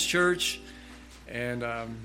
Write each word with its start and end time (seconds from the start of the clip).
church 0.00 0.60
and 1.28 1.64
um, 1.64 1.96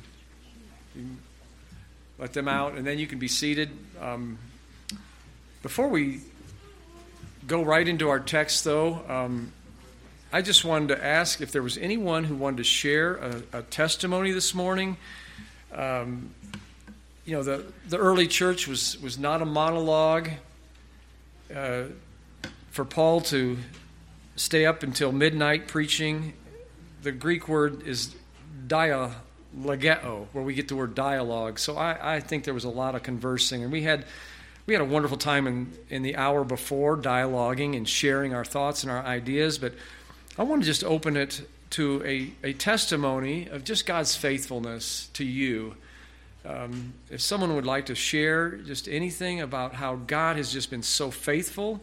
let 2.17 2.33
them 2.33 2.48
out, 2.48 2.74
and 2.74 2.88
then 2.88 2.98
you 2.98 3.06
can 3.06 3.20
be 3.20 3.28
seated. 3.28 3.70
Um, 4.02 4.40
before 5.62 5.88
we 5.88 6.21
go 7.46 7.62
right 7.62 7.88
into 7.88 8.10
our 8.10 8.20
text, 8.20 8.63
though, 8.63 9.02
um, 9.08 9.52
I 10.34 10.42
just 10.42 10.65
wanted 10.65 10.89
to 10.89 11.05
ask 11.05 11.39
if 11.42 11.52
there 11.52 11.63
was 11.63 11.78
anyone 11.78 12.23
who 12.23 12.36
wanted 12.36 12.58
to 12.58 12.63
share 12.63 13.15
a, 13.15 13.44
a 13.54 13.62
testimony 13.62 14.31
this 14.31 14.54
morning. 14.54 14.97
Um, 15.74 16.31
you 17.26 17.35
know, 17.35 17.44
the, 17.44 17.66
the 17.88 17.98
early 17.98 18.27
church 18.27 18.67
was, 18.67 18.99
was 19.02 19.17
not 19.17 19.41
a 19.41 19.45
monologue. 19.45 20.30
Uh, 21.54 21.84
for 22.72 22.85
Paul 22.85 23.22
to 23.22 23.58
stay 24.35 24.66
up 24.66 24.84
until 24.84 25.12
midnight 25.12 25.67
preaching, 25.67 26.34
the 27.08 27.13
Greek 27.13 27.48
word 27.48 27.88
is 27.88 28.13
dialogeo, 28.67 30.26
where 30.34 30.44
we 30.44 30.54
get 30.54 30.68
the 30.68 30.76
word 30.76 30.94
dialogue. 30.94 31.58
So 31.58 31.77
I, 31.77 32.16
I 32.16 32.20
think 32.20 32.44
there 32.44 32.54
was 32.54 32.66
a 32.66 32.70
lot 32.70 32.95
of 32.95 33.04
conversing, 33.04 33.63
and 33.63 33.72
we 33.72 33.84
had 33.84 34.04
we 34.66 34.73
had 34.73 34.82
a 34.82 34.86
wonderful 34.86 35.16
time 35.16 35.48
in, 35.48 35.72
in 35.90 36.04
the 36.04 36.18
hour 36.18 36.44
before 36.44 36.98
dialoguing 36.98 37.77
and 37.77 37.88
sharing 37.88 38.34
our 38.34 38.44
thoughts 38.44 38.84
and 38.84 38.91
our 38.91 39.02
ideas. 39.05 39.58
But 39.58 39.73
I 40.38 40.44
want 40.44 40.63
to 40.63 40.66
just 40.66 40.84
open 40.84 41.16
it 41.16 41.48
to 41.70 42.04
a, 42.04 42.34
a 42.44 42.52
testimony 42.52 43.48
of 43.48 43.63
just 43.63 43.85
God's 43.85 44.13
faithfulness 44.13 45.10
to 45.13 45.24
you. 45.24 45.76
Um, 46.46 46.91
if 47.10 47.21
someone 47.21 47.55
would 47.55 47.66
like 47.66 47.85
to 47.85 47.96
share 47.96 48.58
just 48.58 48.90
anything 48.90 49.40
about 49.40 49.76
how 49.76 49.96
God 49.96 50.35
has 50.35 50.52
just 50.52 50.70
been 50.70 50.84
so 50.84 51.10
faithful 51.10 51.80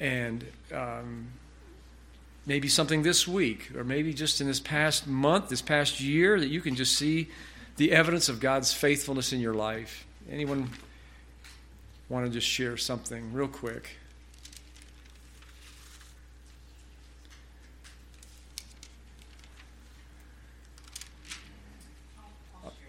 and 0.00 0.42
um, 0.72 1.26
maybe 2.48 2.66
something 2.66 3.02
this 3.02 3.28
week, 3.28 3.70
or 3.76 3.84
maybe 3.84 4.14
just 4.14 4.40
in 4.40 4.46
this 4.46 4.58
past 4.58 5.06
month, 5.06 5.50
this 5.50 5.60
past 5.60 6.00
year, 6.00 6.40
that 6.40 6.48
you 6.48 6.62
can 6.62 6.74
just 6.74 6.96
see 6.96 7.28
the 7.76 7.92
evidence 7.92 8.30
of 8.30 8.40
God's 8.40 8.72
faithfulness 8.72 9.34
in 9.34 9.38
your 9.38 9.52
life. 9.52 10.06
Anyone 10.30 10.70
want 12.08 12.24
to 12.24 12.32
just 12.32 12.48
share 12.48 12.78
something 12.78 13.34
real 13.34 13.48
quick? 13.48 13.90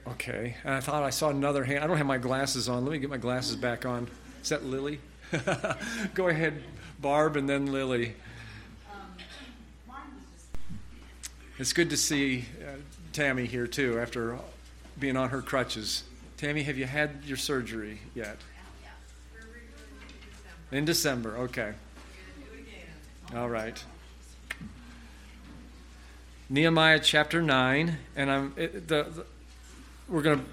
Okay. 0.07 0.55
And 0.63 0.73
I 0.73 0.79
thought 0.79 1.03
I 1.03 1.09
saw 1.09 1.29
another 1.29 1.65
hand. 1.65 1.83
I 1.83 1.87
don't 1.87 1.97
have 1.97 2.05
my 2.05 2.17
glasses 2.17 2.69
on. 2.69 2.85
Let 2.85 2.93
me 2.93 2.99
get 2.99 3.09
my 3.09 3.17
glasses 3.17 3.57
back 3.57 3.85
on. 3.85 4.07
Is 4.41 4.49
that 4.49 4.63
Lily? 4.63 4.99
Go 6.13 6.29
ahead, 6.29 6.63
Barb, 7.01 7.35
and 7.35 7.47
then 7.47 7.73
Lily. 7.73 8.15
It's 11.59 11.73
good 11.73 11.89
to 11.89 11.97
see 11.97 12.45
uh, 12.65 12.77
Tammy 13.11 13.45
here 13.45 13.67
too 13.67 13.99
after 13.99 14.39
being 14.97 15.17
on 15.17 15.27
her 15.31 15.41
crutches. 15.41 16.03
Tammy, 16.37 16.63
have 16.63 16.77
you 16.77 16.85
had 16.85 17.23
your 17.25 17.35
surgery 17.35 17.99
yet? 18.15 18.37
In 20.71 20.85
December, 20.85 21.35
okay. 21.39 21.73
All 23.35 23.49
right. 23.49 23.83
Nehemiah 26.49 26.99
chapter 26.99 27.41
9, 27.41 27.97
and 28.15 28.31
I'm 28.31 28.53
it, 28.55 28.87
the, 28.87 29.03
the, 29.03 29.25
we're 30.07 30.21
going 30.21 30.39
to 30.39 30.45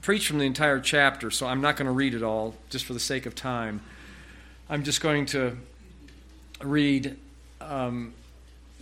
preach 0.00 0.28
from 0.28 0.38
the 0.38 0.46
entire 0.46 0.78
chapter, 0.78 1.32
so 1.32 1.48
I'm 1.48 1.60
not 1.60 1.76
going 1.76 1.86
to 1.86 1.92
read 1.92 2.14
it 2.14 2.22
all 2.22 2.54
just 2.70 2.84
for 2.84 2.92
the 2.92 3.00
sake 3.00 3.26
of 3.26 3.34
time. 3.34 3.80
I'm 4.70 4.84
just 4.84 5.00
going 5.00 5.26
to 5.26 5.56
read 6.62 7.16
um, 7.60 8.14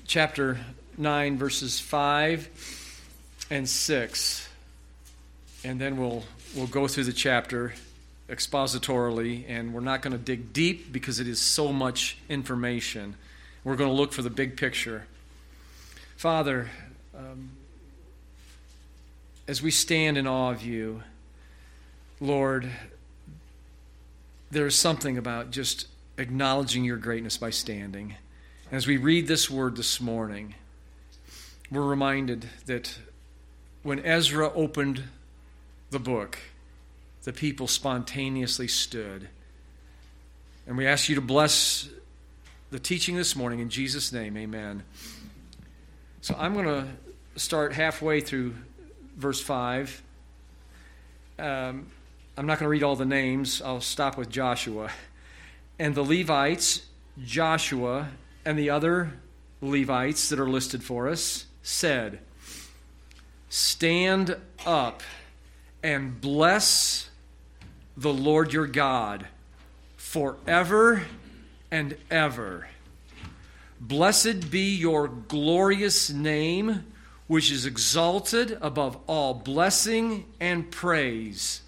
chapter 0.06 0.58
9, 1.00 1.38
verses 1.38 1.80
5 1.80 3.00
and 3.50 3.68
6. 3.68 4.48
And 5.64 5.80
then 5.80 5.96
we'll, 5.96 6.24
we'll 6.54 6.66
go 6.66 6.86
through 6.86 7.04
the 7.04 7.12
chapter 7.12 7.74
expositorily, 8.28 9.44
and 9.48 9.74
we're 9.74 9.80
not 9.80 10.02
going 10.02 10.12
to 10.12 10.18
dig 10.18 10.52
deep 10.52 10.92
because 10.92 11.18
it 11.18 11.26
is 11.26 11.40
so 11.40 11.72
much 11.72 12.16
information. 12.28 13.16
We're 13.64 13.76
going 13.76 13.90
to 13.90 13.96
look 13.96 14.12
for 14.12 14.22
the 14.22 14.30
big 14.30 14.56
picture. 14.56 15.06
Father, 16.16 16.70
um, 17.16 17.50
as 19.48 19.60
we 19.60 19.70
stand 19.70 20.16
in 20.16 20.26
awe 20.26 20.52
of 20.52 20.62
you, 20.62 21.02
Lord, 22.20 22.70
there's 24.50 24.76
something 24.76 25.18
about 25.18 25.50
just 25.50 25.88
acknowledging 26.18 26.84
your 26.84 26.98
greatness 26.98 27.36
by 27.36 27.50
standing. 27.50 28.14
As 28.70 28.86
we 28.86 28.96
read 28.96 29.26
this 29.26 29.50
word 29.50 29.76
this 29.76 30.00
morning, 30.00 30.54
we're 31.70 31.82
reminded 31.82 32.48
that 32.66 32.98
when 33.82 34.04
Ezra 34.04 34.52
opened 34.54 35.04
the 35.90 35.98
book, 35.98 36.38
the 37.22 37.32
people 37.32 37.66
spontaneously 37.66 38.66
stood. 38.68 39.28
And 40.66 40.76
we 40.76 40.86
ask 40.86 41.08
you 41.08 41.14
to 41.14 41.20
bless 41.20 41.88
the 42.70 42.78
teaching 42.78 43.16
this 43.16 43.36
morning 43.36 43.60
in 43.60 43.70
Jesus' 43.70 44.12
name. 44.12 44.36
Amen. 44.36 44.82
So 46.20 46.34
I'm 46.38 46.54
going 46.54 46.66
to 46.66 46.86
start 47.36 47.72
halfway 47.72 48.20
through 48.20 48.54
verse 49.16 49.40
5. 49.40 50.02
Um, 51.38 51.86
I'm 52.36 52.46
not 52.46 52.58
going 52.58 52.66
to 52.66 52.68
read 52.68 52.82
all 52.82 52.96
the 52.96 53.04
names, 53.04 53.62
I'll 53.62 53.80
stop 53.80 54.18
with 54.18 54.28
Joshua. 54.28 54.90
And 55.78 55.94
the 55.94 56.02
Levites, 56.02 56.82
Joshua, 57.24 58.08
and 58.44 58.58
the 58.58 58.70
other 58.70 59.12
Levites 59.62 60.28
that 60.30 60.38
are 60.38 60.48
listed 60.48 60.82
for 60.82 61.08
us 61.08 61.46
said, 61.62 62.20
Stand 63.48 64.36
up 64.64 65.02
and 65.82 66.20
bless 66.20 67.10
the 67.96 68.12
Lord 68.12 68.52
your 68.52 68.66
God 68.66 69.26
forever 69.96 71.02
and 71.70 71.96
ever. 72.10 72.68
Blessed 73.80 74.50
be 74.50 74.74
your 74.74 75.08
glorious 75.08 76.10
name, 76.10 76.84
which 77.26 77.50
is 77.50 77.66
exalted 77.66 78.58
above 78.60 78.98
all 79.06 79.34
blessing 79.34 80.26
and 80.38 80.70
praise. 80.70 81.62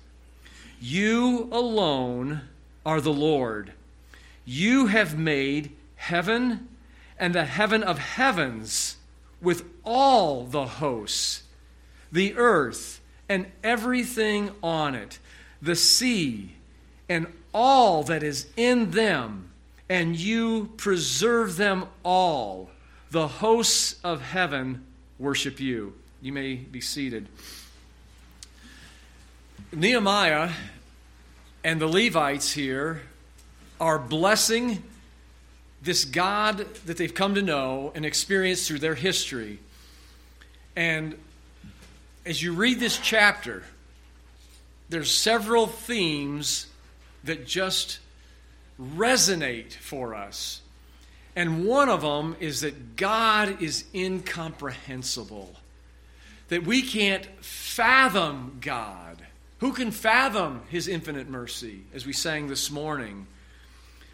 You 0.81 1.49
alone 1.53 2.43
are 2.85 3.01
the 3.01 3.13
Lord. 3.13 3.73
You 4.45 4.87
have 4.89 5.17
made 5.17 5.71
heaven 5.97 6.69
and 7.19 7.35
the 7.35 7.45
heaven 7.45 7.83
of 7.83 7.99
heavens 7.99 8.97
with 9.43 9.65
all 9.85 10.45
the 10.45 10.67
hosts, 10.67 11.43
the 12.11 12.35
earth 12.37 13.01
and 13.29 13.47
everything 13.63 14.51
on 14.63 14.95
it, 14.95 15.19
the 15.61 15.77
sea 15.77 16.55
and 17.09 17.27
all 17.53 18.03
that 18.05 18.23
is 18.23 18.47
in 18.57 18.93
them, 18.93 19.51
and 19.89 20.17
you 20.17 20.71
preserve 20.77 21.57
them 21.57 21.85
all. 22.05 22.71
The 23.11 23.29
hosts 23.29 23.97
of 24.03 24.23
heaven 24.23 24.87
worship 25.19 25.61
you. 25.61 25.95
You 26.23 26.33
may 26.33 26.55
be 26.55 26.81
seated. 26.81 27.29
Nehemiah 29.73 30.51
and 31.65 31.81
the 31.81 31.87
Levites 31.87 32.53
here 32.53 33.03
are 33.81 33.99
blessing 33.99 34.83
this 35.83 36.05
God 36.05 36.67
that 36.87 36.97
they've 36.97 37.13
come 37.13 37.35
to 37.35 37.43
know 37.43 37.93
and 37.95 38.07
experience 38.07 38.67
through 38.69 38.79
their 38.79 38.95
history. 38.95 39.59
And 40.77 41.17
as 42.25 42.43
you 42.43 42.53
read 42.53 42.79
this 42.79 42.99
chapter, 42.99 43.65
there's 44.89 45.13
several 45.13 45.67
themes 45.67 46.67
that 47.25 47.47
just 47.47 47.99
resonate 48.81 49.73
for 49.73 50.15
us. 50.15 50.61
And 51.35 51.65
one 51.65 51.89
of 51.89 52.03
them 52.03 52.37
is 52.41 52.61
that 52.61 52.97
God 52.97 53.63
is 53.63 53.85
incomprehensible, 53.95 55.55
that 56.49 56.65
we 56.65 56.83
can't 56.83 57.27
fathom 57.41 58.59
God. 58.61 59.19
Who 59.61 59.73
can 59.73 59.91
fathom 59.91 60.63
his 60.69 60.89
infinite 60.89 61.29
mercy, 61.29 61.83
as 61.95 62.05
we 62.05 62.13
sang 62.13 62.49
this 62.49 62.71
morning? 62.71 63.27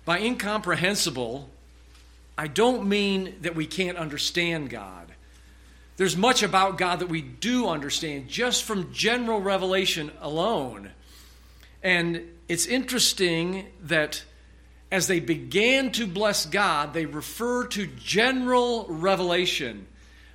By 0.05 0.21
incomprehensible, 0.21 1.51
I 2.39 2.47
don't 2.47 2.89
mean 2.89 3.35
that 3.43 3.57
we 3.57 3.67
can't 3.67 3.99
understand 3.99 4.71
God. 4.71 5.13
There's 5.97 6.17
much 6.17 6.45
about 6.45 6.79
God 6.79 7.01
that 7.01 7.09
we 7.09 7.21
do 7.21 7.67
understand 7.67 8.29
just 8.29 8.63
from 8.63 8.93
general 8.93 9.41
revelation 9.41 10.13
alone. 10.21 10.93
And 11.83 12.23
it's 12.47 12.67
interesting 12.67 13.67
that 13.83 14.23
as 14.93 15.09
they 15.09 15.19
began 15.19 15.91
to 15.93 16.07
bless 16.07 16.47
God, 16.47 16.95
they 16.95 17.07
refer 17.07 17.67
to 17.67 17.89
general 17.89 18.87
revelation. 18.89 19.87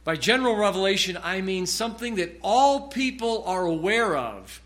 By 0.04 0.18
general 0.18 0.58
revelation, 0.58 1.18
I 1.24 1.40
mean 1.40 1.66
something 1.66 2.16
that 2.16 2.38
all 2.44 2.90
people 2.90 3.46
are 3.46 3.66
aware 3.66 4.18
of 4.18 4.62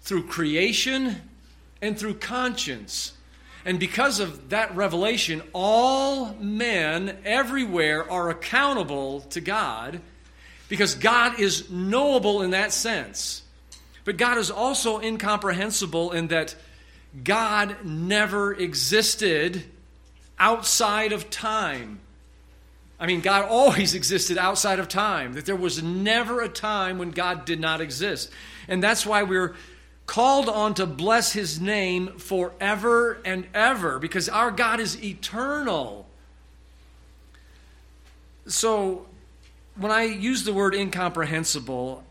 through 0.00 0.26
creation 0.26 1.22
and 1.80 1.96
through 1.96 2.14
conscience. 2.14 3.12
And 3.64 3.78
because 3.78 4.18
of 4.20 4.50
that 4.50 4.74
revelation, 4.74 5.42
all 5.52 6.34
men 6.34 7.18
everywhere 7.24 8.10
are 8.10 8.30
accountable 8.30 9.20
to 9.20 9.40
God 9.40 10.00
because 10.68 10.94
God 10.94 11.38
is 11.38 11.70
knowable 11.70 12.42
in 12.42 12.50
that 12.50 12.72
sense. 12.72 13.42
But 14.04 14.16
God 14.16 14.38
is 14.38 14.50
also 14.50 14.98
incomprehensible 14.98 16.12
in 16.12 16.28
that 16.28 16.54
God 17.22 17.84
never 17.84 18.52
existed 18.54 19.64
outside 20.38 21.12
of 21.12 21.30
time. 21.30 22.00
I 22.98 23.06
mean, 23.06 23.20
God 23.20 23.46
always 23.48 23.94
existed 23.96 24.38
outside 24.38 24.78
of 24.78 24.88
time, 24.88 25.34
that 25.34 25.46
there 25.46 25.56
was 25.56 25.82
never 25.82 26.40
a 26.40 26.48
time 26.48 26.98
when 26.98 27.10
God 27.10 27.44
did 27.44 27.60
not 27.60 27.80
exist. 27.80 28.30
And 28.66 28.82
that's 28.82 29.04
why 29.04 29.22
we're 29.22 29.54
called 30.12 30.46
on 30.46 30.74
to 30.74 30.84
bless 30.84 31.32
his 31.32 31.58
name 31.58 32.18
forever 32.18 33.18
and 33.24 33.46
ever, 33.54 33.98
because 33.98 34.28
our 34.28 34.50
God 34.50 34.78
is 34.78 35.02
eternal. 35.02 36.06
So, 38.46 39.06
when 39.74 39.90
I 39.90 40.02
use 40.02 40.44
the 40.44 40.52
word 40.52 40.74
incomprehensible, 40.74 42.04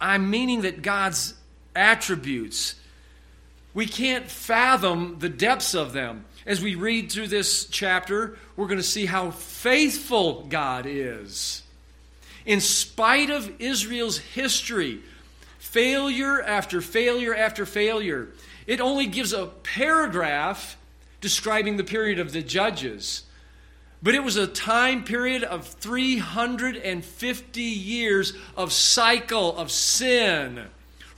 I'm 0.00 0.30
meaning 0.30 0.62
that 0.62 0.82
God's 0.82 1.34
attributes, 1.76 2.74
we 3.72 3.86
can't 3.86 4.28
fathom 4.28 5.20
the 5.20 5.28
depths 5.28 5.74
of 5.74 5.92
them. 5.92 6.24
As 6.44 6.60
we 6.60 6.74
read 6.74 7.12
through 7.12 7.28
this 7.28 7.66
chapter, 7.66 8.36
we're 8.56 8.66
going 8.66 8.80
to 8.80 8.82
see 8.82 9.06
how 9.06 9.30
faithful 9.30 10.42
God 10.48 10.86
is. 10.86 11.62
In 12.46 12.60
spite 12.60 13.30
of 13.30 13.48
Israel's 13.60 14.18
history, 14.18 15.02
failure 15.74 16.40
after 16.40 16.80
failure 16.80 17.34
after 17.34 17.66
failure, 17.66 18.28
it 18.64 18.80
only 18.80 19.06
gives 19.06 19.32
a 19.32 19.46
paragraph 19.46 20.76
describing 21.20 21.76
the 21.76 21.82
period 21.82 22.20
of 22.20 22.30
the 22.30 22.42
judges. 22.42 23.24
But 24.00 24.14
it 24.14 24.22
was 24.22 24.36
a 24.36 24.46
time 24.46 25.02
period 25.02 25.42
of 25.42 25.66
350 25.66 27.60
years 27.60 28.34
of 28.56 28.72
cycle 28.72 29.56
of 29.56 29.72
sin. 29.72 30.66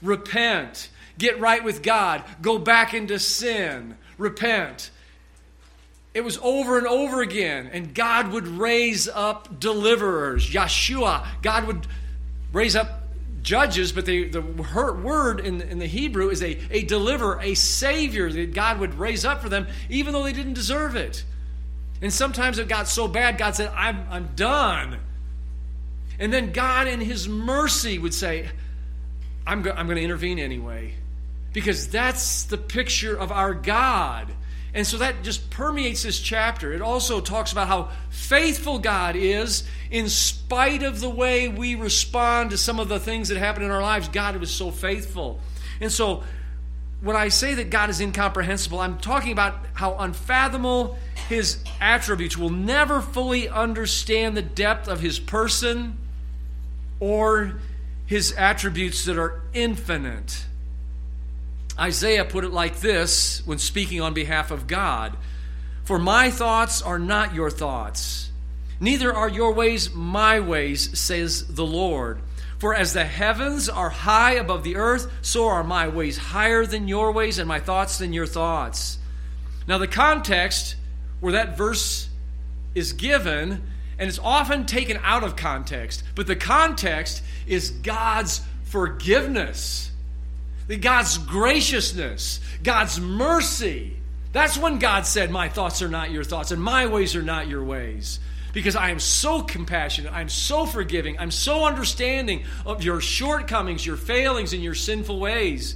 Repent, 0.01 0.89
get 1.19 1.39
right 1.39 1.63
with 1.63 1.83
God, 1.83 2.23
go 2.41 2.57
back 2.57 2.95
into 2.95 3.19
sin, 3.19 3.95
repent. 4.17 4.89
It 6.15 6.21
was 6.21 6.39
over 6.41 6.79
and 6.79 6.87
over 6.87 7.21
again, 7.21 7.69
and 7.71 7.93
God 7.93 8.31
would 8.31 8.47
raise 8.47 9.07
up 9.07 9.59
deliverers. 9.59 10.49
Yeshua, 10.49 11.27
God 11.43 11.67
would 11.67 11.85
raise 12.51 12.75
up 12.75 13.03
judges, 13.47 13.93
but 13.93 14.05
they, 14.05 14.25
the 14.25 14.41
word 14.41 15.39
in, 15.39 15.61
in 15.61 15.79
the 15.79 15.87
Hebrew 15.87 16.29
is 16.29 16.43
a, 16.43 16.59
a 16.69 16.83
deliverer, 16.83 17.39
a 17.41 17.53
savior 17.53 18.29
that 18.29 18.53
God 18.53 18.81
would 18.81 18.95
raise 18.95 19.23
up 19.23 19.41
for 19.41 19.47
them, 19.47 19.67
even 19.89 20.11
though 20.11 20.23
they 20.23 20.33
didn't 20.33 20.53
deserve 20.53 20.97
it. 20.97 21.23
And 22.01 22.11
sometimes 22.11 22.59
it 22.59 22.67
got 22.67 22.89
so 22.89 23.07
bad, 23.07 23.37
God 23.37 23.55
said, 23.55 23.71
I'm, 23.73 24.05
I'm 24.09 24.29
done. 24.35 24.99
And 26.19 26.33
then 26.33 26.51
God, 26.51 26.87
in 26.87 26.99
His 26.99 27.29
mercy, 27.29 27.97
would 27.97 28.13
say, 28.13 28.49
I'm, 29.45 29.59
I'm 29.59 29.87
going 29.87 29.95
to 29.95 30.03
intervene 30.03 30.39
anyway. 30.39 30.95
Because 31.53 31.87
that's 31.87 32.43
the 32.43 32.57
picture 32.57 33.17
of 33.17 33.31
our 33.31 33.53
God. 33.53 34.27
And 34.73 34.85
so 34.85 34.97
that 34.97 35.23
just 35.23 35.49
permeates 35.49 36.03
this 36.03 36.19
chapter. 36.19 36.73
It 36.73 36.81
also 36.81 37.21
talks 37.21 37.51
about 37.51 37.67
how 37.67 37.89
faithful 38.09 38.79
God 38.79 39.15
is 39.15 39.63
in 39.89 40.09
spite 40.09 40.83
of 40.83 40.99
the 40.99 41.09
way 41.09 41.47
we 41.47 41.75
respond 41.75 42.51
to 42.51 42.57
some 42.57 42.79
of 42.79 42.89
the 42.89 42.99
things 42.99 43.29
that 43.29 43.37
happen 43.37 43.63
in 43.63 43.71
our 43.71 43.81
lives. 43.81 44.07
God 44.09 44.35
was 44.37 44.51
so 44.51 44.69
faithful. 44.69 45.39
And 45.79 45.91
so 45.91 46.23
when 47.01 47.15
I 47.15 47.29
say 47.29 47.53
that 47.55 47.69
God 47.69 47.89
is 47.89 48.01
incomprehensible, 48.01 48.79
I'm 48.79 48.97
talking 48.97 49.31
about 49.31 49.55
how 49.73 49.95
unfathomable 49.97 50.97
his 51.29 51.63
attributes 51.79 52.37
will 52.37 52.49
never 52.49 53.01
fully 53.01 53.47
understand 53.47 54.35
the 54.35 54.41
depth 54.41 54.87
of 54.87 54.99
his 54.99 55.19
person 55.19 55.97
or 56.99 57.59
his 58.05 58.31
attributes 58.33 59.05
that 59.05 59.17
are 59.17 59.41
infinite. 59.53 60.46
Isaiah 61.79 62.25
put 62.25 62.43
it 62.43 62.51
like 62.51 62.79
this 62.79 63.45
when 63.45 63.59
speaking 63.59 64.01
on 64.01 64.13
behalf 64.13 64.51
of 64.51 64.67
God 64.67 65.15
For 65.83 65.99
my 65.99 66.31
thoughts 66.31 66.81
are 66.81 66.99
not 66.99 67.33
your 67.33 67.49
thoughts, 67.49 68.31
neither 68.79 69.13
are 69.13 69.29
your 69.29 69.53
ways 69.53 69.93
my 69.93 70.39
ways, 70.39 70.97
says 70.99 71.47
the 71.47 71.65
Lord. 71.65 72.19
For 72.59 72.73
as 72.73 72.93
the 72.93 73.05
heavens 73.05 73.69
are 73.69 73.89
high 73.89 74.33
above 74.33 74.63
the 74.63 74.77
earth, 74.77 75.11
so 75.21 75.47
are 75.47 75.63
my 75.63 75.87
ways 75.87 76.17
higher 76.17 76.65
than 76.65 76.87
your 76.87 77.11
ways, 77.11 77.37
and 77.37 77.47
my 77.47 77.59
thoughts 77.59 77.99
than 77.99 78.13
your 78.13 78.25
thoughts. 78.25 78.97
Now, 79.67 79.77
the 79.77 79.87
context 79.87 80.75
where 81.19 81.33
that 81.33 81.57
verse 81.57 82.09
is 82.73 82.93
given, 82.93 83.63
and 83.99 84.09
it's 84.09 84.19
often 84.19 84.65
taken 84.65 84.99
out 85.03 85.23
of 85.23 85.35
context, 85.35 86.03
but 86.15 86.27
the 86.27 86.35
context 86.35 87.23
is 87.45 87.69
God's 87.69 88.41
forgiveness, 88.63 89.86
God's 90.75 91.17
graciousness, 91.17 92.41
God's 92.61 92.99
mercy. 92.99 93.95
That's 94.33 94.57
when 94.57 94.79
God 94.79 95.05
said, 95.05 95.31
My 95.31 95.47
thoughts 95.47 95.81
are 95.81 95.87
not 95.87 96.11
your 96.11 96.25
thoughts, 96.25 96.51
and 96.51 96.61
my 96.61 96.87
ways 96.87 97.15
are 97.15 97.23
not 97.23 97.47
your 97.47 97.63
ways 97.63 98.19
because 98.57 98.75
I 98.75 98.89
am 98.89 98.99
so 98.99 99.43
compassionate, 99.43 100.11
I'm 100.11 100.29
so 100.29 100.65
forgiving, 100.65 101.19
I'm 101.19 101.29
so 101.29 101.65
understanding 101.65 102.43
of 102.65 102.83
your 102.83 102.99
shortcomings, 102.99 103.85
your 103.85 103.97
failings, 103.97 104.51
and 104.51 104.63
your 104.63 104.73
sinful 104.73 105.19
ways. 105.19 105.75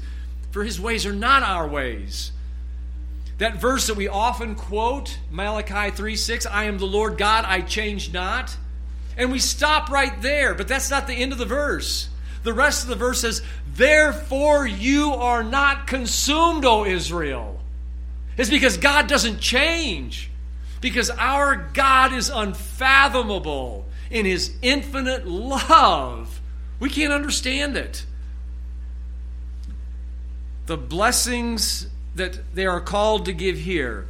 For 0.50 0.64
his 0.64 0.82
ways 0.82 1.06
are 1.06 1.14
not 1.14 1.44
our 1.44 1.68
ways. 1.68 2.32
That 3.38 3.62
verse 3.62 3.86
that 3.86 3.98
we 3.98 4.08
often 4.08 4.56
quote, 4.56 5.18
Malachi 5.30 5.92
3 5.92 6.16
6, 6.16 6.46
I 6.48 6.64
am 6.64 6.80
the 6.80 6.86
Lord 6.86 7.20
God, 7.20 7.46
I 7.46 7.62
change 7.62 8.14
not. 8.14 8.58
And 9.16 9.32
we 9.32 9.38
stop 9.38 9.90
right 9.90 10.20
there, 10.22 10.56
but 10.56 10.68
that's 10.68 10.90
not 10.90 11.06
the 11.06 11.14
end 11.14 11.34
of 11.34 11.38
the 11.38 11.46
verse. 11.46 12.10
The 12.44 12.54
rest 12.54 12.84
of 12.84 12.90
the 12.90 12.96
verse 12.96 13.22
says, 13.22 13.42
Therefore 13.74 14.66
you 14.66 15.14
are 15.14 15.44
not 15.44 15.88
consumed, 15.88 16.66
O 16.66 16.86
Israel. 16.86 17.60
It's 18.38 18.50
because 18.50 18.78
God 18.78 19.08
doesn't 19.08 19.40
change 19.40 20.32
because 20.82 21.12
our 21.12 21.56
God 21.56 22.12
is 22.12 22.30
unfathomable 22.30 23.86
in 24.10 24.26
his 24.26 24.56
infinite 24.62 25.28
love. 25.28 26.42
We 26.80 26.90
can't 26.90 27.14
understand 27.14 27.78
it. 27.78 28.06
The 30.66 30.78
blessings 30.78 31.88
that 32.16 32.56
they 32.56 32.66
are 32.66 32.82
called 32.82 33.26
to 33.26 33.34
give 33.34 33.60
here. 33.60 34.08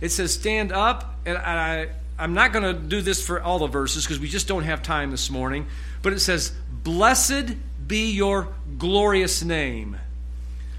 It 0.00 0.10
says, 0.10 0.32
Stand 0.34 0.72
up, 0.72 1.16
and 1.24 1.36
I, 1.38 1.88
I'm 2.18 2.34
not 2.34 2.52
going 2.52 2.64
to 2.64 2.72
do 2.72 3.02
this 3.02 3.24
for 3.24 3.42
all 3.42 3.58
the 3.58 3.66
verses 3.66 4.04
because 4.04 4.18
we 4.18 4.28
just 4.28 4.48
don't 4.48 4.64
have 4.64 4.82
time 4.82 5.10
this 5.10 5.30
morning, 5.30 5.66
but 6.02 6.12
it 6.12 6.20
says, 6.20 6.52
Blessed 6.70 7.54
be 7.86 8.12
your 8.12 8.48
glorious 8.78 9.42
name. 9.42 9.98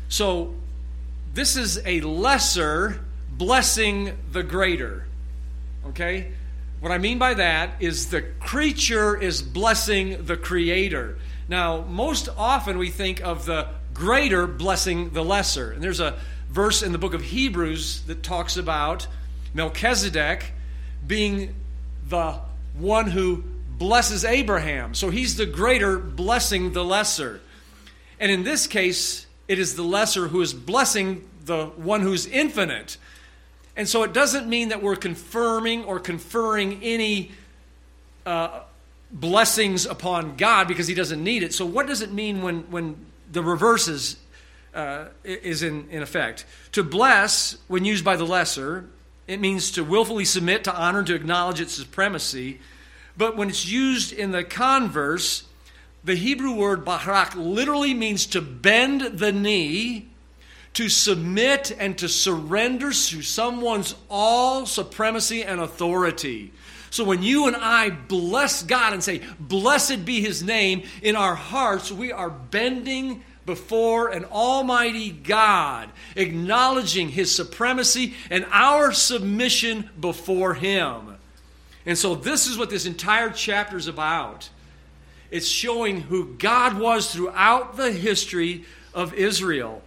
So, 0.09 0.55
this 1.33 1.55
is 1.55 1.81
a 1.85 2.01
lesser 2.01 2.99
blessing 3.29 4.17
the 4.31 4.41
greater. 4.41 5.05
Okay? 5.87 6.31
What 6.79 6.91
I 6.91 6.97
mean 6.97 7.19
by 7.19 7.35
that 7.35 7.71
is 7.79 8.09
the 8.09 8.21
creature 8.21 9.15
is 9.15 9.41
blessing 9.41 10.25
the 10.25 10.37
creator. 10.37 11.17
Now, 11.47 11.81
most 11.81 12.29
often 12.37 12.77
we 12.77 12.89
think 12.89 13.21
of 13.21 13.45
the 13.45 13.67
greater 13.93 14.47
blessing 14.47 15.11
the 15.11 15.23
lesser. 15.23 15.71
And 15.71 15.83
there's 15.83 15.99
a 15.99 16.17
verse 16.49 16.81
in 16.81 16.91
the 16.91 16.97
book 16.97 17.13
of 17.13 17.21
Hebrews 17.21 18.01
that 18.03 18.23
talks 18.23 18.57
about 18.57 19.07
Melchizedek 19.53 20.53
being 21.07 21.55
the 22.07 22.39
one 22.77 23.07
who 23.11 23.43
blesses 23.77 24.25
Abraham. 24.25 24.93
So 24.93 25.09
he's 25.09 25.37
the 25.37 25.45
greater 25.45 25.97
blessing 25.97 26.73
the 26.73 26.83
lesser. 26.83 27.41
And 28.19 28.31
in 28.31 28.43
this 28.43 28.67
case, 28.67 29.27
it 29.47 29.59
is 29.59 29.75
the 29.75 29.83
lesser 29.83 30.27
who 30.27 30.41
is 30.41 30.53
blessing 30.53 31.27
the 31.45 31.67
one 31.67 32.01
who's 32.01 32.25
infinite. 32.25 32.97
And 33.75 33.87
so 33.87 34.03
it 34.03 34.13
doesn't 34.13 34.47
mean 34.47 34.69
that 34.69 34.81
we're 34.81 34.95
confirming 34.95 35.85
or 35.85 35.99
conferring 35.99 36.81
any 36.83 37.31
uh, 38.25 38.61
blessings 39.11 39.85
upon 39.85 40.35
God 40.35 40.67
because 40.67 40.87
he 40.87 40.95
doesn't 40.95 41.23
need 41.23 41.43
it. 41.43 41.53
So 41.53 41.65
what 41.65 41.87
does 41.87 42.01
it 42.01 42.11
mean 42.11 42.41
when, 42.41 42.61
when 42.71 43.05
the 43.31 43.43
reverse 43.43 43.87
is, 43.87 44.17
uh, 44.73 45.05
is 45.23 45.63
in, 45.63 45.87
in 45.89 46.01
effect? 46.01 46.45
To 46.73 46.83
bless, 46.83 47.57
when 47.67 47.85
used 47.85 48.03
by 48.03 48.15
the 48.15 48.25
lesser, 48.25 48.89
it 49.27 49.39
means 49.39 49.71
to 49.71 49.83
willfully 49.83 50.25
submit, 50.25 50.63
to 50.63 50.75
honor, 50.75 51.03
to 51.03 51.13
acknowledge 51.13 51.59
its 51.59 51.73
supremacy. 51.73 52.59
But 53.17 53.35
when 53.35 53.49
it's 53.49 53.67
used 53.67 54.13
in 54.13 54.31
the 54.31 54.43
converse, 54.43 55.43
the 56.03 56.15
Hebrew 56.15 56.53
word 56.53 56.85
barak 56.85 57.35
literally 57.35 57.93
means 57.93 58.25
to 58.27 58.41
bend 58.41 59.01
the 59.19 59.31
knee 59.31 60.07
to 60.73 60.89
submit 60.89 61.75
and 61.77 61.97
to 61.97 62.07
surrender 62.07 62.91
to 62.91 63.21
someone's 63.21 63.95
all 64.09 64.65
supremacy 64.65 65.43
and 65.43 65.59
authority. 65.59 66.53
So 66.89 67.03
when 67.03 67.23
you 67.23 67.47
and 67.47 67.55
I 67.55 67.89
bless 67.89 68.63
God 68.63 68.93
and 68.93 69.03
say, 69.03 69.21
Blessed 69.39 70.05
be 70.05 70.21
his 70.21 70.43
name, 70.43 70.83
in 71.01 71.15
our 71.15 71.35
hearts, 71.35 71.91
we 71.91 72.11
are 72.11 72.29
bending 72.29 73.23
before 73.47 74.09
an 74.09 74.25
almighty 74.25 75.09
God, 75.09 75.89
acknowledging 76.15 77.09
his 77.09 77.33
supremacy 77.33 78.13
and 78.29 78.45
our 78.51 78.91
submission 78.91 79.89
before 79.99 80.53
him. 80.53 81.15
And 81.87 81.97
so 81.97 82.13
this 82.13 82.45
is 82.45 82.57
what 82.57 82.69
this 82.69 82.85
entire 82.85 83.31
chapter 83.31 83.77
is 83.77 83.87
about. 83.87 84.49
it's 85.31 85.47
showing 85.47 86.01
who 86.01 86.35
God 86.35 86.77
was 86.79 87.11
throughout 87.11 87.75
the 87.75 87.91
history 87.91 88.63
of 88.93 89.13
Israel. 89.13 89.81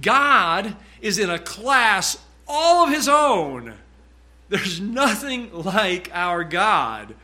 God 0.00 0.76
is 1.00 1.18
in 1.18 1.30
a 1.30 1.38
class 1.38 2.18
all 2.46 2.84
of 2.84 2.92
his 2.92 3.08
own. 3.08 3.74
There's 4.48 4.80
nothing 4.80 5.50
like 5.52 6.10
our 6.12 6.44
God. 6.44 7.14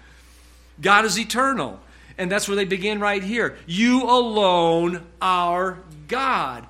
God 0.80 1.04
is 1.04 1.18
eternal. 1.18 1.80
And 2.20 2.30
that's 2.30 2.46
where 2.46 2.56
they 2.56 2.66
begin 2.66 3.00
right 3.00 3.22
here. 3.22 3.56
You 3.66 4.02
alone 4.02 5.06
are 5.22 5.78
God. 6.06 6.66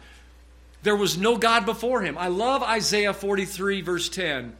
There 0.84 0.94
was 0.94 1.18
no 1.18 1.36
God 1.38 1.66
before 1.66 2.02
him. 2.02 2.16
I 2.16 2.28
love 2.28 2.62
Isaiah 2.62 3.12
43, 3.12 3.80
verse 3.80 4.08
10, 4.08 4.56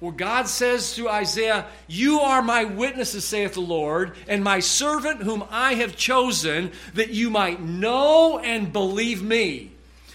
where 0.00 0.10
God 0.10 0.48
says 0.48 0.94
to 0.94 1.06
Isaiah, 1.10 1.66
You 1.86 2.20
are 2.20 2.40
my 2.40 2.64
witnesses, 2.64 3.26
saith 3.26 3.52
the 3.52 3.60
Lord, 3.60 4.14
and 4.26 4.42
my 4.42 4.60
servant 4.60 5.22
whom 5.22 5.44
I 5.50 5.74
have 5.74 5.96
chosen, 5.96 6.72
that 6.94 7.10
you 7.10 7.28
might 7.28 7.60
know 7.60 8.38
and 8.38 8.72
believe 8.72 9.22
me, 9.22 9.72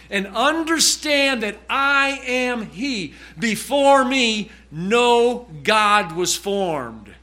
and 0.10 0.26
understand 0.36 1.44
that 1.44 1.60
I 1.70 2.22
am 2.26 2.66
He. 2.72 3.14
Before 3.38 4.04
me, 4.04 4.50
no 4.72 5.48
God 5.62 6.14
was 6.14 6.36
formed. 6.36 7.14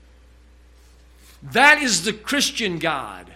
That 1.53 1.83
is 1.83 2.05
the 2.05 2.13
Christian 2.13 2.79
God. 2.79 3.33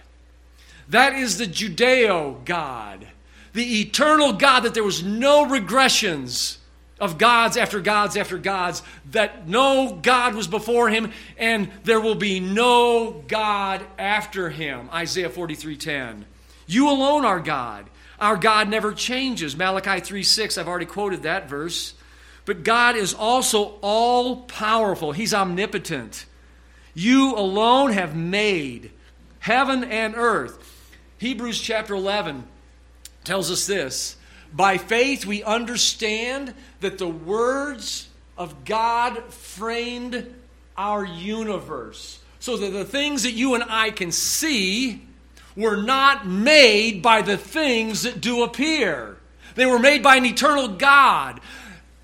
That 0.89 1.13
is 1.13 1.37
the 1.37 1.45
Judeo 1.45 2.43
God 2.45 3.07
the 3.53 3.81
eternal 3.81 4.33
God, 4.33 4.61
that 4.61 4.73
there 4.73 4.83
was 4.83 5.03
no 5.03 5.45
regressions 5.45 6.57
of 6.99 7.17
gods 7.17 7.57
after 7.57 7.79
gods 7.79 8.17
after 8.17 8.37
gods, 8.37 8.83
that 9.11 9.47
no 9.47 9.99
God 10.01 10.35
was 10.35 10.47
before 10.47 10.89
him, 10.89 11.11
and 11.37 11.71
there 11.83 12.01
will 12.01 12.15
be 12.15 12.39
no 12.39 13.23
God 13.27 13.85
after 13.97 14.49
him. 14.49 14.89
Isaiah 14.93 15.29
43:10. 15.29 16.25
You 16.67 16.89
alone 16.89 17.25
are 17.25 17.39
God. 17.39 17.89
Our 18.19 18.35
God 18.35 18.69
never 18.69 18.91
changes. 18.91 19.55
Malachi 19.55 20.01
3 20.01 20.23
6, 20.23 20.57
I've 20.57 20.67
already 20.67 20.85
quoted 20.85 21.23
that 21.23 21.49
verse. 21.49 21.93
But 22.45 22.63
God 22.63 22.95
is 22.95 23.13
also 23.13 23.77
all 23.81 24.43
powerful, 24.43 25.11
He's 25.13 25.33
omnipotent. 25.33 26.25
You 26.93 27.35
alone 27.35 27.91
have 27.91 28.15
made 28.15 28.91
heaven 29.39 29.83
and 29.83 30.15
earth. 30.15 30.65
Hebrews 31.17 31.59
chapter 31.59 31.93
11 31.93 32.45
tells 33.23 33.51
us 33.51 33.67
this 33.67 34.17
By 34.53 34.77
faith, 34.77 35.25
we 35.25 35.43
understand 35.43 36.53
that 36.81 36.97
the 36.97 37.07
words 37.07 38.07
of 38.37 38.65
God 38.65 39.33
framed 39.33 40.33
our 40.77 41.05
universe. 41.05 42.19
So 42.41 42.55
that 42.55 42.69
the 42.69 42.85
things 42.85 43.23
that 43.23 43.33
you 43.33 43.53
and 43.55 43.65
I 43.67 43.91
can 43.91 44.13
see 44.13 45.05
were 45.57 45.75
not 45.75 46.25
made 46.25 47.01
by 47.01 47.21
the 47.21 47.37
things 47.37 48.03
that 48.03 48.21
do 48.21 48.43
appear. 48.43 49.17
They 49.55 49.65
were 49.65 49.79
made 49.79 50.01
by 50.01 50.15
an 50.15 50.25
eternal 50.25 50.69
God. 50.69 51.41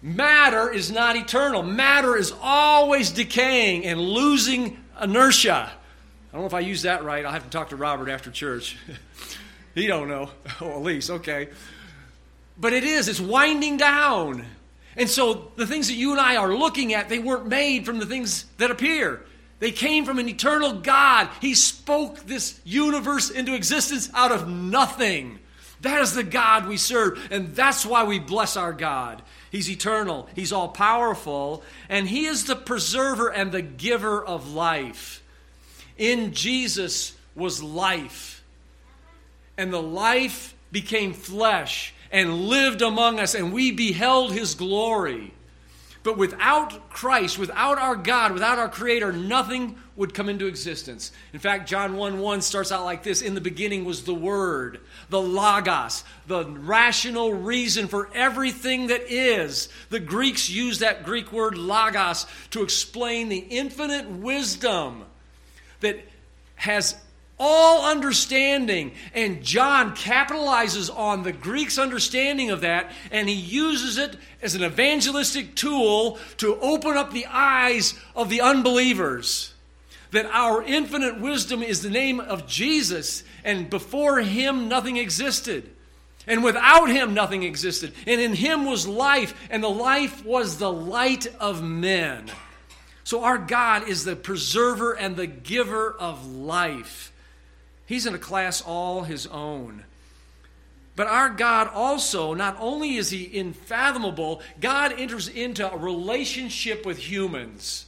Matter 0.06 0.72
is 0.72 0.92
not 0.92 1.16
eternal. 1.16 1.64
Matter 1.64 2.16
is 2.16 2.32
always 2.40 3.10
decaying 3.10 3.88
and 3.88 4.00
losing 4.00 4.78
inertia. 5.02 5.72
I 5.72 6.32
don't 6.32 6.42
know 6.42 6.46
if 6.46 6.54
I 6.54 6.60
use 6.60 6.84
that 6.84 7.04
right. 7.04 7.26
I'll 7.26 7.32
have 7.32 7.44
to 7.46 7.50
talk 7.50 7.70
to 7.70 7.76
Robert 7.76 8.10
after 8.10 8.30
church. 8.30 8.78
He 9.74 9.88
don't 9.88 10.08
know. 10.08 10.30
Oh, 10.62 10.78
Elise, 10.78 11.10
okay. 11.10 11.50
But 12.58 12.72
it 12.72 12.86
is, 12.86 13.10
it's 13.10 13.20
winding 13.20 13.76
down. 13.76 14.46
And 14.96 15.10
so 15.10 15.52
the 15.58 15.68
things 15.68 15.88
that 15.88 15.96
you 15.96 16.12
and 16.12 16.22
I 16.22 16.38
are 16.38 16.56
looking 16.56 16.94
at, 16.94 17.10
they 17.10 17.20
weren't 17.20 17.48
made 17.48 17.86
from 17.86 18.00
the 18.00 18.06
things 18.06 18.46
that 18.58 18.72
appear. 18.72 19.26
They 19.60 19.72
came 19.72 20.06
from 20.06 20.18
an 20.18 20.30
eternal 20.30 20.76
God. 20.76 21.28
He 21.42 21.56
spoke 21.56 22.20
this 22.22 22.62
universe 22.64 23.30
into 23.30 23.54
existence 23.54 24.10
out 24.14 24.32
of 24.32 24.48
nothing. 24.48 25.40
That 25.82 26.00
is 26.02 26.14
the 26.14 26.24
God 26.24 26.68
we 26.68 26.78
serve, 26.78 27.28
and 27.32 27.54
that's 27.54 27.86
why 27.86 28.06
we 28.06 28.20
bless 28.20 28.56
our 28.56 28.72
God. 28.72 29.22
He's 29.56 29.70
eternal, 29.70 30.28
He's 30.36 30.52
all 30.52 30.68
powerful, 30.68 31.64
and 31.88 32.08
He 32.08 32.26
is 32.26 32.44
the 32.44 32.56
preserver 32.56 33.32
and 33.32 33.52
the 33.52 33.62
giver 33.62 34.24
of 34.24 34.54
life. 34.54 35.24
In 35.98 36.34
Jesus 36.34 37.16
was 37.36 37.64
life 37.64 38.36
and 39.58 39.72
the 39.72 39.82
life 39.82 40.56
became 40.72 41.14
flesh 41.14 41.94
and 42.12 42.46
lived 42.48 42.82
among 42.82 43.20
us, 43.20 43.36
and 43.36 43.54
we 43.54 43.72
beheld 43.72 44.32
his 44.32 44.56
glory. 44.56 45.34
But 46.04 46.18
without 46.18 46.90
Christ, 46.90 47.40
without 47.40 47.80
our 47.80 47.96
God, 47.96 48.34
without 48.34 48.60
our 48.60 48.70
Creator, 48.70 49.12
nothing 49.14 49.76
would 49.96 50.14
come 50.14 50.30
into 50.30 50.46
existence. 50.46 51.12
In 51.34 51.40
fact, 51.40 51.68
John 51.68 51.96
1 51.98 52.20
1 52.20 52.42
starts 52.42 52.72
out 52.72 52.86
like 52.86 53.02
this 53.02 53.22
In 53.22 53.34
the 53.34 53.42
beginning 53.42 53.86
was 53.86 54.04
the 54.04 54.14
Word, 54.14 54.82
the 55.10 55.22
Logos, 55.22 56.04
the 56.28 56.46
rational 56.46 57.34
reason 57.34 57.88
for 57.88 58.10
everything 58.14 58.88
that 58.88 59.12
is. 59.12 59.70
The 59.90 60.00
Greeks 60.00 60.50
use 60.50 60.80
that 60.80 61.04
Greek 61.04 61.32
word 61.32 61.58
Logos 61.58 62.26
to 62.52 62.64
explain 62.64 63.30
the 63.30 63.38
infinite 63.38 64.10
wisdom 64.10 65.06
that 65.82 66.00
has 66.56 66.96
all 67.38 67.86
understanding. 67.86 68.94
And 69.14 69.44
John 69.44 69.96
capitalizes 69.96 70.96
on 70.96 71.24
the 71.24 71.34
Greeks' 71.34 71.78
understanding 71.78 72.52
of 72.52 72.62
that, 72.62 72.92
and 73.12 73.28
he 73.28 73.36
uses 73.36 73.98
it 73.98 74.18
as 74.42 74.56
an 74.56 74.64
evangelistic 74.64 75.56
tool 75.56 76.20
to 76.38 76.60
open 76.60 76.98
up 76.98 77.12
the 77.12 77.26
eyes 77.28 77.94
of 78.16 78.30
the 78.30 78.42
unbelievers. 78.42 79.55
That 80.16 80.28
our 80.28 80.64
infinite 80.64 81.20
wisdom 81.20 81.62
is 81.62 81.82
the 81.82 81.90
name 81.90 82.22
of 82.22 82.48
Jesus, 82.48 83.26
and 83.44 83.70
before 83.70 84.22
him 84.22 84.70
nothing 84.70 84.96
existed. 84.96 85.70
And 86.26 86.42
without 86.42 86.90
him, 86.90 87.14
nothing 87.14 87.44
existed. 87.44 87.94
And 88.08 88.22
in 88.22 88.34
him 88.34 88.64
was 88.64 88.88
life, 88.88 89.34
and 89.50 89.62
the 89.62 89.68
life 89.68 90.24
was 90.24 90.58
the 90.58 90.72
light 90.72 91.28
of 91.42 91.62
men. 91.62 92.32
So, 93.04 93.26
our 93.26 93.38
God 93.38 93.90
is 93.90 94.06
the 94.06 94.16
preserver 94.16 94.94
and 94.94 95.18
the 95.18 95.28
giver 95.28 95.92
of 95.92 96.26
life. 96.26 97.12
He's 97.86 98.06
in 98.06 98.16
a 98.16 98.18
class 98.18 98.62
all 98.62 99.04
his 99.04 99.28
own. 99.28 99.84
But 100.96 101.08
our 101.08 101.30
God 101.30 101.68
also, 101.68 102.34
not 102.34 102.56
only 102.58 102.96
is 102.96 103.10
he 103.10 103.24
infathomable, 103.38 104.42
God 104.62 104.94
enters 104.98 105.28
into 105.28 105.70
a 105.70 105.76
relationship 105.76 106.86
with 106.86 107.00
humans. 107.00 107.88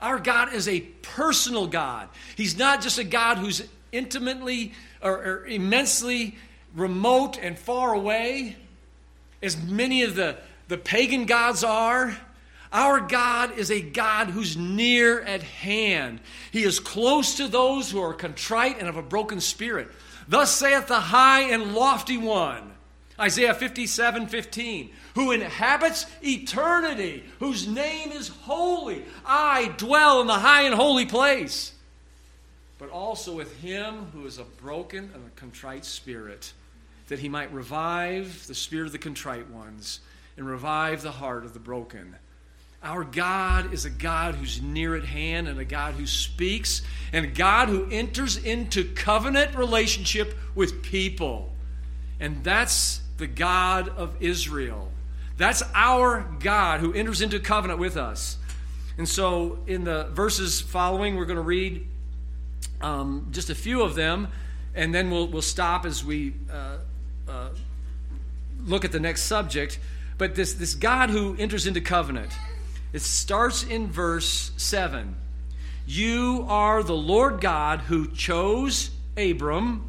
Our 0.00 0.18
God 0.18 0.52
is 0.52 0.68
a 0.68 0.80
personal 0.80 1.66
God. 1.66 2.08
He's 2.36 2.56
not 2.56 2.82
just 2.82 2.98
a 2.98 3.04
God 3.04 3.38
who's 3.38 3.66
intimately 3.90 4.72
or, 5.02 5.12
or 5.12 5.46
immensely 5.46 6.36
remote 6.74 7.38
and 7.40 7.58
far 7.58 7.94
away, 7.94 8.56
as 9.42 9.60
many 9.62 10.02
of 10.02 10.14
the, 10.14 10.36
the 10.68 10.78
pagan 10.78 11.26
gods 11.26 11.64
are. 11.64 12.16
Our 12.72 13.00
God 13.00 13.56
is 13.58 13.70
a 13.70 13.80
God 13.80 14.28
who's 14.28 14.56
near 14.56 15.20
at 15.22 15.42
hand. 15.42 16.20
He 16.50 16.64
is 16.64 16.80
close 16.80 17.36
to 17.36 17.48
those 17.48 17.90
who 17.90 18.00
are 18.00 18.12
contrite 18.12 18.78
and 18.78 18.88
of 18.88 18.96
a 18.96 19.02
broken 19.02 19.40
spirit. 19.40 19.88
Thus 20.28 20.54
saith 20.54 20.86
the 20.88 21.00
high 21.00 21.42
and 21.50 21.74
lofty 21.74 22.18
one, 22.18 22.72
Isaiah 23.20 23.54
57 23.54 24.28
15, 24.28 24.90
who 25.14 25.32
inhabits 25.32 26.06
eternity, 26.22 27.24
whose 27.40 27.66
name 27.66 28.12
is 28.12 28.28
holy. 28.28 29.04
I 29.26 29.74
dwell 29.76 30.20
in 30.20 30.28
the 30.28 30.34
high 30.34 30.62
and 30.62 30.74
holy 30.74 31.06
place. 31.06 31.72
But 32.78 32.90
also 32.90 33.34
with 33.34 33.60
him 33.60 34.06
who 34.12 34.24
is 34.26 34.38
a 34.38 34.44
broken 34.44 35.10
and 35.12 35.26
a 35.26 35.40
contrite 35.40 35.84
spirit, 35.84 36.52
that 37.08 37.18
he 37.18 37.28
might 37.28 37.52
revive 37.52 38.46
the 38.46 38.54
spirit 38.54 38.86
of 38.86 38.92
the 38.92 38.98
contrite 38.98 39.50
ones 39.50 39.98
and 40.36 40.46
revive 40.46 41.02
the 41.02 41.10
heart 41.10 41.44
of 41.44 41.54
the 41.54 41.58
broken. 41.58 42.14
Our 42.80 43.02
God 43.02 43.72
is 43.72 43.84
a 43.84 43.90
God 43.90 44.36
who's 44.36 44.62
near 44.62 44.94
at 44.94 45.04
hand 45.04 45.48
and 45.48 45.58
a 45.58 45.64
God 45.64 45.94
who 45.94 46.06
speaks 46.06 46.82
and 47.12 47.24
a 47.24 47.28
God 47.28 47.68
who 47.68 47.88
enters 47.90 48.36
into 48.36 48.84
covenant 48.94 49.56
relationship 49.56 50.38
with 50.54 50.84
people. 50.84 51.52
And 52.20 52.44
that's 52.44 53.00
the 53.18 53.26
God 53.26 53.88
of 53.90 54.14
Israel. 54.20 54.90
That's 55.36 55.62
our 55.74 56.22
God 56.40 56.80
who 56.80 56.92
enters 56.92 57.20
into 57.20 57.38
covenant 57.38 57.78
with 57.78 57.96
us. 57.96 58.38
And 58.96 59.08
so, 59.08 59.58
in 59.66 59.84
the 59.84 60.08
verses 60.12 60.60
following, 60.60 61.16
we're 61.16 61.26
going 61.26 61.36
to 61.36 61.42
read 61.42 61.86
um, 62.80 63.28
just 63.30 63.50
a 63.50 63.54
few 63.54 63.82
of 63.82 63.94
them, 63.94 64.28
and 64.74 64.92
then 64.92 65.10
we'll, 65.10 65.28
we'll 65.28 65.42
stop 65.42 65.86
as 65.86 66.04
we 66.04 66.34
uh, 66.52 66.78
uh, 67.28 67.48
look 68.64 68.84
at 68.84 68.90
the 68.90 68.98
next 68.98 69.22
subject. 69.22 69.78
But 70.16 70.34
this, 70.34 70.54
this 70.54 70.74
God 70.74 71.10
who 71.10 71.36
enters 71.38 71.66
into 71.68 71.80
covenant, 71.80 72.32
it 72.92 73.02
starts 73.02 73.62
in 73.62 73.88
verse 73.88 74.50
7. 74.56 75.14
You 75.86 76.44
are 76.48 76.82
the 76.82 76.96
Lord 76.96 77.40
God 77.40 77.80
who 77.80 78.08
chose 78.08 78.90
Abram, 79.16 79.87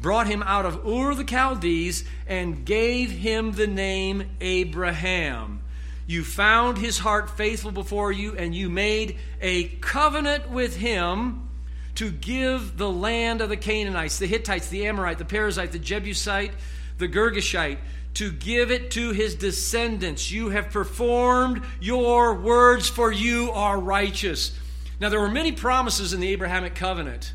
brought 0.00 0.26
him 0.26 0.42
out 0.42 0.66
of 0.66 0.86
Ur 0.86 1.14
the 1.14 1.26
Chaldees, 1.26 2.04
and 2.26 2.64
gave 2.64 3.10
him 3.10 3.52
the 3.52 3.66
name 3.66 4.30
Abraham. 4.40 5.62
You 6.06 6.24
found 6.24 6.78
his 6.78 6.98
heart 6.98 7.36
faithful 7.36 7.70
before 7.70 8.10
you, 8.10 8.34
and 8.34 8.54
you 8.54 8.68
made 8.68 9.18
a 9.40 9.64
covenant 9.64 10.50
with 10.50 10.76
him 10.76 11.48
to 11.96 12.10
give 12.10 12.76
the 12.78 12.90
land 12.90 13.40
of 13.40 13.48
the 13.48 13.56
Canaanites, 13.56 14.18
the 14.18 14.26
Hittites, 14.26 14.68
the 14.68 14.86
Amorite, 14.86 15.18
the 15.18 15.24
Perizzite, 15.24 15.70
the 15.70 15.78
Jebusite, 15.78 16.52
the 16.98 17.08
Girgashite, 17.08 17.78
to 18.14 18.32
give 18.32 18.70
it 18.70 18.90
to 18.92 19.12
his 19.12 19.34
descendants. 19.36 20.30
You 20.30 20.48
have 20.48 20.70
performed 20.70 21.62
your 21.80 22.34
words, 22.34 22.88
for 22.88 23.12
you 23.12 23.52
are 23.52 23.78
righteous. 23.78 24.56
Now, 24.98 25.10
there 25.10 25.20
were 25.20 25.30
many 25.30 25.52
promises 25.52 26.12
in 26.12 26.20
the 26.20 26.32
Abrahamic 26.32 26.74
covenant, 26.74 27.32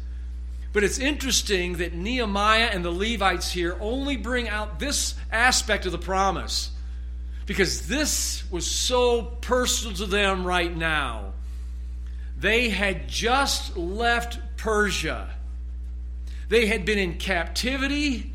but 0.75 0.84
it's 0.84 1.00
interesting 1.00 1.77
that 1.77 1.94
Nehemiah 1.94 2.70
and 2.70 2.84
the 2.84 2.91
Levites 2.91 3.50
here 3.50 3.77
only 3.79 4.17
bring 4.17 4.50
out 4.50 4.77
this 4.77 5.15
aspect 5.32 5.86
of 5.86 5.94
the 5.94 5.98
promise 5.98 6.70
because 7.46 7.88
this 7.88 8.44
was 8.51 8.70
so 8.70 9.22
personal 9.22 9.96
to 9.96 10.05
them 10.05 10.46
right 10.46 10.75
now. 10.75 11.32
They 12.38 12.67
had 12.67 13.08
just 13.08 13.77
left 13.77 14.38
Persia. 14.58 15.29
They 16.50 16.65
had 16.65 16.84
been 16.84 17.00
in 17.00 17.20
captivity 17.20 18.34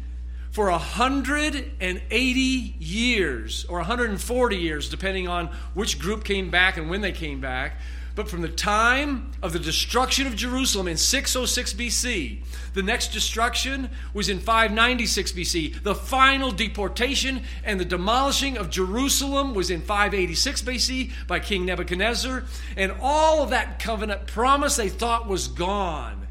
for 0.51 0.71
180 0.71 2.41
years, 2.79 3.67
or 3.67 3.77
140 3.81 4.57
years, 4.57 4.89
depending 4.89 5.29
on 5.29 5.49
which 5.75 5.99
group 5.99 6.25
came 6.25 6.49
back 6.51 6.79
and 6.79 6.89
when 6.89 7.03
they 7.03 7.13
came 7.13 7.43
back. 7.43 7.79
But 8.15 8.29
from 8.29 8.43
the 8.43 8.49
time 8.49 9.31
of 9.43 9.53
the 9.53 9.59
destruction 9.59 10.27
of 10.27 10.35
Jerusalem 10.35 10.89
in 10.89 10.97
606 10.97 11.75
BC, 11.75 12.43
the 12.75 12.83
next 12.83 13.13
destruction 13.13 13.91
was 14.13 14.29
in 14.29 14.41
596 14.41 15.33
BC. 15.33 15.83
The 15.83 15.95
final 15.95 16.51
deportation 16.51 17.45
and 17.65 17.79
the 17.79 17.85
demolishing 17.85 18.59
of 18.59 18.69
Jerusalem 18.69 19.55
was 19.55 19.71
in 19.71 19.81
586 19.81 20.63
BC 20.63 21.13
by 21.29 21.39
King 21.39 21.65
Nebuchadnezzar. 21.65 22.45
And 22.77 22.93
all 23.01 23.43
of 23.43 23.51
that 23.51 23.79
covenant 23.79 24.27
promise 24.27 24.77
they 24.77 24.89
thought 24.89 25.29
was 25.29 25.47
gone. 25.49 26.27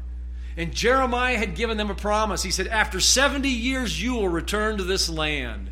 And 0.56 0.74
Jeremiah 0.74 1.38
had 1.38 1.54
given 1.54 1.78
them 1.78 1.90
a 1.90 1.94
promise. 1.94 2.42
He 2.42 2.50
said, 2.50 2.66
After 2.66 3.00
70 3.00 3.48
years, 3.48 4.02
you 4.02 4.14
will 4.14 4.28
return 4.28 4.76
to 4.76 4.84
this 4.84 5.08
land. 5.08 5.70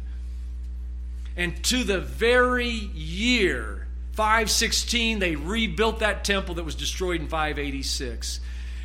And 1.37 1.62
to 1.65 1.85
the 1.85 2.00
very 2.00 2.69
year, 2.71 3.78
516, 4.19 5.21
they 5.21 5.37
rebuilt 5.37 6.01
that 6.01 6.25
temple 6.25 6.57
that 6.57 6.65
was 6.65 6.75
destroyed 6.75 7.21
in 7.21 7.29
586. 7.29 8.41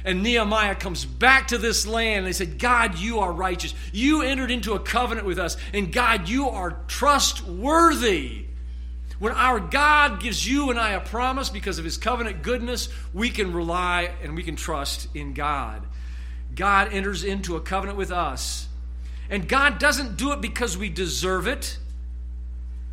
And 0.06 0.22
Nehemiah 0.22 0.76
comes 0.76 1.06
back 1.06 1.48
to 1.48 1.58
this 1.58 1.88
land 1.88 2.20
and 2.20 2.28
they 2.28 2.34
said, 2.34 2.60
God, 2.60 3.00
you 3.00 3.22
are 3.22 3.32
righteous. 3.32 3.74
You 3.92 4.22
entered 4.22 4.52
into 4.52 4.74
a 4.74 4.80
covenant 4.80 5.26
with 5.26 5.40
us. 5.40 5.58
And 5.74 5.92
God, 5.92 6.30
you 6.30 6.50
are 6.50 6.78
trustworthy. 6.88 8.46
When 9.18 9.32
our 9.32 9.60
God 9.60 10.22
gives 10.22 10.48
you 10.48 10.70
and 10.70 10.80
I 10.80 10.92
a 10.92 11.00
promise 11.00 11.50
because 11.50 11.80
of 11.80 11.86
his 11.86 11.98
covenant 11.98 12.44
goodness, 12.44 12.90
we 13.12 13.32
can 13.32 13.54
rely 13.54 14.12
and 14.22 14.36
we 14.36 14.44
can 14.44 14.56
trust 14.56 15.08
in 15.16 15.34
God. 15.34 15.82
God 16.54 16.94
enters 16.94 17.24
into 17.24 17.56
a 17.56 17.62
covenant 17.62 17.98
with 17.98 18.12
us. 18.12 18.68
And 19.32 19.50
God 19.50 19.80
doesn't 19.80 20.16
do 20.16 20.32
it 20.32 20.42
because 20.42 20.78
we 20.78 20.90
deserve 20.90 21.48
it, 21.48 21.80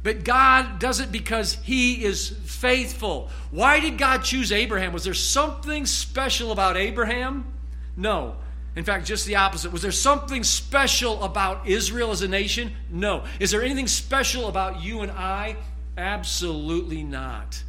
but 0.02 0.24
God 0.24 0.78
does 0.78 1.00
it 1.00 1.12
because 1.12 1.54
he 1.62 2.04
is 2.04 2.28
faithful. 2.44 3.28
Why 3.50 3.80
did 3.80 3.98
God 3.98 4.24
choose 4.24 4.50
Abraham? 4.50 4.92
Was 4.92 5.04
there 5.04 5.14
something 5.14 5.84
special 5.84 6.52
about 6.52 6.76
Abraham? 6.76 7.52
No. 7.96 8.36
In 8.76 8.84
fact, 8.84 9.06
just 9.06 9.26
the 9.26 9.36
opposite. 9.36 9.72
Was 9.72 9.82
there 9.82 9.92
something 9.92 10.44
special 10.44 11.22
about 11.22 11.68
Israel 11.68 12.12
as 12.12 12.22
a 12.22 12.28
nation? 12.28 12.72
No. 12.90 13.24
Is 13.40 13.50
there 13.50 13.62
anything 13.62 13.88
special 13.88 14.48
about 14.48 14.82
you 14.82 15.00
and 15.00 15.10
I? 15.10 15.56
Absolutely 15.98 17.02
not. 17.02 17.62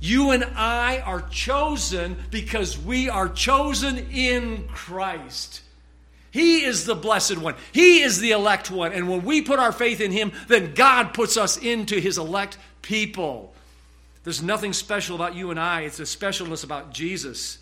You 0.00 0.32
and 0.32 0.44
I 0.56 0.98
are 1.00 1.22
chosen 1.22 2.16
because 2.30 2.78
we 2.78 3.08
are 3.08 3.28
chosen 3.28 3.98
in 4.10 4.66
Christ. 4.68 5.62
He 6.36 6.64
is 6.64 6.84
the 6.84 6.94
blessed 6.94 7.38
one. 7.38 7.54
He 7.72 8.02
is 8.02 8.20
the 8.20 8.32
elect 8.32 8.70
one. 8.70 8.92
And 8.92 9.08
when 9.08 9.24
we 9.24 9.40
put 9.40 9.58
our 9.58 9.72
faith 9.72 10.02
in 10.02 10.12
Him, 10.12 10.32
then 10.48 10.74
God 10.74 11.14
puts 11.14 11.38
us 11.38 11.56
into 11.56 11.98
His 11.98 12.18
elect 12.18 12.58
people. 12.82 13.54
There's 14.22 14.42
nothing 14.42 14.74
special 14.74 15.16
about 15.16 15.34
you 15.34 15.50
and 15.50 15.58
I, 15.58 15.82
it's 15.82 15.98
a 15.98 16.02
specialness 16.02 16.62
about 16.62 16.92
Jesus. 16.92 17.56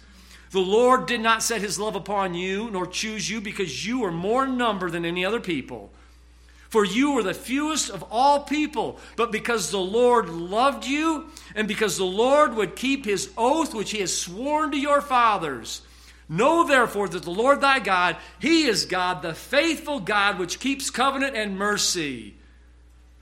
The 0.50 0.58
Lord 0.58 1.06
did 1.06 1.20
not 1.20 1.40
set 1.40 1.60
His 1.60 1.78
love 1.78 1.94
upon 1.94 2.34
you, 2.34 2.68
nor 2.68 2.84
choose 2.84 3.30
you, 3.30 3.40
because 3.40 3.86
you 3.86 4.04
are 4.04 4.10
more 4.10 4.44
in 4.44 4.56
number 4.56 4.90
than 4.90 5.04
any 5.04 5.24
other 5.24 5.40
people. 5.40 5.92
For 6.68 6.84
you 6.84 7.12
were 7.12 7.22
the 7.22 7.32
fewest 7.32 7.90
of 7.90 8.04
all 8.10 8.40
people, 8.40 8.98
but 9.14 9.30
because 9.30 9.70
the 9.70 9.78
Lord 9.78 10.28
loved 10.28 10.84
you, 10.84 11.26
and 11.54 11.68
because 11.68 11.96
the 11.96 12.04
Lord 12.04 12.54
would 12.54 12.74
keep 12.74 13.04
his 13.04 13.30
oath 13.38 13.72
which 13.72 13.92
he 13.92 14.00
has 14.00 14.16
sworn 14.16 14.72
to 14.72 14.76
your 14.76 15.00
fathers. 15.00 15.82
Know 16.28 16.66
therefore 16.66 17.08
that 17.08 17.22
the 17.22 17.30
Lord 17.30 17.60
thy 17.60 17.80
God, 17.80 18.16
he 18.38 18.64
is 18.64 18.86
God, 18.86 19.22
the 19.22 19.34
faithful 19.34 20.00
God, 20.00 20.38
which 20.38 20.58
keeps 20.58 20.90
covenant 20.90 21.36
and 21.36 21.58
mercy. 21.58 22.34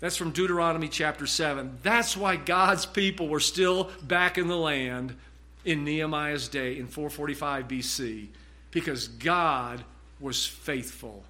That's 0.01 0.17
from 0.17 0.31
Deuteronomy 0.31 0.89
chapter 0.89 1.27
7. 1.27 1.79
That's 1.83 2.17
why 2.17 2.37
God's 2.37 2.87
people 2.87 3.29
were 3.29 3.41
still 3.41 3.91
back 4.03 4.39
in 4.39 4.49
the 4.49 4.57
land 4.57 5.17
in 5.65 5.85
Nehemiah's 5.85 6.49
day 6.49 6.79
in 6.79 6.87
445 6.87 7.69
BC, 7.69 8.27
because 8.71 9.09
God 9.09 9.85
was 10.19 10.45
faithful. 10.45 11.25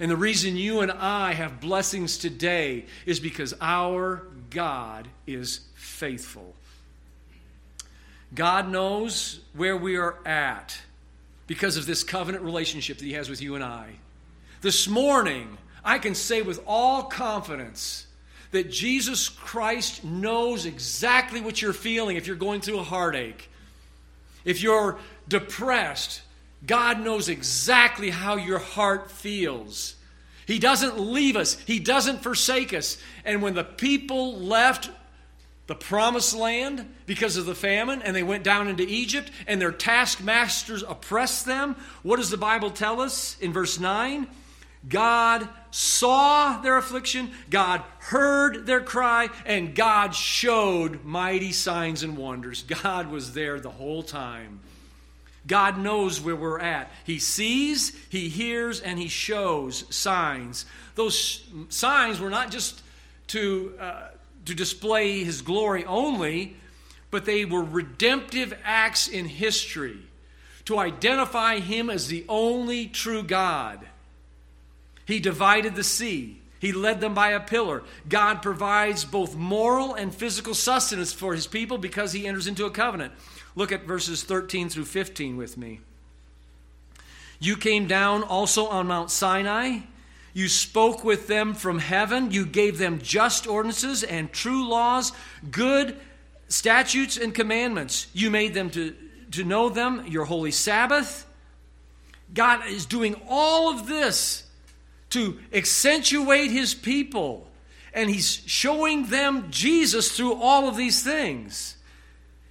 And 0.00 0.10
the 0.10 0.16
reason 0.16 0.56
you 0.56 0.80
and 0.80 0.90
I 0.90 1.34
have 1.34 1.60
blessings 1.60 2.18
today 2.18 2.86
is 3.06 3.20
because 3.20 3.54
our 3.60 4.26
God 4.50 5.06
is 5.26 5.60
faithful. 5.74 6.54
God 8.34 8.68
knows 8.68 9.40
where 9.54 9.76
we 9.76 9.96
are 9.96 10.16
at 10.26 10.76
because 11.46 11.76
of 11.76 11.86
this 11.86 12.02
covenant 12.02 12.44
relationship 12.44 12.98
that 12.98 13.04
He 13.04 13.12
has 13.12 13.28
with 13.28 13.42
you 13.42 13.54
and 13.54 13.62
I. 13.62 13.90
This 14.60 14.88
morning, 14.88 15.58
I 15.84 15.98
can 15.98 16.14
say 16.14 16.42
with 16.42 16.60
all 16.66 17.04
confidence 17.04 18.06
that 18.50 18.70
Jesus 18.70 19.28
Christ 19.28 20.04
knows 20.04 20.64
exactly 20.64 21.40
what 21.40 21.60
you're 21.60 21.72
feeling 21.72 22.16
if 22.16 22.26
you're 22.26 22.36
going 22.36 22.60
through 22.60 22.78
a 22.78 22.84
heartache. 22.84 23.50
If 24.44 24.62
you're 24.62 24.98
depressed, 25.28 26.22
God 26.66 27.00
knows 27.00 27.28
exactly 27.28 28.10
how 28.10 28.36
your 28.36 28.58
heart 28.58 29.10
feels. 29.10 29.96
He 30.46 30.58
doesn't 30.58 30.98
leave 30.98 31.36
us, 31.36 31.58
He 31.66 31.78
doesn't 31.78 32.22
forsake 32.22 32.72
us. 32.72 32.96
And 33.24 33.42
when 33.42 33.54
the 33.54 33.64
people 33.64 34.38
left 34.38 34.90
the 35.66 35.74
promised 35.74 36.34
land 36.34 36.94
because 37.06 37.36
of 37.36 37.46
the 37.46 37.54
famine 37.54 38.02
and 38.02 38.14
they 38.14 38.22
went 38.22 38.44
down 38.44 38.68
into 38.68 38.86
Egypt 38.86 39.30
and 39.46 39.60
their 39.60 39.72
taskmasters 39.72 40.82
oppressed 40.82 41.46
them, 41.46 41.76
what 42.02 42.16
does 42.16 42.30
the 42.30 42.36
Bible 42.36 42.70
tell 42.70 43.00
us 43.00 43.38
in 43.40 43.52
verse 43.52 43.80
9? 43.80 44.26
God 44.88 45.48
saw 45.70 46.60
their 46.60 46.76
affliction, 46.76 47.30
God 47.48 47.82
heard 47.98 48.66
their 48.66 48.82
cry, 48.82 49.30
and 49.46 49.74
God 49.74 50.14
showed 50.14 51.04
mighty 51.04 51.52
signs 51.52 52.02
and 52.02 52.16
wonders. 52.16 52.62
God 52.62 53.10
was 53.10 53.32
there 53.32 53.58
the 53.58 53.70
whole 53.70 54.02
time. 54.02 54.60
God 55.46 55.78
knows 55.78 56.20
where 56.20 56.36
we're 56.36 56.60
at. 56.60 56.90
He 57.04 57.18
sees, 57.18 57.94
He 58.08 58.28
hears, 58.28 58.80
and 58.80 58.98
He 58.98 59.08
shows 59.08 59.84
signs. 59.94 60.64
Those 60.94 61.44
signs 61.68 62.20
were 62.20 62.30
not 62.30 62.50
just 62.50 62.82
to, 63.28 63.74
uh, 63.78 64.08
to 64.46 64.54
display 64.54 65.24
His 65.24 65.42
glory 65.42 65.84
only, 65.84 66.56
but 67.10 67.24
they 67.24 67.44
were 67.44 67.62
redemptive 67.62 68.56
acts 68.64 69.08
in 69.08 69.26
history 69.26 69.98
to 70.64 70.78
identify 70.78 71.58
Him 71.58 71.90
as 71.90 72.08
the 72.08 72.24
only 72.28 72.86
true 72.86 73.22
God. 73.22 73.86
He 75.06 75.20
divided 75.20 75.74
the 75.74 75.84
sea. 75.84 76.40
He 76.58 76.72
led 76.72 77.00
them 77.00 77.12
by 77.12 77.30
a 77.30 77.40
pillar. 77.40 77.82
God 78.08 78.40
provides 78.40 79.04
both 79.04 79.36
moral 79.36 79.94
and 79.94 80.14
physical 80.14 80.54
sustenance 80.54 81.12
for 81.12 81.34
his 81.34 81.46
people 81.46 81.76
because 81.76 82.12
he 82.12 82.26
enters 82.26 82.46
into 82.46 82.64
a 82.64 82.70
covenant. 82.70 83.12
Look 83.54 83.70
at 83.70 83.84
verses 83.84 84.22
13 84.22 84.70
through 84.70 84.86
15 84.86 85.36
with 85.36 85.58
me. 85.58 85.80
You 87.38 87.56
came 87.58 87.86
down 87.86 88.22
also 88.22 88.66
on 88.66 88.86
Mount 88.86 89.10
Sinai. 89.10 89.80
You 90.34 90.48
spoke 90.48 91.04
with 91.04 91.28
them 91.28 91.54
from 91.54 91.78
heaven. 91.78 92.32
You 92.32 92.44
gave 92.44 92.76
them 92.76 92.98
just 93.00 93.46
ordinances 93.46 94.02
and 94.02 94.30
true 94.32 94.68
laws, 94.68 95.12
good 95.50 95.96
statutes 96.48 97.16
and 97.16 97.32
commandments. 97.32 98.08
You 98.12 98.30
made 98.30 98.52
them 98.52 98.68
to, 98.70 98.94
to 99.30 99.44
know 99.44 99.68
them, 99.68 100.04
your 100.08 100.24
holy 100.24 100.50
Sabbath. 100.50 101.24
God 102.34 102.66
is 102.66 102.84
doing 102.84 103.14
all 103.28 103.70
of 103.70 103.86
this 103.86 104.44
to 105.10 105.38
accentuate 105.52 106.50
his 106.50 106.74
people. 106.74 107.48
And 107.92 108.10
he's 108.10 108.42
showing 108.46 109.06
them 109.06 109.46
Jesus 109.50 110.16
through 110.16 110.34
all 110.34 110.68
of 110.68 110.76
these 110.76 111.04
things. 111.04 111.76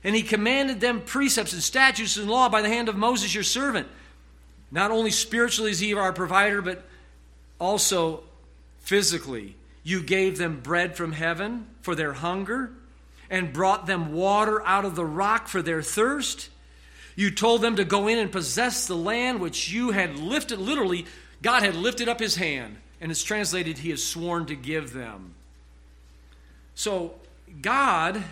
And 0.05 0.15
he 0.15 0.23
commanded 0.23 0.79
them 0.79 1.01
precepts 1.01 1.51
and 1.51 1.61
statutes 1.61 2.15
and 2.15 2.29
law 2.29 2.47
by 2.47 2.61
the 2.61 2.69
hand 2.69 2.87
of 2.87 2.95
Moses, 2.95 3.33
your 3.33 3.43
servant. 3.43 3.89
Not 4.71 4.89
only 4.89 5.11
spiritually 5.11 5.71
is 5.71 5.79
he 5.79 5.93
our 5.93 6.13
provider, 6.13 6.61
but 6.61 6.85
also 7.59 8.23
physically. 8.79 9.55
You 9.83 10.01
gave 10.01 10.37
them 10.37 10.61
bread 10.61 10.95
from 10.95 11.11
heaven 11.11 11.67
for 11.81 11.95
their 11.95 12.13
hunger 12.13 12.71
and 13.29 13.51
brought 13.51 13.85
them 13.85 14.13
water 14.13 14.65
out 14.65 14.85
of 14.85 14.95
the 14.95 15.05
rock 15.05 15.47
for 15.47 15.61
their 15.61 15.81
thirst. 15.81 16.49
You 17.15 17.31
told 17.31 17.61
them 17.61 17.75
to 17.75 17.83
go 17.83 18.07
in 18.07 18.17
and 18.17 18.31
possess 18.31 18.87
the 18.87 18.95
land 18.95 19.39
which 19.39 19.71
you 19.71 19.91
had 19.91 20.17
lifted, 20.17 20.59
literally, 20.59 21.05
God 21.41 21.61
had 21.63 21.75
lifted 21.75 22.07
up 22.07 22.19
his 22.19 22.35
hand, 22.35 22.77
and 23.01 23.11
it's 23.11 23.23
translated, 23.23 23.77
He 23.79 23.89
has 23.89 24.01
sworn 24.03 24.45
to 24.45 24.55
give 24.55 24.93
them. 24.93 25.35
So, 26.73 27.15
God 27.61 28.23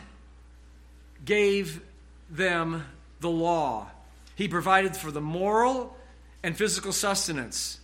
gave 1.26 1.82
them 2.30 2.86
the 3.20 3.30
law. 3.30 3.92
He 4.36 4.48
provided 4.48 4.96
for 4.96 5.12
the 5.12 5.22
moral 5.22 5.96
and 6.42 6.58
physical 6.58 6.94
sustenance. 6.94 7.81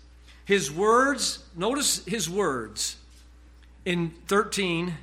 His 0.48 0.72
words, 0.72 1.44
notice 1.58 2.06
his 2.06 2.30
words 2.30 2.96
in 3.84 4.12
13, 4.28 4.94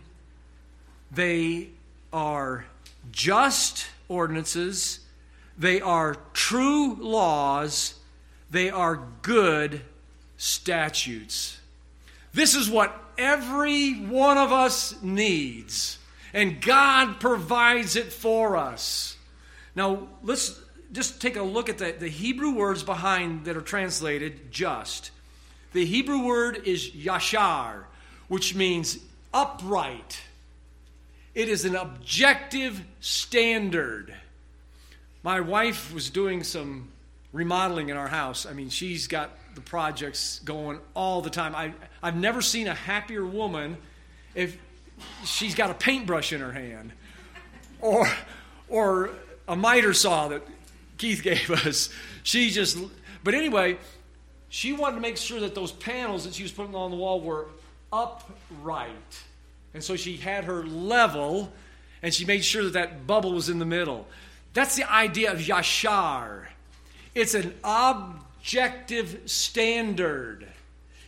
they 1.10 1.68
are 2.14 2.64
just 3.12 3.86
ordinances, 4.08 5.00
they 5.58 5.82
are 5.82 6.16
true 6.32 6.94
laws, 6.94 7.92
they 8.50 8.70
are 8.70 9.02
good 9.20 9.82
statutes. 10.38 11.60
This 12.32 12.54
is 12.54 12.70
what 12.70 12.98
every 13.18 14.00
one 14.00 14.38
of 14.38 14.50
us 14.50 14.94
needs, 15.02 15.98
and 16.32 16.58
God 16.62 17.20
provides 17.20 17.96
it 17.96 18.14
for 18.14 18.56
us. 18.56 19.18
Now, 19.76 20.08
let's 20.22 20.58
just 20.90 21.20
take 21.20 21.36
a 21.36 21.42
look 21.42 21.68
at 21.68 21.76
the, 21.76 21.94
the 21.98 22.08
Hebrew 22.08 22.54
words 22.54 22.82
behind 22.82 23.44
that 23.44 23.58
are 23.58 23.60
translated 23.60 24.50
just. 24.50 25.10
The 25.74 25.84
Hebrew 25.84 26.24
word 26.24 26.62
is 26.68 26.88
yashar, 26.90 27.82
which 28.28 28.54
means 28.54 28.98
upright. 29.32 30.20
It 31.34 31.48
is 31.48 31.64
an 31.64 31.74
objective 31.74 32.80
standard. 33.00 34.14
My 35.24 35.40
wife 35.40 35.92
was 35.92 36.10
doing 36.10 36.44
some 36.44 36.90
remodeling 37.32 37.88
in 37.88 37.96
our 37.96 38.06
house. 38.06 38.46
I 38.46 38.52
mean, 38.52 38.68
she's 38.70 39.08
got 39.08 39.36
the 39.56 39.60
projects 39.60 40.38
going 40.44 40.78
all 40.94 41.22
the 41.22 41.30
time. 41.30 41.56
I, 41.56 41.72
I've 42.00 42.16
never 42.16 42.40
seen 42.40 42.68
a 42.68 42.74
happier 42.74 43.26
woman 43.26 43.76
if 44.36 44.56
she's 45.24 45.56
got 45.56 45.70
a 45.70 45.74
paintbrush 45.74 46.32
in 46.32 46.40
her 46.40 46.52
hand 46.52 46.92
or, 47.80 48.08
or 48.68 49.10
a 49.48 49.56
miter 49.56 49.92
saw 49.92 50.28
that 50.28 50.46
Keith 50.98 51.24
gave 51.24 51.50
us. 51.50 51.90
She 52.22 52.50
just, 52.50 52.78
but 53.24 53.34
anyway, 53.34 53.76
she 54.54 54.72
wanted 54.72 54.94
to 54.94 55.00
make 55.00 55.16
sure 55.16 55.40
that 55.40 55.52
those 55.52 55.72
panels 55.72 56.22
that 56.22 56.34
she 56.34 56.44
was 56.44 56.52
putting 56.52 56.76
on 56.76 56.92
the 56.92 56.96
wall 56.96 57.20
were 57.20 57.48
upright. 57.92 59.24
And 59.74 59.82
so 59.82 59.96
she 59.96 60.16
had 60.16 60.44
her 60.44 60.62
level 60.62 61.52
and 62.04 62.14
she 62.14 62.24
made 62.24 62.44
sure 62.44 62.62
that 62.62 62.74
that 62.74 63.04
bubble 63.04 63.32
was 63.32 63.48
in 63.48 63.58
the 63.58 63.64
middle. 63.64 64.06
That's 64.52 64.76
the 64.76 64.88
idea 64.88 65.32
of 65.32 65.40
yashar. 65.40 66.46
It's 67.16 67.34
an 67.34 67.52
objective 67.64 69.22
standard. 69.26 70.46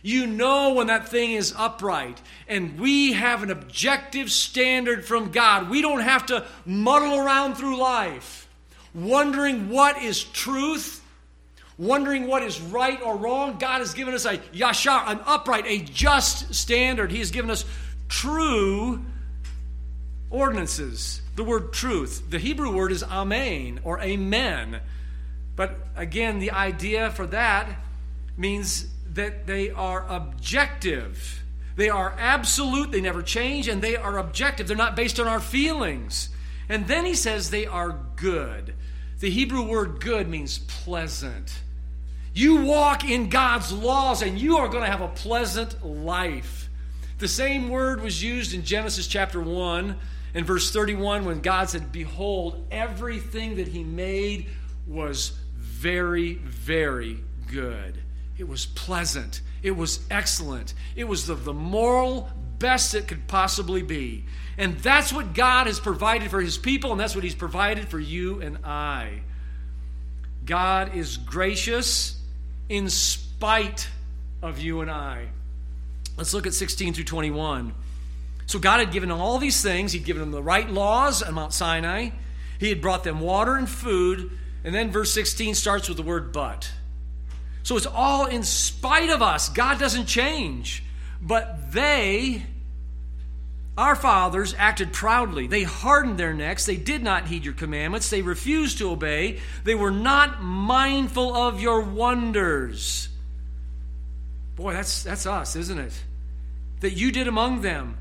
You 0.01 0.27
know 0.27 0.73
when 0.73 0.87
that 0.87 1.07
thing 1.07 1.31
is 1.31 1.53
upright. 1.55 2.21
And 2.49 2.77
we 2.77 3.13
have 3.13 3.43
an 3.43 3.49
objective 3.49 4.29
standard 4.29 5.05
from 5.05 5.31
God. 5.31 5.69
We 5.69 5.81
don't 5.81 6.01
have 6.01 6.25
to 6.25 6.45
muddle 6.65 7.17
around 7.17 7.55
through 7.55 7.77
life 7.77 8.49
wondering 8.93 9.69
what 9.69 10.01
is 10.01 10.21
truth, 10.21 11.01
wondering 11.77 12.27
what 12.27 12.43
is 12.43 12.59
right 12.59 13.01
or 13.01 13.15
wrong. 13.15 13.57
God 13.57 13.79
has 13.79 13.93
given 13.93 14.13
us 14.13 14.25
a 14.25 14.37
yashar, 14.37 15.03
an 15.07 15.19
upright, 15.25 15.65
a 15.67 15.79
just 15.79 16.53
standard. 16.55 17.11
He 17.11 17.19
has 17.19 17.31
given 17.31 17.51
us 17.51 17.65
true 18.09 19.03
ordinances. 20.29 21.21
The 21.35 21.43
word 21.43 21.73
truth. 21.73 22.29
The 22.29 22.39
Hebrew 22.39 22.75
word 22.75 22.91
is 22.91 23.03
amen 23.03 23.79
or 23.83 24.01
amen. 24.01 24.79
But 25.55 25.77
again, 25.95 26.39
the 26.39 26.51
idea 26.51 27.11
for 27.11 27.27
that 27.27 27.69
means 28.37 28.87
that 29.13 29.47
they 29.47 29.69
are 29.71 30.05
objective. 30.07 31.43
They 31.75 31.89
are 31.89 32.15
absolute, 32.17 32.91
they 32.91 33.01
never 33.01 33.21
change, 33.21 33.67
and 33.67 33.81
they 33.81 33.95
are 33.95 34.17
objective. 34.17 34.67
They're 34.67 34.77
not 34.77 34.95
based 34.95 35.19
on 35.19 35.27
our 35.27 35.39
feelings. 35.39 36.29
And 36.69 36.87
then 36.87 37.05
he 37.05 37.13
says 37.13 37.49
they 37.49 37.67
are 37.67 37.99
good. 38.15 38.73
The 39.19 39.29
Hebrew 39.29 39.63
word 39.63 39.99
good 39.99 40.27
means 40.27 40.57
pleasant. 40.57 41.59
You 42.37 42.57
walk 42.65 43.03
in 43.03 43.29
God's 43.29 43.73
laws 43.73 44.21
and 44.21 44.37
you 44.39 44.57
are 44.57 44.67
going 44.67 44.83
to 44.83 44.91
have 44.91 45.01
a 45.01 45.07
pleasant 45.07 45.83
life. 45.83 46.69
The 47.17 47.27
same 47.27 47.69
word 47.69 47.99
was 47.99 48.21
used 48.21 48.53
in 48.53 48.63
Genesis 48.63 49.07
chapter 49.07 49.41
1 49.41 49.97
and 50.35 50.45
verse 50.45 50.71
31 50.71 51.25
when 51.25 51.41
God 51.41 51.67
said, 51.67 51.91
Behold, 51.91 52.67
everything 52.69 53.55
that 53.55 53.67
He 53.67 53.83
made 53.83 54.49
was 54.85 55.31
very, 55.55 56.35
very 56.35 57.17
good. 57.47 57.97
It 58.37 58.47
was 58.47 58.67
pleasant. 58.67 59.41
It 59.63 59.71
was 59.71 60.05
excellent. 60.11 60.75
It 60.95 61.05
was 61.05 61.25
the, 61.25 61.33
the 61.33 61.55
moral 61.55 62.29
best 62.59 62.93
it 62.93 63.07
could 63.07 63.27
possibly 63.27 63.81
be. 63.81 64.25
And 64.59 64.77
that's 64.77 65.11
what 65.11 65.33
God 65.33 65.65
has 65.65 65.79
provided 65.79 66.29
for 66.29 66.39
his 66.39 66.59
people, 66.59 66.91
and 66.91 66.99
that's 66.99 67.15
what 67.15 67.23
he's 67.23 67.33
provided 67.33 67.87
for 67.87 67.99
you 67.99 68.41
and 68.41 68.59
I. 68.63 69.21
God 70.45 70.95
is 70.95 71.17
gracious 71.17 72.16
in 72.69 72.89
spite 72.89 73.89
of 74.41 74.59
you 74.59 74.81
and 74.81 74.91
I. 74.91 75.27
Let's 76.17 76.33
look 76.33 76.47
at 76.47 76.53
16 76.53 76.93
through 76.93 77.03
21. 77.03 77.73
So 78.47 78.59
God 78.59 78.79
had 78.79 78.91
given 78.91 79.09
them 79.09 79.19
all 79.19 79.37
these 79.37 79.61
things. 79.61 79.91
He'd 79.91 80.05
given 80.05 80.21
them 80.21 80.31
the 80.31 80.41
right 80.41 80.69
laws 80.69 81.21
on 81.21 81.33
Mount 81.33 81.53
Sinai. 81.53 82.09
He 82.59 82.69
had 82.69 82.81
brought 82.81 83.03
them 83.03 83.19
water 83.19 83.55
and 83.55 83.69
food. 83.69 84.31
And 84.63 84.73
then 84.73 84.91
verse 84.91 85.11
16 85.13 85.53
starts 85.55 85.87
with 85.87 85.97
the 85.97 86.03
word 86.03 86.31
but. 86.31 86.71
So 87.63 87.75
it's 87.77 87.85
all 87.85 88.25
in 88.25 88.43
spite 88.43 89.09
of 89.09 89.21
us. 89.21 89.49
God 89.49 89.79
doesn't 89.79 90.05
change. 90.05 90.83
But 91.21 91.71
they 91.71 92.45
our 93.77 93.95
fathers 93.95 94.55
acted 94.57 94.91
proudly. 94.91 95.47
They 95.47 95.63
hardened 95.63 96.17
their 96.17 96.33
necks. 96.33 96.65
They 96.65 96.77
did 96.77 97.03
not 97.03 97.27
heed 97.27 97.45
your 97.45 97.53
commandments. 97.53 98.09
They 98.09 98.23
refused 98.23 98.79
to 98.79 98.89
obey. 98.89 99.39
They 99.63 99.75
were 99.75 99.91
not 99.91 100.41
mindful 100.41 101.35
of 101.35 101.61
your 101.61 101.81
wonders. 101.81 103.09
Boy, 104.55 104.73
that's, 104.73 105.03
that's 105.03 105.27
us, 105.27 105.55
isn't 105.55 105.77
it? 105.77 105.93
That 106.79 106.93
you 106.93 107.11
did 107.11 107.27
among 107.27 107.61
them. 107.61 107.97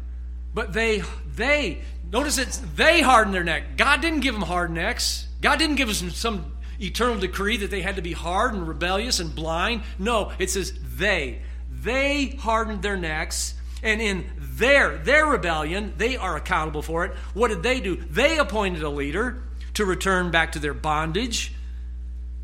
But 0.55 0.73
they, 0.73 1.03
they, 1.35 1.83
notice 2.11 2.39
it's 2.39 2.57
they 2.75 3.03
hardened 3.03 3.35
their 3.35 3.45
neck. 3.45 3.77
God 3.77 4.01
didn't 4.01 4.21
give 4.21 4.33
them 4.33 4.43
hard 4.43 4.71
necks. 4.71 5.27
God 5.43 5.59
didn't 5.59 5.77
give 5.77 5.91
us 5.91 5.99
some, 5.99 6.11
some 6.11 6.57
eternal 6.81 7.19
decree 7.19 7.59
that 7.59 7.71
they 7.71 7.83
had 7.83 7.97
to 7.97 8.03
be 8.03 8.13
hard 8.13 8.55
and 8.55 8.67
rebellious 8.67 9.21
and 9.21 9.35
blind. 9.35 9.83
No, 9.99 10.33
it 10.39 10.49
says 10.49 10.73
they. 10.97 11.43
They 11.71 12.29
hardened 12.41 12.81
their 12.81 12.97
necks, 12.97 13.53
and 13.83 14.01
in 14.01 14.27
their, 14.39 14.97
their 14.99 15.27
rebellion, 15.27 15.95
they 15.97 16.17
are 16.17 16.37
accountable 16.37 16.83
for 16.83 17.05
it. 17.05 17.13
What 17.35 17.49
did 17.49 17.63
they 17.63 17.81
do? 17.81 17.97
They 17.97 18.39
appointed 18.39 18.83
a 18.83 18.89
leader 18.89 19.43
to 19.75 19.85
return 19.85 20.31
back 20.31 20.53
to 20.53 20.59
their 20.59 20.75
bondage. 20.75 21.53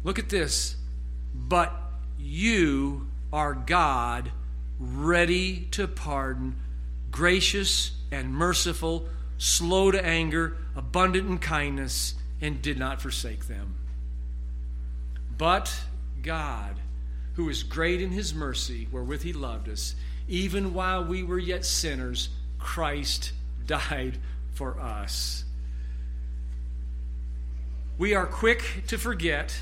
Look 0.05 0.19
at 0.19 0.29
this. 0.29 0.77
But 1.35 1.73
you 2.19 3.09
are 3.33 3.55
God, 3.55 4.31
ready 4.79 5.69
to 5.73 5.89
pardon, 5.89 6.57
gracious 7.11 7.93
and 8.11 8.35
merciful, 8.35 9.09
slow 9.39 9.91
to 9.91 10.05
anger, 10.05 10.57
abundant 10.77 11.29
in 11.29 11.39
kindness, 11.39 12.15
and 12.41 12.61
did 12.61 12.79
not 12.79 13.01
forsake 13.01 13.47
them. 13.47 13.77
But 15.39 15.75
God, 16.23 16.77
who 17.35 17.49
is 17.49 17.63
great 17.63 18.03
in 18.03 18.11
his 18.11 18.35
mercy, 18.35 18.87
wherewith 18.91 19.23
he 19.23 19.33
loved 19.33 19.69
us, 19.69 19.95
even 20.29 20.75
while 20.75 21.05
we 21.05 21.23
were 21.23 21.39
yet 21.39 21.65
sinners, 21.65 22.29
Christ 22.59 23.33
died 23.67 24.19
for 24.55 24.79
us. 24.81 25.45
We 27.99 28.15
are 28.15 28.27
quick 28.27 28.85
to 28.89 28.99
forget. 28.99 29.55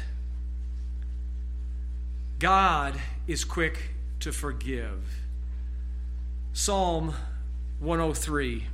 God 2.38 2.94
is 3.26 3.44
quick 3.44 3.78
to 4.20 4.32
forgive. 4.32 5.20
Psalm 6.52 7.14
103 7.80 8.66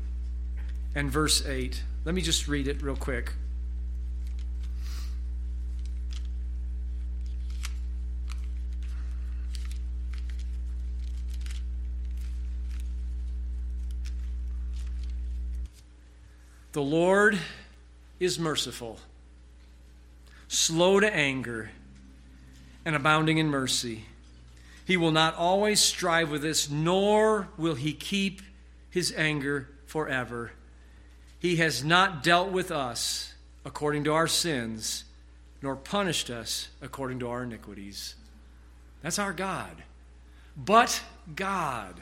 and 0.95 1.11
verse 1.11 1.45
8. 1.47 1.83
Let 2.05 2.15
me 2.15 2.23
just 2.23 2.49
read 2.49 2.69
it 2.69 2.83
real 2.83 2.97
quick. 2.97 3.33
The 16.77 16.83
Lord 16.83 17.39
is 18.21 18.39
merciful, 18.39 18.99
slow 20.47 21.01
to 21.01 21.11
anger, 21.11 21.71
and 22.85 22.95
abounding 22.95 23.39
in 23.39 23.49
mercy. 23.49 24.05
He 24.85 24.99
will 24.99 25.11
not 25.11 25.35
always 25.37 25.81
strive 25.81 26.31
with 26.31 26.45
us, 26.45 26.69
nor 26.69 27.49
will 27.57 27.77
he 27.77 27.95
keep 27.95 28.43
his 28.91 29.11
anger 29.17 29.71
forever. 29.87 30.53
He 31.39 31.57
has 31.57 31.83
not 31.83 32.23
dealt 32.23 32.51
with 32.51 32.71
us 32.71 33.33
according 33.65 34.05
to 34.05 34.13
our 34.13 34.29
sins, 34.29 35.05
nor 35.63 35.77
punished 35.77 36.29
us 36.29 36.69
according 36.83 37.21
to 37.21 37.31
our 37.31 37.45
iniquities. 37.45 38.17
That's 39.01 39.19
our 39.19 39.33
God. 39.33 39.83
But 40.55 41.03
God. 41.35 41.95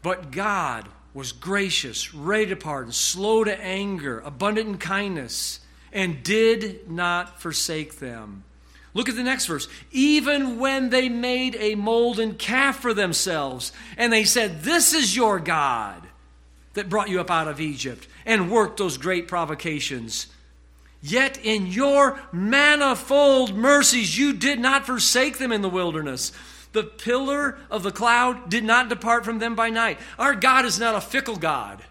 But 0.00 0.30
God 0.30 0.88
was 1.18 1.32
gracious, 1.32 2.14
ready 2.14 2.46
to 2.46 2.54
pardon, 2.54 2.92
slow 2.92 3.42
to 3.42 3.60
anger, 3.60 4.20
abundant 4.20 4.68
in 4.68 4.78
kindness, 4.78 5.58
and 5.92 6.22
did 6.22 6.88
not 6.88 7.42
forsake 7.42 7.98
them. 7.98 8.44
Look 8.94 9.08
at 9.08 9.16
the 9.16 9.24
next 9.24 9.46
verse. 9.46 9.66
Even 9.90 10.60
when 10.60 10.90
they 10.90 11.08
made 11.08 11.56
a 11.56 11.74
molten 11.74 12.36
calf 12.36 12.78
for 12.78 12.94
themselves, 12.94 13.72
and 13.96 14.12
they 14.12 14.22
said, 14.22 14.62
This 14.62 14.94
is 14.94 15.16
your 15.16 15.40
God 15.40 16.06
that 16.74 16.88
brought 16.88 17.08
you 17.08 17.20
up 17.20 17.32
out 17.32 17.48
of 17.48 17.60
Egypt 17.60 18.06
and 18.24 18.48
worked 18.48 18.76
those 18.76 18.96
great 18.96 19.26
provocations. 19.26 20.28
Yet 21.02 21.36
in 21.42 21.66
your 21.66 22.20
manifold 22.30 23.56
mercies 23.56 24.16
you 24.16 24.34
did 24.34 24.60
not 24.60 24.86
forsake 24.86 25.38
them 25.38 25.50
in 25.50 25.62
the 25.62 25.68
wilderness. 25.68 26.30
The 26.78 26.84
pillar 26.84 27.58
of 27.72 27.82
the 27.82 27.90
cloud 27.90 28.48
did 28.48 28.62
not 28.62 28.88
depart 28.88 29.24
from 29.24 29.40
them 29.40 29.56
by 29.56 29.68
night. 29.68 29.98
Our 30.16 30.36
God 30.36 30.64
is 30.64 30.78
not 30.78 30.94
a 30.94 31.00
fickle 31.00 31.34
God. 31.34 31.82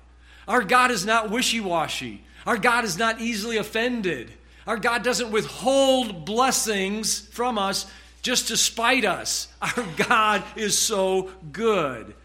Our 0.48 0.64
God 0.64 0.92
is 0.92 1.06
not 1.06 1.30
wishy 1.30 1.60
washy. 1.60 2.24
Our 2.46 2.58
God 2.58 2.86
is 2.86 2.98
not 2.98 3.20
easily 3.20 3.58
offended. 3.58 4.32
Our 4.66 4.78
God 4.78 5.04
doesn't 5.04 5.30
withhold 5.30 6.24
blessings 6.24 7.20
from 7.20 7.58
us 7.58 7.86
just 8.22 8.48
to 8.48 8.56
spite 8.56 9.04
us. 9.04 9.50
Our 9.62 9.86
God 10.08 10.44
is 10.56 10.80
so 10.80 11.32
good. 11.52 12.16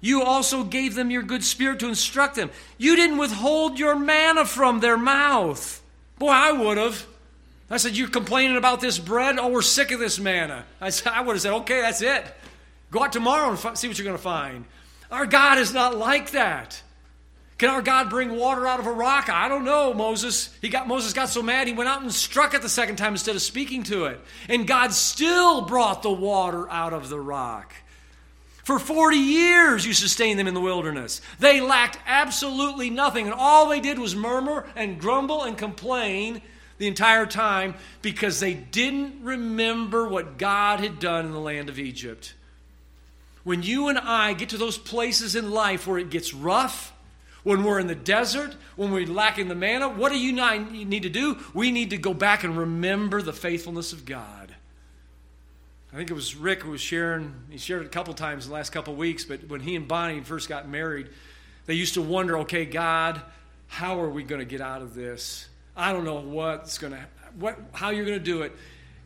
You 0.00 0.24
also 0.24 0.64
gave 0.64 0.96
them 0.96 1.12
your 1.12 1.22
good 1.22 1.44
spirit 1.44 1.78
to 1.78 1.88
instruct 1.88 2.34
them. 2.34 2.50
You 2.76 2.96
didn't 2.96 3.18
withhold 3.18 3.78
your 3.78 3.96
manna 3.96 4.44
from 4.44 4.80
their 4.80 4.98
mouth. 4.98 5.80
Boy, 6.18 6.30
I 6.30 6.50
would 6.50 6.76
have. 6.76 7.06
I 7.70 7.78
said, 7.78 7.96
You're 7.96 8.08
complaining 8.08 8.56
about 8.56 8.80
this 8.80 8.98
bread? 8.98 9.38
Oh, 9.38 9.48
we're 9.48 9.62
sick 9.62 9.90
of 9.90 10.00
this 10.00 10.18
manna. 10.18 10.64
I, 10.80 10.90
said, 10.90 11.12
I 11.12 11.20
would 11.20 11.34
have 11.34 11.42
said, 11.42 11.52
Okay, 11.52 11.80
that's 11.80 12.02
it. 12.02 12.24
Go 12.90 13.02
out 13.02 13.12
tomorrow 13.12 13.50
and 13.50 13.78
see 13.78 13.88
what 13.88 13.98
you're 13.98 14.04
going 14.04 14.16
to 14.16 14.22
find. 14.22 14.64
Our 15.10 15.26
God 15.26 15.58
is 15.58 15.72
not 15.72 15.96
like 15.96 16.32
that. 16.32 16.82
Can 17.58 17.70
our 17.70 17.80
God 17.80 18.10
bring 18.10 18.36
water 18.36 18.66
out 18.66 18.80
of 18.80 18.86
a 18.86 18.92
rock? 18.92 19.30
I 19.30 19.48
don't 19.48 19.64
know, 19.64 19.94
Moses. 19.94 20.54
He 20.60 20.68
got 20.68 20.86
Moses 20.86 21.14
got 21.14 21.30
so 21.30 21.42
mad 21.42 21.66
he 21.66 21.72
went 21.72 21.88
out 21.88 22.02
and 22.02 22.12
struck 22.12 22.52
it 22.52 22.60
the 22.60 22.68
second 22.68 22.96
time 22.96 23.14
instead 23.14 23.34
of 23.34 23.42
speaking 23.42 23.82
to 23.84 24.06
it. 24.06 24.20
And 24.48 24.66
God 24.66 24.92
still 24.92 25.62
brought 25.62 26.02
the 26.02 26.12
water 26.12 26.70
out 26.70 26.92
of 26.92 27.08
the 27.08 27.18
rock. 27.18 27.72
For 28.62 28.78
40 28.78 29.16
years 29.16 29.86
you 29.86 29.94
sustained 29.94 30.38
them 30.38 30.48
in 30.48 30.54
the 30.54 30.60
wilderness. 30.60 31.22
They 31.38 31.60
lacked 31.60 31.98
absolutely 32.06 32.90
nothing, 32.90 33.26
and 33.26 33.34
all 33.34 33.68
they 33.68 33.80
did 33.80 33.98
was 33.98 34.14
murmur 34.14 34.68
and 34.76 35.00
grumble 35.00 35.44
and 35.44 35.56
complain 35.56 36.42
the 36.78 36.86
entire 36.86 37.26
time 37.26 37.74
because 38.02 38.40
they 38.40 38.54
didn't 38.54 39.22
remember 39.22 40.08
what 40.08 40.38
God 40.38 40.80
had 40.80 40.98
done 40.98 41.26
in 41.26 41.32
the 41.32 41.40
land 41.40 41.68
of 41.68 41.78
Egypt. 41.78 42.34
When 43.44 43.62
you 43.62 43.88
and 43.88 43.98
I 43.98 44.32
get 44.32 44.48
to 44.50 44.58
those 44.58 44.76
places 44.76 45.36
in 45.36 45.52
life 45.52 45.86
where 45.86 45.98
it 45.98 46.10
gets 46.10 46.34
rough, 46.34 46.92
when 47.44 47.62
we're 47.62 47.78
in 47.78 47.86
the 47.86 47.94
desert, 47.94 48.56
when 48.74 48.90
we're 48.90 49.06
lacking 49.06 49.46
the 49.46 49.54
manna, 49.54 49.88
what 49.88 50.10
do 50.10 50.18
you 50.18 50.30
and 50.30 50.40
I 50.40 50.58
need 50.58 51.04
to 51.04 51.08
do? 51.08 51.38
We 51.54 51.70
need 51.70 51.90
to 51.90 51.96
go 51.96 52.12
back 52.12 52.42
and 52.42 52.56
remember 52.56 53.22
the 53.22 53.32
faithfulness 53.32 53.92
of 53.92 54.04
God. 54.04 54.52
I 55.92 55.96
think 55.96 56.10
it 56.10 56.14
was 56.14 56.34
Rick 56.34 56.62
who 56.62 56.72
was 56.72 56.80
sharing, 56.80 57.32
he 57.48 57.56
shared 57.56 57.82
it 57.82 57.86
a 57.86 57.90
couple 57.90 58.12
times 58.14 58.46
in 58.46 58.50
the 58.50 58.54
last 58.56 58.70
couple 58.70 58.96
weeks, 58.96 59.24
but 59.24 59.48
when 59.48 59.60
he 59.60 59.76
and 59.76 59.86
Bonnie 59.86 60.20
first 60.20 60.48
got 60.48 60.68
married, 60.68 61.08
they 61.66 61.74
used 61.74 61.94
to 61.94 62.02
wonder, 62.02 62.38
okay, 62.38 62.64
God, 62.64 63.22
how 63.68 64.00
are 64.00 64.10
we 64.10 64.24
going 64.24 64.40
to 64.40 64.44
get 64.44 64.60
out 64.60 64.82
of 64.82 64.94
this? 64.94 65.48
I 65.76 65.92
don't 65.92 66.04
know 66.04 66.20
what's 66.20 66.78
going 66.78 66.94
to, 66.94 67.06
what, 67.38 67.58
how 67.72 67.90
you're 67.90 68.06
going 68.06 68.18
to 68.18 68.24
do 68.24 68.42
it. 68.42 68.52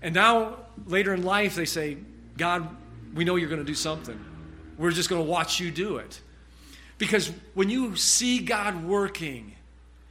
And 0.02 0.14
now, 0.14 0.56
later 0.86 1.12
in 1.12 1.22
life, 1.22 1.56
they 1.56 1.64
say, 1.64 1.98
God, 2.36 2.68
we 3.14 3.24
know 3.24 3.36
you're 3.36 3.48
going 3.48 3.60
to 3.60 3.66
do 3.66 3.74
something. 3.74 4.18
We're 4.78 4.92
just 4.92 5.10
going 5.10 5.22
to 5.22 5.28
watch 5.28 5.60
you 5.60 5.70
do 5.70 5.96
it. 5.96 6.20
Because 6.96 7.32
when 7.54 7.70
you 7.70 7.96
see 7.96 8.38
God 8.38 8.84
working, 8.84 9.56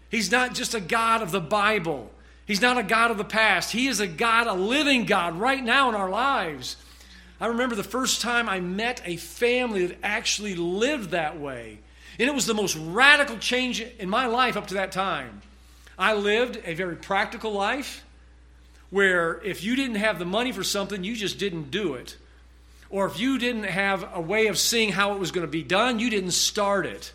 He's 0.09 0.31
not 0.31 0.53
just 0.53 0.73
a 0.73 0.81
God 0.81 1.21
of 1.21 1.31
the 1.31 1.39
Bible. 1.39 2.11
He's 2.45 2.61
not 2.61 2.79
a 2.79 2.83
God 2.83 3.11
of 3.11 3.17
the 3.17 3.23
past. 3.23 3.71
He 3.71 3.87
is 3.87 3.99
a 3.99 4.07
God, 4.07 4.47
a 4.47 4.53
living 4.53 5.05
God 5.05 5.39
right 5.39 5.63
now 5.63 5.87
in 5.89 5.95
our 5.95 6.09
lives. 6.09 6.77
I 7.39 7.45
remember 7.45 7.75
the 7.75 7.83
first 7.83 8.21
time 8.21 8.49
I 8.49 8.59
met 8.59 9.01
a 9.05 9.17
family 9.17 9.85
that 9.85 9.99
actually 10.01 10.55
lived 10.55 11.11
that 11.11 11.39
way. 11.39 11.79
And 12.17 12.27
it 12.27 12.33
was 12.33 12.47
the 12.47 12.55
most 12.55 12.75
radical 12.75 13.37
change 13.37 13.81
in 13.81 14.09
my 14.09 14.25
life 14.25 14.57
up 14.57 14.67
to 14.67 14.73
that 14.73 14.91
time. 14.91 15.41
I 15.99 16.13
lived 16.13 16.61
a 16.63 16.73
very 16.73 16.95
practical 16.95 17.51
life 17.51 18.05
where 18.89 19.41
if 19.43 19.63
you 19.63 19.75
didn't 19.75 19.97
have 19.97 20.17
the 20.17 20.25
money 20.25 20.53
for 20.53 20.63
something, 20.63 21.03
you 21.03 21.13
just 21.15 21.37
didn't 21.37 21.71
do 21.71 21.95
it. 21.95 22.15
Or 22.89 23.05
if 23.05 23.19
you 23.19 23.37
didn't 23.37 23.65
have 23.65 24.07
a 24.15 24.21
way 24.21 24.47
of 24.47 24.57
seeing 24.57 24.93
how 24.93 25.13
it 25.13 25.19
was 25.19 25.31
going 25.31 25.45
to 25.45 25.51
be 25.51 25.61
done, 25.61 25.99
you 25.99 26.09
didn't 26.09 26.31
start 26.31 26.85
it. 26.85 27.13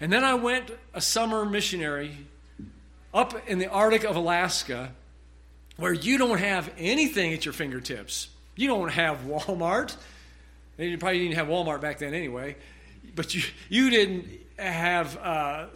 And 0.00 0.12
then 0.12 0.22
I 0.22 0.34
went 0.34 0.70
a 0.94 1.00
summer 1.00 1.44
missionary 1.44 2.16
up 3.12 3.48
in 3.48 3.58
the 3.58 3.66
Arctic 3.66 4.04
of 4.04 4.14
Alaska 4.14 4.92
where 5.76 5.92
you 5.92 6.16
don't 6.16 6.38
have 6.38 6.70
anything 6.78 7.34
at 7.34 7.44
your 7.44 7.52
fingertips. 7.52 8.28
You 8.54 8.68
don't 8.68 8.88
have 8.90 9.18
Walmart. 9.26 9.94
You 10.78 10.96
probably 10.96 11.18
didn't 11.18 11.34
have 11.34 11.48
Walmart 11.48 11.80
back 11.80 11.98
then 11.98 12.14
anyway. 12.14 12.56
But 13.14 13.34
you, 13.34 13.42
you 13.68 13.90
didn't 13.90 14.26
have, 14.58 15.18
uh, 15.18 15.66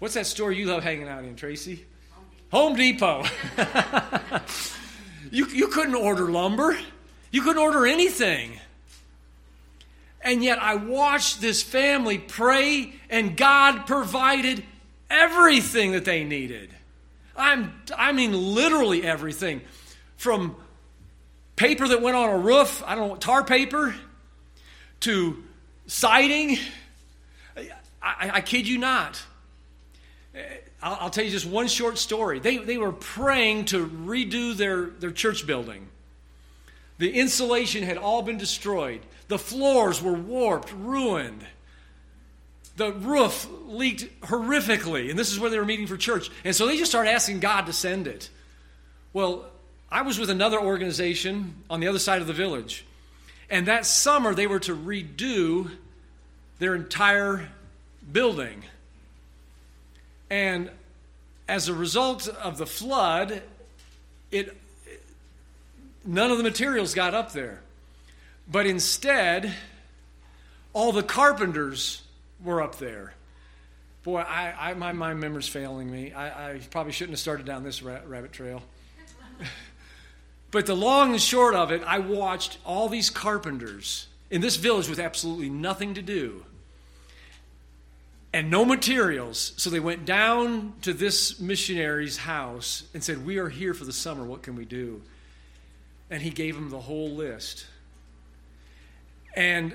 what's 0.00 0.14
that 0.14 0.26
store 0.26 0.50
you 0.50 0.66
love 0.66 0.82
hanging 0.82 1.06
out 1.06 1.24
in, 1.24 1.36
Tracy? 1.36 1.84
Home 2.50 2.74
Depot. 2.74 3.22
Home 3.22 3.26
Depot. 3.56 4.40
you, 5.30 5.46
you 5.46 5.68
couldn't 5.68 5.94
order 5.94 6.28
lumber, 6.28 6.76
you 7.30 7.42
couldn't 7.42 7.62
order 7.62 7.86
anything. 7.86 8.58
And 10.22 10.44
yet 10.44 10.60
I 10.60 10.74
watched 10.74 11.40
this 11.40 11.62
family 11.62 12.18
pray, 12.18 12.92
and 13.08 13.36
God 13.36 13.86
provided 13.86 14.62
everything 15.08 15.92
that 15.92 16.04
they 16.04 16.24
needed. 16.24 16.70
I'm, 17.36 17.72
I 17.96 18.12
mean, 18.12 18.32
literally 18.54 19.02
everything. 19.02 19.62
From 20.16 20.56
paper 21.56 21.88
that 21.88 22.02
went 22.02 22.16
on 22.16 22.28
a 22.28 22.38
roof, 22.38 22.82
I 22.86 22.94
don't 22.94 23.08
know, 23.08 23.16
tar 23.16 23.44
paper, 23.44 23.94
to 25.00 25.42
siding. 25.86 26.58
I, 28.02 28.30
I 28.34 28.40
kid 28.42 28.68
you 28.68 28.76
not. 28.76 29.22
Uh, 30.34 30.38
I'll, 30.82 30.98
I'll, 31.00 31.10
tell 31.10 31.24
you 31.24 31.30
just 31.30 31.46
one 31.46 31.68
short 31.68 31.98
story. 31.98 32.38
They, 32.38 32.58
they 32.58 32.78
were 32.78 32.92
praying 32.92 33.66
to 33.66 33.86
redo 33.86 34.56
their, 34.56 34.86
their 34.86 35.10
church 35.10 35.46
building. 35.46 35.88
The 36.98 37.10
insulation 37.10 37.82
had 37.82 37.96
all 37.96 38.22
been 38.22 38.38
destroyed, 38.38 39.00
the 39.28 39.38
floors 39.38 40.02
were 40.02 40.12
warped, 40.12 40.72
ruined 40.72 41.44
the 42.80 42.92
roof 42.92 43.46
leaked 43.66 44.22
horrifically, 44.22 45.10
and 45.10 45.18
this 45.18 45.30
is 45.30 45.38
where 45.38 45.50
they 45.50 45.58
were 45.58 45.66
meeting 45.66 45.86
for 45.86 45.98
church. 45.98 46.30
And 46.44 46.56
so 46.56 46.66
they 46.66 46.78
just 46.78 46.90
started 46.90 47.10
asking 47.10 47.40
God 47.40 47.66
to 47.66 47.74
send 47.74 48.06
it. 48.06 48.30
Well, 49.12 49.44
I 49.92 50.00
was 50.00 50.18
with 50.18 50.30
another 50.30 50.58
organization 50.58 51.56
on 51.68 51.80
the 51.80 51.88
other 51.88 51.98
side 51.98 52.22
of 52.22 52.26
the 52.26 52.32
village, 52.32 52.86
and 53.50 53.66
that 53.66 53.84
summer 53.84 54.34
they 54.34 54.46
were 54.46 54.60
to 54.60 54.74
redo 54.74 55.70
their 56.58 56.74
entire 56.74 57.50
building. 58.10 58.62
And 60.30 60.70
as 61.48 61.68
a 61.68 61.74
result 61.74 62.28
of 62.28 62.56
the 62.56 62.66
flood, 62.66 63.42
it 64.30 64.56
none 66.04 66.30
of 66.30 66.38
the 66.38 66.44
materials 66.44 66.94
got 66.94 67.12
up 67.12 67.32
there. 67.32 67.60
But 68.50 68.66
instead, 68.66 69.54
all 70.72 70.92
the 70.92 71.02
carpenters 71.02 72.02
were 72.42 72.62
up 72.62 72.78
there. 72.78 73.14
Boy, 74.02 74.20
I, 74.20 74.70
I, 74.70 74.74
my, 74.74 74.92
my 74.92 75.12
memory's 75.12 75.48
failing 75.48 75.90
me. 75.90 76.12
I, 76.12 76.52
I 76.52 76.58
probably 76.70 76.92
shouldn't 76.92 77.12
have 77.12 77.20
started 77.20 77.44
down 77.44 77.64
this 77.64 77.82
rabbit 77.82 78.32
trail. 78.32 78.62
but 80.50 80.66
the 80.66 80.74
long 80.74 81.12
and 81.12 81.20
short 81.20 81.54
of 81.54 81.70
it, 81.70 81.82
I 81.86 81.98
watched 81.98 82.58
all 82.64 82.88
these 82.88 83.10
carpenters 83.10 84.06
in 84.30 84.40
this 84.40 84.56
village 84.56 84.88
with 84.88 84.98
absolutely 84.98 85.50
nothing 85.50 85.94
to 85.94 86.02
do 86.02 86.44
and 88.32 88.50
no 88.50 88.64
materials. 88.64 89.52
So 89.56 89.70
they 89.70 89.80
went 89.80 90.04
down 90.04 90.74
to 90.82 90.92
this 90.92 91.40
missionary's 91.40 92.16
house 92.16 92.84
and 92.94 93.02
said, 93.02 93.24
We 93.24 93.38
are 93.38 93.48
here 93.48 93.74
for 93.74 93.84
the 93.84 93.92
summer. 93.92 94.24
What 94.24 94.42
can 94.42 94.56
we 94.56 94.64
do? 94.64 95.02
And 96.10 96.22
he 96.22 96.30
gave 96.30 96.54
them 96.54 96.70
the 96.70 96.80
whole 96.80 97.10
list. 97.10 97.66
And 99.34 99.74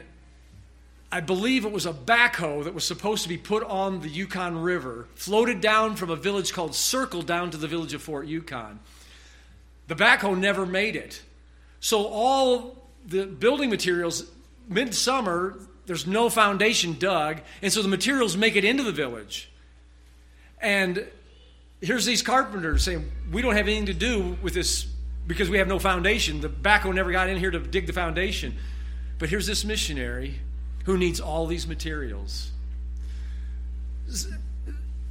I 1.11 1.21
believe 1.21 1.65
it 1.65 1.71
was 1.71 1.85
a 1.85 1.93
backhoe 1.93 2.63
that 2.65 2.73
was 2.73 2.83
supposed 2.83 3.23
to 3.23 3.29
be 3.29 3.37
put 3.37 3.63
on 3.63 4.01
the 4.01 4.09
Yukon 4.09 4.61
River, 4.61 5.07
floated 5.15 5.61
down 5.61 5.95
from 5.95 6.09
a 6.09 6.15
village 6.15 6.51
called 6.51 6.75
Circle 6.75 7.21
down 7.21 7.51
to 7.51 7.57
the 7.57 7.67
village 7.67 7.93
of 7.93 8.01
Fort 8.01 8.27
Yukon. 8.27 8.79
The 9.87 9.95
backhoe 9.95 10.37
never 10.37 10.65
made 10.65 10.95
it. 10.95 11.21
So 11.79 12.05
all 12.07 12.89
the 13.05 13.25
building 13.25 13.69
materials, 13.69 14.25
midsummer, 14.67 15.59
there's 15.85 16.07
no 16.07 16.29
foundation 16.29 16.97
dug, 16.97 17.41
and 17.61 17.71
so 17.71 17.81
the 17.81 17.87
materials 17.87 18.35
make 18.35 18.55
it 18.55 18.65
into 18.65 18.83
the 18.83 18.91
village. 18.91 19.49
And 20.59 21.07
here's 21.81 22.05
these 22.05 22.21
carpenters 22.21 22.83
saying, 22.83 23.11
We 23.31 23.41
don't 23.41 23.55
have 23.55 23.67
anything 23.67 23.87
to 23.87 23.93
do 23.93 24.37
with 24.41 24.53
this 24.53 24.87
because 25.27 25.49
we 25.49 25.57
have 25.57 25.67
no 25.67 25.79
foundation. 25.79 26.41
The 26.41 26.49
backhoe 26.49 26.93
never 26.93 27.11
got 27.11 27.29
in 27.29 27.37
here 27.37 27.51
to 27.51 27.59
dig 27.59 27.87
the 27.87 27.93
foundation. 27.93 28.55
But 29.17 29.29
here's 29.29 29.47
this 29.47 29.63
missionary 29.63 30.39
who 30.85 30.97
needs 30.97 31.19
all 31.19 31.47
these 31.47 31.67
materials. 31.67 32.51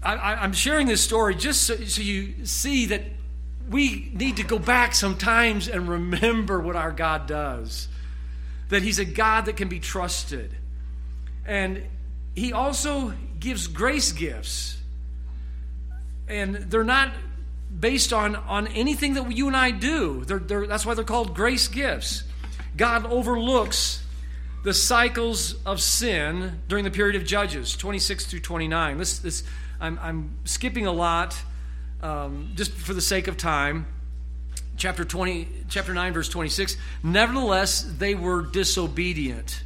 I, 0.03 0.45
am 0.45 0.53
sharing 0.53 0.87
this 0.87 1.01
story 1.01 1.35
just 1.35 1.63
so, 1.63 1.77
so 1.77 2.03
you 2.03 2.47
see 2.47 2.87
that 2.87 3.03
we 3.69 4.11
need 4.13 4.37
to 4.37 4.45
go 4.45 4.59
back 4.59 4.95
sometimes 4.95 5.69
and 5.69 5.89
remember 5.89 6.61
what 6.61 6.77
our 6.77 6.93
God 6.93 7.27
does. 7.27 7.89
That 8.69 8.83
He's 8.83 8.99
a 8.99 9.05
God 9.05 9.47
that 9.47 9.57
can 9.57 9.69
be 9.69 9.81
trusted. 9.81 10.55
And 11.47 11.83
He 12.35 12.53
also 12.53 13.13
gives 13.39 13.67
grace 13.67 14.13
gifts. 14.13 14.79
And 16.29 16.55
they're 16.55 16.85
not 16.85 17.13
based 17.79 18.13
on, 18.13 18.37
on 18.37 18.67
anything 18.69 19.15
that 19.15 19.31
you 19.33 19.47
and 19.47 19.57
I 19.57 19.71
do. 19.71 20.25
They're, 20.25 20.39
they're, 20.39 20.67
that's 20.67 20.87
why 20.87 20.95
they're 20.95 21.05
called 21.05 21.35
grace 21.35 21.69
gifts. 21.69 22.25
God 22.77 23.07
overlooks 23.07 24.03
the 24.63 24.75
cycles 24.75 25.55
of 25.65 25.81
sin 25.81 26.63
during 26.69 26.85
the 26.85 26.91
period 26.91 27.17
of 27.17 27.27
Judges, 27.27 27.77
26 27.77 28.27
through 28.27 28.41
29. 28.41 28.99
This, 28.99 29.19
this, 29.19 29.45
I'm, 29.81 29.99
I'm 30.01 30.39
skipping 30.45 30.87
a 30.87 30.93
lot 30.93 31.37
um, 32.03 32.53
just 32.55 32.73
for 32.73 32.95
the 32.95 33.03
sake 33.03 33.29
of 33.29 33.37
time. 33.37 33.87
Chapter 34.77 35.05
20, 35.05 35.49
chapter 35.69 35.95
9, 35.95 36.13
verse 36.15 36.29
26. 36.29 36.77
Nevertheless, 37.03 37.83
they 37.83 38.15
were 38.15 38.43
disobedient. 38.43 39.63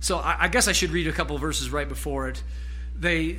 So 0.00 0.18
I, 0.18 0.36
I 0.44 0.48
guess 0.48 0.68
I 0.68 0.72
should 0.72 0.90
read 0.90 1.06
a 1.06 1.12
couple 1.12 1.36
of 1.36 1.42
verses 1.42 1.70
right 1.70 1.88
before 1.88 2.28
it. 2.28 2.42
They 2.98 3.38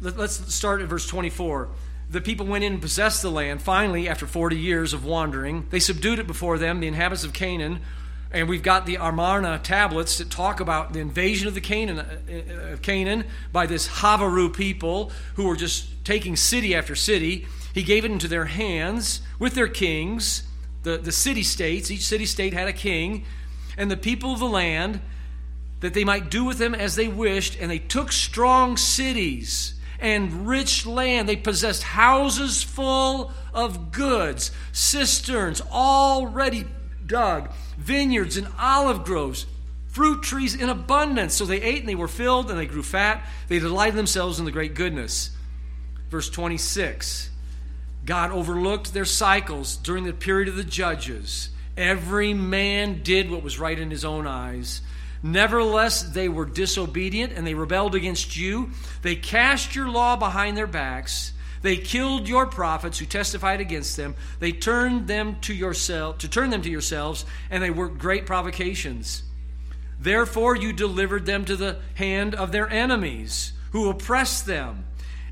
let, 0.00 0.16
let's 0.16 0.54
start 0.54 0.82
at 0.82 0.88
verse 0.88 1.06
24 1.06 1.68
the 2.08 2.20
people 2.20 2.46
went 2.46 2.64
in 2.64 2.74
and 2.74 2.82
possessed 2.82 3.22
the 3.22 3.30
land. 3.30 3.60
Finally, 3.62 4.08
after 4.08 4.26
40 4.26 4.56
years 4.56 4.92
of 4.92 5.04
wandering, 5.04 5.66
they 5.70 5.80
subdued 5.80 6.18
it 6.18 6.26
before 6.26 6.58
them, 6.58 6.80
the 6.80 6.86
inhabitants 6.86 7.24
of 7.24 7.32
Canaan. 7.32 7.80
And 8.32 8.48
we've 8.48 8.62
got 8.62 8.86
the 8.86 8.96
Amarna 8.96 9.60
tablets 9.62 10.18
that 10.18 10.30
talk 10.30 10.60
about 10.60 10.92
the 10.92 11.00
invasion 11.00 11.48
of 11.48 11.54
the 11.54 11.60
Canaan, 11.60 11.98
uh, 11.98 12.72
of 12.72 12.82
Canaan 12.82 13.24
by 13.52 13.66
this 13.66 13.88
Habiru 13.88 14.54
people 14.54 15.10
who 15.34 15.46
were 15.46 15.56
just 15.56 16.04
taking 16.04 16.36
city 16.36 16.74
after 16.74 16.94
city. 16.94 17.46
He 17.72 17.82
gave 17.82 18.04
it 18.04 18.10
into 18.10 18.28
their 18.28 18.46
hands 18.46 19.20
with 19.38 19.54
their 19.54 19.68
kings, 19.68 20.44
the, 20.82 20.98
the 20.98 21.12
city 21.12 21.42
states. 21.42 21.90
Each 21.90 22.04
city 22.04 22.26
state 22.26 22.52
had 22.52 22.68
a 22.68 22.72
king. 22.72 23.24
And 23.76 23.90
the 23.90 23.96
people 23.96 24.32
of 24.32 24.38
the 24.38 24.46
land, 24.46 25.00
that 25.80 25.94
they 25.94 26.04
might 26.04 26.30
do 26.30 26.44
with 26.44 26.58
them 26.58 26.74
as 26.74 26.96
they 26.96 27.08
wished. 27.08 27.58
And 27.58 27.70
they 27.70 27.78
took 27.78 28.12
strong 28.12 28.76
cities 28.76 29.74
and 30.00 30.46
rich 30.46 30.86
land. 30.86 31.28
They 31.28 31.36
possessed 31.36 31.82
houses 31.82 32.62
full 32.62 33.32
of 33.52 33.92
goods, 33.92 34.50
cisterns 34.72 35.60
already 35.70 36.66
dug, 37.06 37.52
vineyards 37.78 38.36
and 38.36 38.48
olive 38.58 39.04
groves, 39.04 39.46
fruit 39.88 40.22
trees 40.22 40.54
in 40.54 40.68
abundance. 40.68 41.34
So 41.34 41.44
they 41.44 41.62
ate 41.62 41.80
and 41.80 41.88
they 41.88 41.94
were 41.94 42.08
filled 42.08 42.50
and 42.50 42.58
they 42.58 42.66
grew 42.66 42.82
fat. 42.82 43.24
They 43.48 43.58
delighted 43.58 43.96
themselves 43.96 44.38
in 44.38 44.44
the 44.44 44.52
great 44.52 44.74
goodness. 44.74 45.30
Verse 46.10 46.30
26 46.30 47.30
God 48.04 48.30
overlooked 48.30 48.94
their 48.94 49.04
cycles 49.04 49.76
during 49.76 50.04
the 50.04 50.12
period 50.12 50.48
of 50.48 50.56
the 50.56 50.64
judges. 50.64 51.50
Every 51.76 52.32
man 52.32 53.02
did 53.02 53.30
what 53.30 53.42
was 53.42 53.58
right 53.58 53.78
in 53.78 53.90
his 53.90 54.04
own 54.04 54.26
eyes. 54.26 54.80
Nevertheless, 55.26 56.02
they 56.02 56.28
were 56.28 56.44
disobedient 56.44 57.32
and 57.32 57.44
they 57.44 57.54
rebelled 57.54 57.96
against 57.96 58.36
you. 58.36 58.70
They 59.02 59.16
cast 59.16 59.74
your 59.74 59.88
law 59.88 60.14
behind 60.14 60.56
their 60.56 60.68
backs. 60.68 61.32
They 61.62 61.76
killed 61.76 62.28
your 62.28 62.46
prophets 62.46 63.00
who 63.00 63.06
testified 63.06 63.60
against 63.60 63.96
them. 63.96 64.14
They 64.38 64.52
turned 64.52 65.08
them 65.08 65.40
to 65.40 65.52
yourself 65.52 66.18
to 66.18 66.28
turn 66.28 66.50
them 66.50 66.62
to 66.62 66.70
yourselves, 66.70 67.24
and 67.50 67.60
they 67.60 67.70
worked 67.70 67.98
great 67.98 68.24
provocations. 68.24 69.24
Therefore, 69.98 70.54
you 70.54 70.72
delivered 70.72 71.26
them 71.26 71.44
to 71.46 71.56
the 71.56 71.78
hand 71.94 72.34
of 72.34 72.52
their 72.52 72.70
enemies, 72.70 73.52
who 73.72 73.90
oppressed 73.90 74.46
them. 74.46 74.84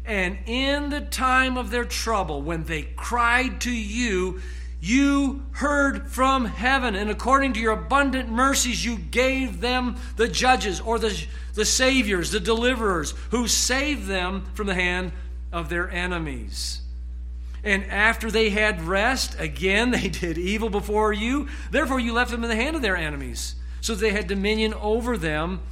And 0.04 0.38
in 0.46 0.90
the 0.90 1.02
time 1.02 1.56
of 1.56 1.70
their 1.70 1.84
trouble, 1.84 2.42
when 2.42 2.64
they 2.64 2.82
cried 2.82 3.60
to 3.60 3.70
you, 3.70 4.40
you 4.84 5.46
heard 5.52 6.08
from 6.08 6.44
heaven, 6.44 6.94
and 6.94 7.08
according 7.08 7.54
to 7.54 7.60
your 7.60 7.72
abundant 7.72 8.28
mercies, 8.28 8.84
you 8.84 8.98
gave 8.98 9.62
them 9.62 9.96
the 10.16 10.28
judges 10.28 10.78
or 10.78 10.98
the, 10.98 11.26
the 11.54 11.64
saviors, 11.64 12.30
the 12.30 12.40
deliverers, 12.40 13.12
who 13.30 13.48
saved 13.48 14.06
them 14.06 14.44
from 14.52 14.66
the 14.66 14.74
hand 14.74 15.12
of 15.50 15.70
their 15.70 15.88
enemies. 15.88 16.82
And 17.62 17.86
after 17.86 18.30
they 18.30 18.50
had 18.50 18.82
rest, 18.82 19.40
again 19.40 19.90
they 19.92 20.08
did 20.08 20.36
evil 20.36 20.68
before 20.68 21.14
you. 21.14 21.48
Therefore, 21.70 21.98
you 21.98 22.12
left 22.12 22.30
them 22.30 22.44
in 22.44 22.50
the 22.50 22.56
hand 22.56 22.76
of 22.76 22.82
their 22.82 22.96
enemies, 22.96 23.54
so 23.80 23.94
they 23.94 24.10
had 24.10 24.26
dominion 24.26 24.74
over 24.74 25.16
them. 25.16 25.62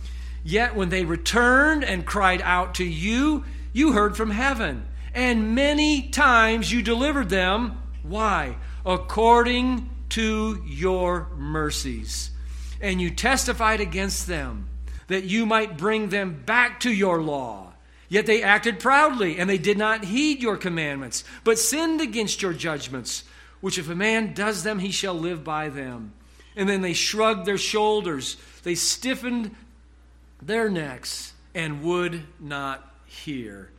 Yet 0.42 0.74
when 0.74 0.88
they 0.88 1.04
returned 1.04 1.84
and 1.84 2.06
cried 2.06 2.40
out 2.40 2.76
to 2.76 2.84
you, 2.84 3.44
you 3.74 3.92
heard 3.92 4.16
from 4.16 4.30
heaven. 4.30 4.86
And 5.14 5.54
many 5.54 6.08
times 6.08 6.72
you 6.72 6.80
delivered 6.80 7.28
them. 7.28 7.78
Why? 8.02 8.56
According 8.84 9.88
to 10.10 10.62
your 10.66 11.28
mercies. 11.36 12.30
And 12.80 13.00
you 13.00 13.10
testified 13.10 13.80
against 13.80 14.26
them 14.26 14.68
that 15.08 15.24
you 15.24 15.46
might 15.46 15.78
bring 15.78 16.08
them 16.08 16.42
back 16.44 16.80
to 16.80 16.92
your 16.92 17.22
law. 17.22 17.72
Yet 18.08 18.26
they 18.26 18.42
acted 18.42 18.78
proudly, 18.78 19.38
and 19.38 19.48
they 19.48 19.58
did 19.58 19.78
not 19.78 20.04
heed 20.04 20.42
your 20.42 20.58
commandments, 20.58 21.24
but 21.44 21.58
sinned 21.58 22.00
against 22.00 22.42
your 22.42 22.52
judgments, 22.52 23.24
which 23.60 23.78
if 23.78 23.88
a 23.88 23.94
man 23.94 24.34
does 24.34 24.64
them, 24.64 24.80
he 24.80 24.90
shall 24.90 25.14
live 25.14 25.42
by 25.42 25.70
them. 25.70 26.12
And 26.54 26.68
then 26.68 26.82
they 26.82 26.92
shrugged 26.92 27.46
their 27.46 27.56
shoulders, 27.56 28.36
they 28.64 28.74
stiffened 28.74 29.54
their 30.42 30.68
necks, 30.68 31.32
and 31.54 31.82
would 31.82 32.24
not 32.38 32.94
hear. 33.06 33.70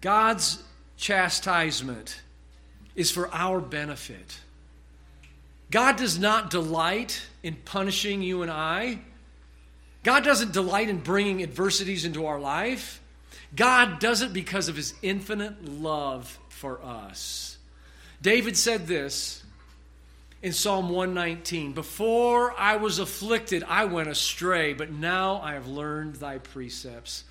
God's 0.00 0.62
chastisement 0.96 2.22
is 2.94 3.10
for 3.10 3.32
our 3.34 3.60
benefit. 3.60 4.40
God 5.70 5.96
does 5.96 6.18
not 6.18 6.50
delight 6.50 7.22
in 7.42 7.54
punishing 7.54 8.22
you 8.22 8.42
and 8.42 8.50
I. 8.50 9.00
God 10.02 10.24
doesn't 10.24 10.52
delight 10.52 10.88
in 10.88 10.98
bringing 10.98 11.42
adversities 11.42 12.04
into 12.04 12.26
our 12.26 12.38
life. 12.38 13.00
God 13.54 13.98
does 13.98 14.22
it 14.22 14.32
because 14.32 14.68
of 14.68 14.76
his 14.76 14.94
infinite 15.02 15.64
love 15.64 16.38
for 16.48 16.82
us. 16.82 17.56
David 18.20 18.56
said 18.56 18.86
this 18.86 19.42
in 20.42 20.52
Psalm 20.52 20.90
119 20.90 21.72
Before 21.72 22.52
I 22.58 22.76
was 22.76 22.98
afflicted, 22.98 23.64
I 23.64 23.84
went 23.86 24.08
astray, 24.08 24.74
but 24.74 24.90
now 24.90 25.40
I 25.40 25.54
have 25.54 25.68
learned 25.68 26.16
thy 26.16 26.38
precepts 26.38 27.24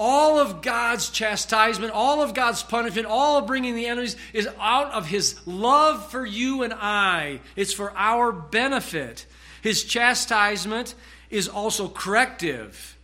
all 0.00 0.38
of 0.38 0.62
God's 0.62 1.10
chastisement, 1.10 1.92
all 1.92 2.22
of 2.22 2.32
God's 2.32 2.62
punishment, 2.62 3.06
all 3.06 3.36
of 3.36 3.46
bringing 3.46 3.76
the 3.76 3.84
enemies 3.84 4.16
is 4.32 4.48
out 4.58 4.90
of 4.92 5.06
His 5.06 5.38
love 5.46 6.10
for 6.10 6.24
you 6.24 6.62
and 6.62 6.72
I. 6.72 7.40
It's 7.54 7.74
for 7.74 7.92
our 7.94 8.32
benefit. 8.32 9.26
His 9.60 9.84
chastisement 9.84 10.94
is 11.28 11.48
also 11.48 11.86
corrective, 11.86 12.96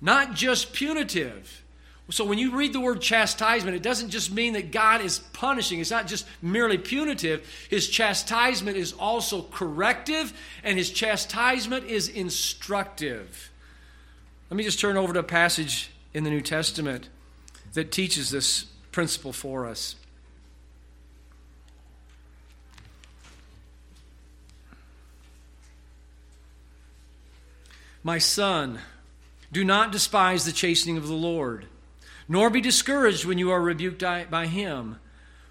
not 0.00 0.34
just 0.34 0.72
punitive. 0.72 1.62
So 2.10 2.24
when 2.24 2.38
you 2.38 2.56
read 2.56 2.72
the 2.72 2.80
word 2.80 3.00
chastisement, 3.00 3.76
it 3.76 3.82
doesn't 3.84 4.10
just 4.10 4.32
mean 4.32 4.54
that 4.54 4.72
God 4.72 5.02
is 5.02 5.20
punishing. 5.20 5.78
It's 5.78 5.92
not 5.92 6.08
just 6.08 6.26
merely 6.42 6.78
punitive. 6.78 7.48
His 7.70 7.88
chastisement 7.88 8.76
is 8.76 8.92
also 8.92 9.42
corrective, 9.42 10.32
and 10.64 10.76
his 10.76 10.90
chastisement 10.90 11.86
is 11.86 12.08
instructive. 12.08 13.52
Let 14.50 14.56
me 14.56 14.64
just 14.64 14.80
turn 14.80 14.96
over 14.96 15.12
to 15.12 15.20
a 15.20 15.22
passage 15.22 15.90
in 16.14 16.24
the 16.24 16.30
New 16.30 16.40
Testament 16.40 17.08
that 17.74 17.90
teaches 17.90 18.30
this 18.30 18.64
principle 18.92 19.32
for 19.32 19.66
us. 19.66 19.96
My 28.04 28.18
son, 28.18 28.78
do 29.50 29.64
not 29.64 29.90
despise 29.90 30.44
the 30.44 30.52
chastening 30.52 30.96
of 30.96 31.08
the 31.08 31.14
Lord, 31.14 31.66
nor 32.28 32.50
be 32.50 32.60
discouraged 32.60 33.24
when 33.24 33.38
you 33.38 33.50
are 33.50 33.60
rebuked 33.60 34.04
by 34.30 34.46
him. 34.46 34.98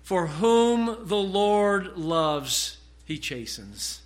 For 0.04 0.28
whom 0.28 1.08
the 1.08 1.16
Lord 1.16 1.98
loves, 1.98 2.78
he 3.06 3.18
chastens. 3.18 4.02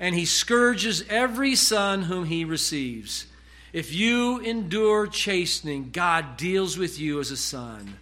And 0.00 0.14
he 0.14 0.24
scourges 0.24 1.04
every 1.10 1.54
son 1.54 2.04
whom 2.04 2.24
he 2.24 2.44
receives. 2.44 3.26
If 3.72 3.92
you 3.92 4.40
endure 4.40 5.06
chastening, 5.06 5.90
God 5.92 6.36
deals 6.36 6.76
with 6.76 6.98
you 6.98 7.20
as 7.20 7.30
a 7.30 7.36
son. 7.36 7.98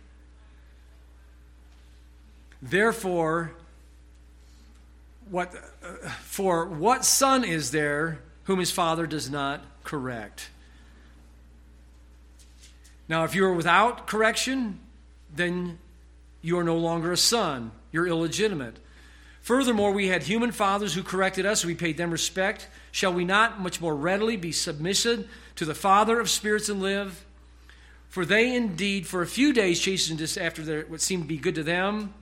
Therefore, 2.63 3.53
what, 5.31 5.55
uh, 5.83 6.09
for 6.23 6.67
what 6.67 7.05
son 7.05 7.45
is 7.45 7.71
there 7.71 8.21
whom 8.45 8.59
his 8.59 8.71
father 8.71 9.07
does 9.07 9.31
not 9.31 9.63
correct? 9.85 10.51
Now, 13.09 13.25
if 13.25 13.35
you 13.35 13.45
are 13.45 13.55
without 13.55 14.07
correction, 14.07 14.81
then 15.35 15.79
you 16.43 16.59
are 16.59 16.65
no 16.65 16.77
longer 16.77 17.13
a 17.13 17.17
son. 17.17 17.73
You're 17.93 18.07
illegitimate. 18.07 18.77
Furthermore, 19.49 19.93
we 19.93 20.09
had 20.09 20.25
human 20.25 20.53
fathers 20.53 20.93
who 20.93 21.03
corrected 21.03 21.47
us, 21.47 21.65
we 21.65 21.75
paid 21.75 21.97
them 21.97 22.11
respect. 22.11 22.69
Shall 22.93 23.15
we 23.15 23.25
not 23.25 23.59
much 23.59 23.81
more 23.81 23.97
readily 23.97 24.37
be 24.37 24.53
submissive 24.53 25.27
to 25.57 25.65
the 25.65 25.75
Father 25.75 26.21
of 26.21 26.29
spirits 26.29 26.69
and 26.69 26.83
live? 26.83 27.25
For 28.11 28.27
they 28.27 28.55
indeed, 28.55 29.07
for 29.07 29.23
a 29.23 29.27
few 29.27 29.55
days, 29.55 29.81
chastened 29.81 30.21
us 30.21 30.37
after 30.37 30.61
their, 30.61 30.83
what 30.83 31.01
seemed 31.01 31.23
to 31.23 31.29
be 31.29 31.39
good 31.39 31.55
to 31.55 31.63
them. 31.63 32.13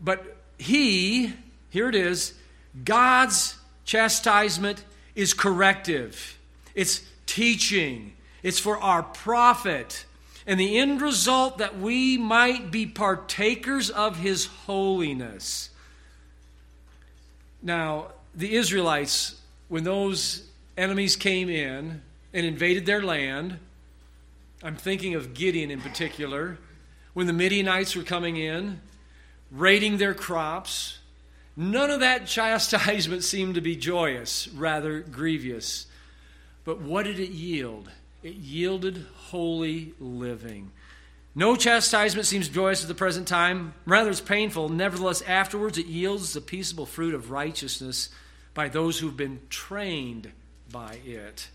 But 0.00 0.36
he, 0.58 1.32
here 1.70 1.88
it 1.88 1.94
is, 1.94 2.34
God's 2.84 3.56
chastisement 3.84 4.84
is 5.14 5.32
corrective, 5.32 6.40
it's 6.74 7.02
teaching, 7.26 8.14
it's 8.42 8.58
for 8.58 8.78
our 8.78 9.04
profit. 9.04 10.06
And 10.44 10.58
the 10.58 10.76
end 10.76 11.00
result 11.00 11.58
that 11.58 11.78
we 11.78 12.18
might 12.18 12.72
be 12.72 12.84
partakers 12.84 13.90
of 13.90 14.16
his 14.16 14.46
holiness. 14.46 15.70
Now, 17.64 18.08
the 18.34 18.54
Israelites, 18.54 19.40
when 19.68 19.84
those 19.84 20.46
enemies 20.76 21.16
came 21.16 21.48
in 21.48 22.02
and 22.34 22.46
invaded 22.46 22.84
their 22.84 23.02
land, 23.02 23.58
I'm 24.62 24.76
thinking 24.76 25.14
of 25.14 25.32
Gideon 25.32 25.70
in 25.70 25.80
particular, 25.80 26.58
when 27.14 27.26
the 27.26 27.32
Midianites 27.32 27.96
were 27.96 28.02
coming 28.02 28.36
in, 28.36 28.80
raiding 29.50 29.96
their 29.96 30.12
crops, 30.12 30.98
none 31.56 31.90
of 31.90 32.00
that 32.00 32.26
chastisement 32.26 33.24
seemed 33.24 33.54
to 33.54 33.62
be 33.62 33.76
joyous, 33.76 34.46
rather 34.48 35.00
grievous. 35.00 35.86
But 36.64 36.82
what 36.82 37.04
did 37.04 37.18
it 37.18 37.30
yield? 37.30 37.90
It 38.22 38.34
yielded 38.34 39.06
holy 39.14 39.94
living. 39.98 40.70
No 41.36 41.56
chastisement 41.56 42.26
seems 42.26 42.48
joyous 42.48 42.82
at 42.82 42.88
the 42.88 42.94
present 42.94 43.26
time, 43.26 43.74
rather, 43.86 44.10
it's 44.10 44.20
painful. 44.20 44.68
Nevertheless, 44.68 45.20
afterwards, 45.22 45.78
it 45.78 45.86
yields 45.86 46.32
the 46.32 46.40
peaceable 46.40 46.86
fruit 46.86 47.12
of 47.12 47.32
righteousness 47.32 48.08
by 48.54 48.68
those 48.68 48.98
who've 48.98 49.16
been 49.16 49.40
trained 49.50 50.30
by 50.70 51.00
it. 51.04 51.48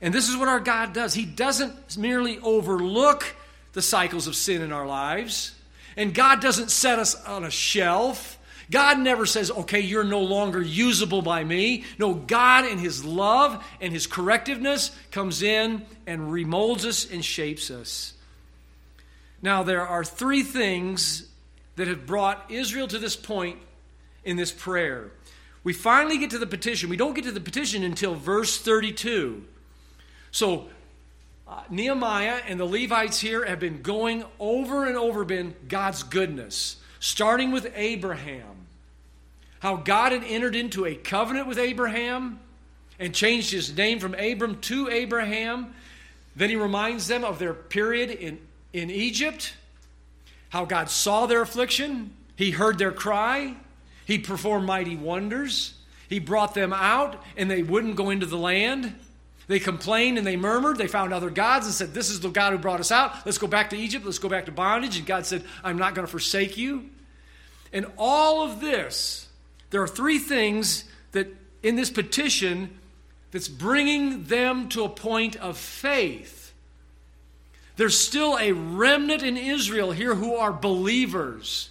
And 0.00 0.14
this 0.14 0.28
is 0.28 0.36
what 0.36 0.48
our 0.48 0.60
God 0.60 0.94
does. 0.94 1.12
He 1.12 1.26
doesn't 1.26 1.98
merely 1.98 2.38
overlook 2.38 3.34
the 3.74 3.82
cycles 3.82 4.26
of 4.26 4.34
sin 4.34 4.62
in 4.62 4.72
our 4.72 4.86
lives, 4.86 5.54
and 5.94 6.14
God 6.14 6.40
doesn't 6.40 6.70
set 6.70 6.98
us 6.98 7.14
on 7.24 7.44
a 7.44 7.50
shelf. 7.50 8.38
God 8.70 8.98
never 8.98 9.26
says, 9.26 9.50
okay, 9.50 9.80
you're 9.80 10.04
no 10.04 10.22
longer 10.22 10.60
usable 10.60 11.20
by 11.20 11.44
me. 11.44 11.84
No, 11.98 12.14
God, 12.14 12.64
in 12.66 12.78
His 12.78 13.04
love 13.04 13.62
and 13.80 13.92
His 13.92 14.06
correctiveness, 14.06 14.90
comes 15.10 15.42
in 15.42 15.84
and 16.06 16.32
remolds 16.32 16.86
us 16.86 17.10
and 17.10 17.22
shapes 17.22 17.70
us. 17.70 18.14
Now, 19.42 19.62
there 19.62 19.86
are 19.86 20.04
three 20.04 20.42
things 20.42 21.28
that 21.76 21.88
have 21.88 22.06
brought 22.06 22.50
Israel 22.50 22.88
to 22.88 22.98
this 22.98 23.16
point 23.16 23.58
in 24.24 24.36
this 24.36 24.50
prayer. 24.50 25.10
We 25.62 25.72
finally 25.72 26.18
get 26.18 26.30
to 26.30 26.38
the 26.38 26.46
petition. 26.46 26.88
We 26.88 26.96
don't 26.96 27.14
get 27.14 27.24
to 27.24 27.32
the 27.32 27.40
petition 27.40 27.82
until 27.82 28.14
verse 28.14 28.58
32. 28.58 29.44
So, 30.30 30.68
uh, 31.48 31.62
Nehemiah 31.70 32.40
and 32.46 32.58
the 32.58 32.64
Levites 32.64 33.20
here 33.20 33.44
have 33.44 33.60
been 33.60 33.82
going 33.82 34.24
over 34.40 34.86
and 34.86 34.96
over 34.96 35.24
been 35.24 35.54
God's 35.68 36.02
goodness, 36.02 36.76
starting 36.98 37.52
with 37.52 37.70
Abraham. 37.74 38.66
How 39.60 39.76
God 39.76 40.12
had 40.12 40.24
entered 40.24 40.56
into 40.56 40.86
a 40.86 40.94
covenant 40.94 41.46
with 41.46 41.58
Abraham 41.58 42.40
and 42.98 43.14
changed 43.14 43.52
his 43.52 43.76
name 43.76 43.98
from 43.98 44.14
Abram 44.14 44.60
to 44.62 44.88
Abraham. 44.88 45.74
Then 46.34 46.50
he 46.50 46.56
reminds 46.56 47.08
them 47.08 47.24
of 47.24 47.38
their 47.38 47.54
period 47.54 48.10
in 48.10 48.38
in 48.76 48.90
Egypt, 48.90 49.54
how 50.50 50.64
God 50.66 50.90
saw 50.90 51.26
their 51.26 51.40
affliction, 51.40 52.12
He 52.36 52.50
heard 52.50 52.78
their 52.78 52.92
cry, 52.92 53.56
He 54.04 54.18
performed 54.18 54.66
mighty 54.66 54.96
wonders, 54.96 55.74
He 56.08 56.18
brought 56.18 56.54
them 56.54 56.72
out, 56.72 57.22
and 57.36 57.50
they 57.50 57.62
wouldn't 57.62 57.96
go 57.96 58.10
into 58.10 58.26
the 58.26 58.36
land. 58.36 58.94
They 59.48 59.60
complained 59.60 60.18
and 60.18 60.26
they 60.26 60.36
murmured. 60.36 60.76
They 60.76 60.88
found 60.88 61.14
other 61.14 61.30
gods 61.30 61.66
and 61.66 61.74
said, 61.74 61.94
This 61.94 62.10
is 62.10 62.20
the 62.20 62.28
God 62.28 62.52
who 62.52 62.58
brought 62.58 62.80
us 62.80 62.90
out. 62.90 63.24
Let's 63.24 63.38
go 63.38 63.46
back 63.46 63.70
to 63.70 63.76
Egypt. 63.76 64.04
Let's 64.04 64.18
go 64.18 64.28
back 64.28 64.46
to 64.46 64.52
bondage. 64.52 64.98
And 64.98 65.06
God 65.06 65.24
said, 65.24 65.44
I'm 65.62 65.78
not 65.78 65.94
going 65.94 66.04
to 66.04 66.10
forsake 66.10 66.56
you. 66.56 66.90
And 67.72 67.86
all 67.96 68.42
of 68.42 68.60
this, 68.60 69.28
there 69.70 69.80
are 69.82 69.88
three 69.88 70.18
things 70.18 70.84
that 71.12 71.28
in 71.62 71.76
this 71.76 71.90
petition 71.90 72.76
that's 73.30 73.46
bringing 73.46 74.24
them 74.24 74.68
to 74.70 74.82
a 74.82 74.88
point 74.88 75.36
of 75.36 75.56
faith 75.56 76.35
there's 77.76 77.98
still 77.98 78.38
a 78.38 78.52
remnant 78.52 79.22
in 79.22 79.36
Israel 79.36 79.92
here 79.92 80.14
who 80.14 80.34
are 80.34 80.52
believers. 80.52 81.70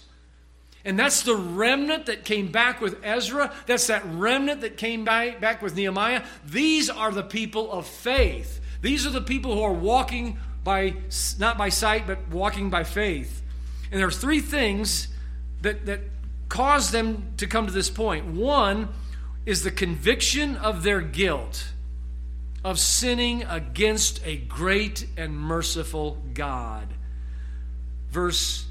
And 0.86 1.00
that's 1.00 1.24
the 1.24 1.36
remnant 1.36 2.06
that 2.06 2.24
came 2.24 2.52
back 2.52 2.80
with 2.80 3.04
Ezra. 3.04 3.52
That's 3.66 3.88
that 3.88 4.06
remnant 4.06 4.62
that 4.62 4.78
came 4.78 5.04
back, 5.04 5.62
with 5.62 5.76
Nehemiah. 5.76 6.24
These 6.46 6.92
are 6.92 7.12
the 7.12 7.24
people 7.24 7.72
of 7.72 7.88
faith. 7.88 8.62
These 8.82 9.08
are 9.08 9.10
the 9.10 9.22
people 9.22 9.56
who 9.56 9.64
are 9.64 9.74
walking 9.74 10.38
by, 10.64 10.94
not 11.40 11.58
by 11.58 11.70
sight, 11.70 12.06
but 12.06 12.28
walking 12.30 12.70
by 12.70 12.84
faith. 12.84 13.42
And 13.92 14.00
there 14.00 14.08
are 14.08 14.12
three 14.12 14.42
things 14.42 15.08
that, 15.62 15.88
that 15.88 16.02
cause 16.50 16.92
them 16.92 17.34
to 17.38 17.48
come 17.48 17.66
to 17.66 17.74
this 17.74 17.90
point. 17.90 18.28
One 18.28 18.90
is 19.46 19.64
the 19.64 19.72
conviction 19.72 20.56
of 20.56 20.84
their 20.84 21.02
guilt 21.02 21.70
of 22.66 22.80
sinning 22.80 23.44
against 23.44 24.20
a 24.26 24.38
great 24.38 25.06
and 25.18 25.38
merciful 25.40 26.18
God. 26.34 26.88
Verse 28.10 28.66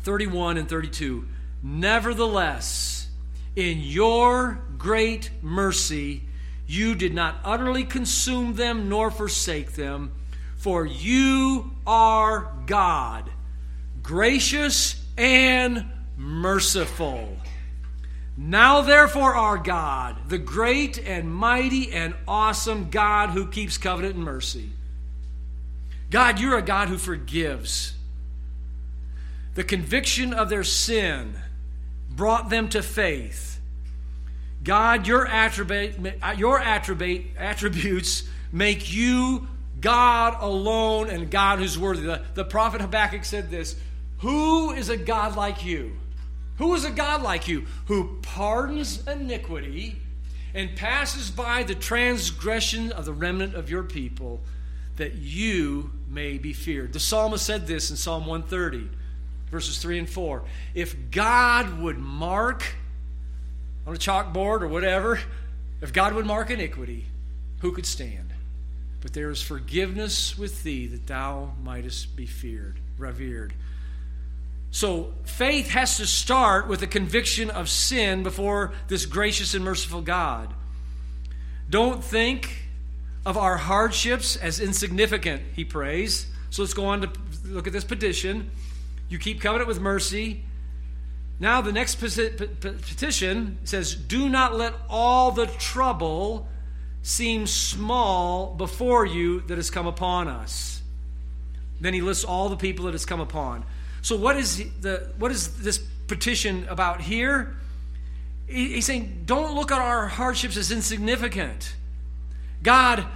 31 0.00 0.56
and 0.56 0.68
32 0.68 1.24
Nevertheless, 1.62 3.06
in 3.54 3.78
your 3.78 4.58
great 4.76 5.30
mercy, 5.40 6.24
you 6.66 6.96
did 6.96 7.14
not 7.14 7.36
utterly 7.44 7.84
consume 7.84 8.54
them 8.56 8.88
nor 8.88 9.08
forsake 9.08 9.74
them, 9.74 10.10
for 10.56 10.84
you 10.84 11.70
are 11.86 12.56
God, 12.66 13.30
gracious 14.02 15.00
and 15.16 15.86
merciful 16.16 17.36
now, 18.36 18.80
therefore, 18.80 19.34
our 19.34 19.58
God, 19.58 20.28
the 20.28 20.38
great 20.38 20.98
and 20.98 21.32
mighty 21.32 21.92
and 21.92 22.14
awesome 22.26 22.90
God 22.90 23.30
who 23.30 23.46
keeps 23.46 23.78
covenant 23.78 24.16
and 24.16 24.24
mercy. 24.24 24.70
God, 26.10 26.40
you're 26.40 26.58
a 26.58 26.62
God 26.62 26.88
who 26.88 26.98
forgives. 26.98 27.94
The 29.54 29.62
conviction 29.62 30.34
of 30.34 30.48
their 30.48 30.64
sin 30.64 31.36
brought 32.10 32.50
them 32.50 32.68
to 32.70 32.82
faith. 32.82 33.60
God, 34.64 35.06
your, 35.06 35.26
attribute, 35.26 35.94
your 36.36 36.58
attribute, 36.58 37.26
attributes 37.38 38.24
make 38.50 38.92
you 38.92 39.46
God 39.80 40.38
alone 40.40 41.08
and 41.08 41.30
God 41.30 41.60
who's 41.60 41.78
worthy. 41.78 42.02
The, 42.02 42.22
the 42.34 42.44
prophet 42.44 42.80
Habakkuk 42.80 43.24
said 43.24 43.50
this 43.50 43.76
Who 44.18 44.72
is 44.72 44.88
a 44.88 44.96
God 44.96 45.36
like 45.36 45.64
you? 45.64 45.98
Who 46.58 46.74
is 46.74 46.84
a 46.84 46.90
God 46.90 47.22
like 47.22 47.48
you 47.48 47.66
who 47.86 48.18
pardons 48.22 49.06
iniquity 49.06 49.96
and 50.54 50.76
passes 50.76 51.30
by 51.30 51.64
the 51.64 51.74
transgression 51.74 52.92
of 52.92 53.04
the 53.04 53.12
remnant 53.12 53.54
of 53.54 53.68
your 53.68 53.82
people 53.82 54.40
that 54.96 55.14
you 55.14 55.90
may 56.08 56.38
be 56.38 56.52
feared? 56.52 56.92
The 56.92 57.00
psalmist 57.00 57.44
said 57.44 57.66
this 57.66 57.90
in 57.90 57.96
Psalm 57.96 58.26
130, 58.26 58.88
verses 59.50 59.78
3 59.78 59.98
and 59.98 60.08
4. 60.08 60.44
If 60.74 61.10
God 61.10 61.80
would 61.80 61.98
mark 61.98 62.64
on 63.86 63.94
a 63.94 63.98
chalkboard 63.98 64.62
or 64.62 64.68
whatever, 64.68 65.20
if 65.80 65.92
God 65.92 66.14
would 66.14 66.24
mark 66.24 66.50
iniquity, 66.50 67.06
who 67.58 67.72
could 67.72 67.86
stand? 67.86 68.30
But 69.00 69.12
there 69.12 69.30
is 69.30 69.42
forgiveness 69.42 70.38
with 70.38 70.62
thee 70.62 70.86
that 70.86 71.06
thou 71.06 71.52
mightest 71.62 72.16
be 72.16 72.26
feared, 72.26 72.78
revered. 72.96 73.52
So 74.74 75.12
faith 75.22 75.70
has 75.70 75.98
to 75.98 76.06
start 76.06 76.66
with 76.66 76.82
a 76.82 76.88
conviction 76.88 77.48
of 77.48 77.68
sin 77.68 78.24
before 78.24 78.72
this 78.88 79.06
gracious 79.06 79.54
and 79.54 79.64
merciful 79.64 80.02
God. 80.02 80.52
Don't 81.70 82.02
think 82.02 82.66
of 83.24 83.38
our 83.38 83.56
hardships 83.56 84.34
as 84.34 84.58
insignificant, 84.58 85.42
he 85.54 85.64
prays. 85.64 86.26
So 86.50 86.62
let's 86.62 86.74
go 86.74 86.86
on 86.86 87.02
to 87.02 87.10
look 87.44 87.68
at 87.68 87.72
this 87.72 87.84
petition. 87.84 88.50
You 89.08 89.20
keep 89.20 89.40
covenant 89.40 89.68
with 89.68 89.78
mercy. 89.78 90.42
Now, 91.38 91.60
the 91.60 91.70
next 91.70 91.94
petition 92.00 93.58
says, 93.62 93.94
Do 93.94 94.28
not 94.28 94.56
let 94.56 94.74
all 94.88 95.30
the 95.30 95.46
trouble 95.46 96.48
seem 97.02 97.46
small 97.46 98.52
before 98.54 99.06
you 99.06 99.42
that 99.42 99.56
has 99.56 99.70
come 99.70 99.86
upon 99.86 100.26
us. 100.26 100.82
Then 101.80 101.94
he 101.94 102.00
lists 102.00 102.24
all 102.24 102.48
the 102.48 102.56
people 102.56 102.86
that 102.86 102.94
has 102.94 103.06
come 103.06 103.20
upon. 103.20 103.64
So 104.04 104.16
what 104.16 104.36
is 104.36 104.62
the 104.82 105.08
what 105.16 105.32
is 105.32 105.56
this 105.56 105.78
petition 105.78 106.68
about 106.68 107.00
here? 107.00 107.56
He's 108.46 108.84
saying, 108.84 109.22
don't 109.24 109.54
look 109.54 109.72
at 109.72 109.80
our 109.80 110.06
hardships 110.06 110.58
as 110.58 110.70
insignificant. 110.70 111.74
God, 112.62 113.06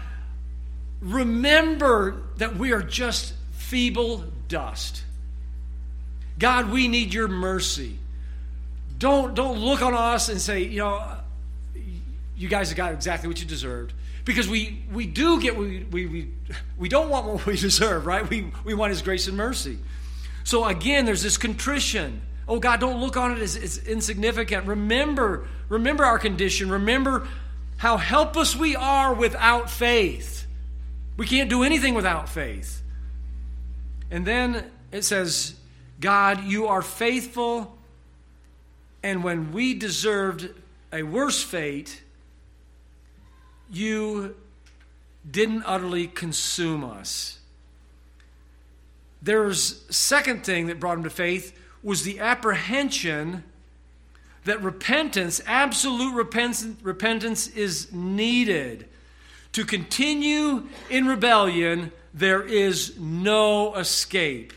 remember 1.03 2.23
that 2.39 2.57
we 2.57 2.73
are 2.73 2.81
just 2.81 3.35
feeble, 3.53 4.25
dust. 4.49 5.03
God, 6.39 6.71
we 6.71 6.89
need 6.89 7.13
your 7.13 7.29
mercy. 7.29 7.99
Don't, 8.99 9.35
don't 9.35 9.59
look 9.59 9.83
on 9.83 9.93
us 9.93 10.31
and 10.31 10.41
say, 10.41 10.63
you 10.63 10.79
know, 10.79 11.03
you 12.35 12.49
guys 12.49 12.71
have 12.71 12.79
got 12.79 12.95
exactly 12.95 13.29
what 13.29 13.39
you 13.39 13.47
deserved. 13.47 13.93
Because 14.25 14.49
we, 14.49 14.83
we 14.91 15.07
do 15.07 15.39
get, 15.39 15.55
we, 15.55 15.85
we, 15.91 16.07
we, 16.07 16.29
we 16.79 16.89
don't 16.89 17.11
want 17.11 17.27
what 17.27 17.45
we 17.45 17.57
deserve, 17.59 18.07
right? 18.07 18.29
We, 18.29 18.51
we 18.65 18.73
want 18.73 18.89
his 18.89 19.03
grace 19.03 19.29
and 19.29 19.37
mercy. 19.37 19.77
So 20.49 20.65
again, 20.65 21.05
there's 21.05 21.23
this 21.23 21.37
contrition. 21.37 22.23
Oh 22.49 22.59
God, 22.59 22.81
don't 22.81 23.03
look 23.03 23.19
on 23.19 23.33
it 23.33 23.39
as, 23.39 23.55
as 23.55 23.87
insignificant. 23.87 24.67
Remember, 24.67 25.47
remember 25.69 26.07
our 26.07 26.19
condition. 26.19 26.71
Remember 26.71 27.29
how 27.77 27.99
helpless 27.99 28.57
we 28.57 28.75
are 28.75 29.13
without 29.13 29.69
faith. 29.69 30.47
We 31.19 31.27
can't 31.27 31.51
do 31.51 31.65
anything 31.65 31.93
without 31.93 32.31
faith. 32.31 32.83
And 34.11 34.27
then 34.27 34.65
it 34.91 35.05
says, 35.05 35.55
God, 36.01 36.43
you 36.45 36.69
are 36.69 36.81
faithful, 36.81 37.77
and 39.03 39.23
when 39.23 39.53
we 39.53 39.75
deserved 39.75 40.49
a 40.91 41.03
worse 41.03 41.43
fate, 41.43 42.03
you 43.71 44.35
didn't 45.31 45.65
utterly 45.67 46.07
consume 46.07 46.85
us. 46.85 47.38
There's 49.21 49.85
second 49.95 50.45
thing 50.45 50.67
that 50.67 50.79
brought 50.79 50.99
him 50.99 51.05
to 51.05 51.11
faith 51.11 51.59
was 51.83 52.03
the 52.03 52.21
apprehension 52.21 53.45
that 54.45 54.63
repentance, 54.63 55.41
absolute 55.47 56.15
repentance, 56.15 56.83
repentance 56.83 57.49
is 57.49 57.93
needed. 57.93 58.89
To 59.53 59.65
continue 59.65 60.69
in 60.89 61.07
rebellion, 61.07 61.93
there 62.15 62.43
is 62.43 62.99
no 62.99 63.75
escape. 63.75 64.53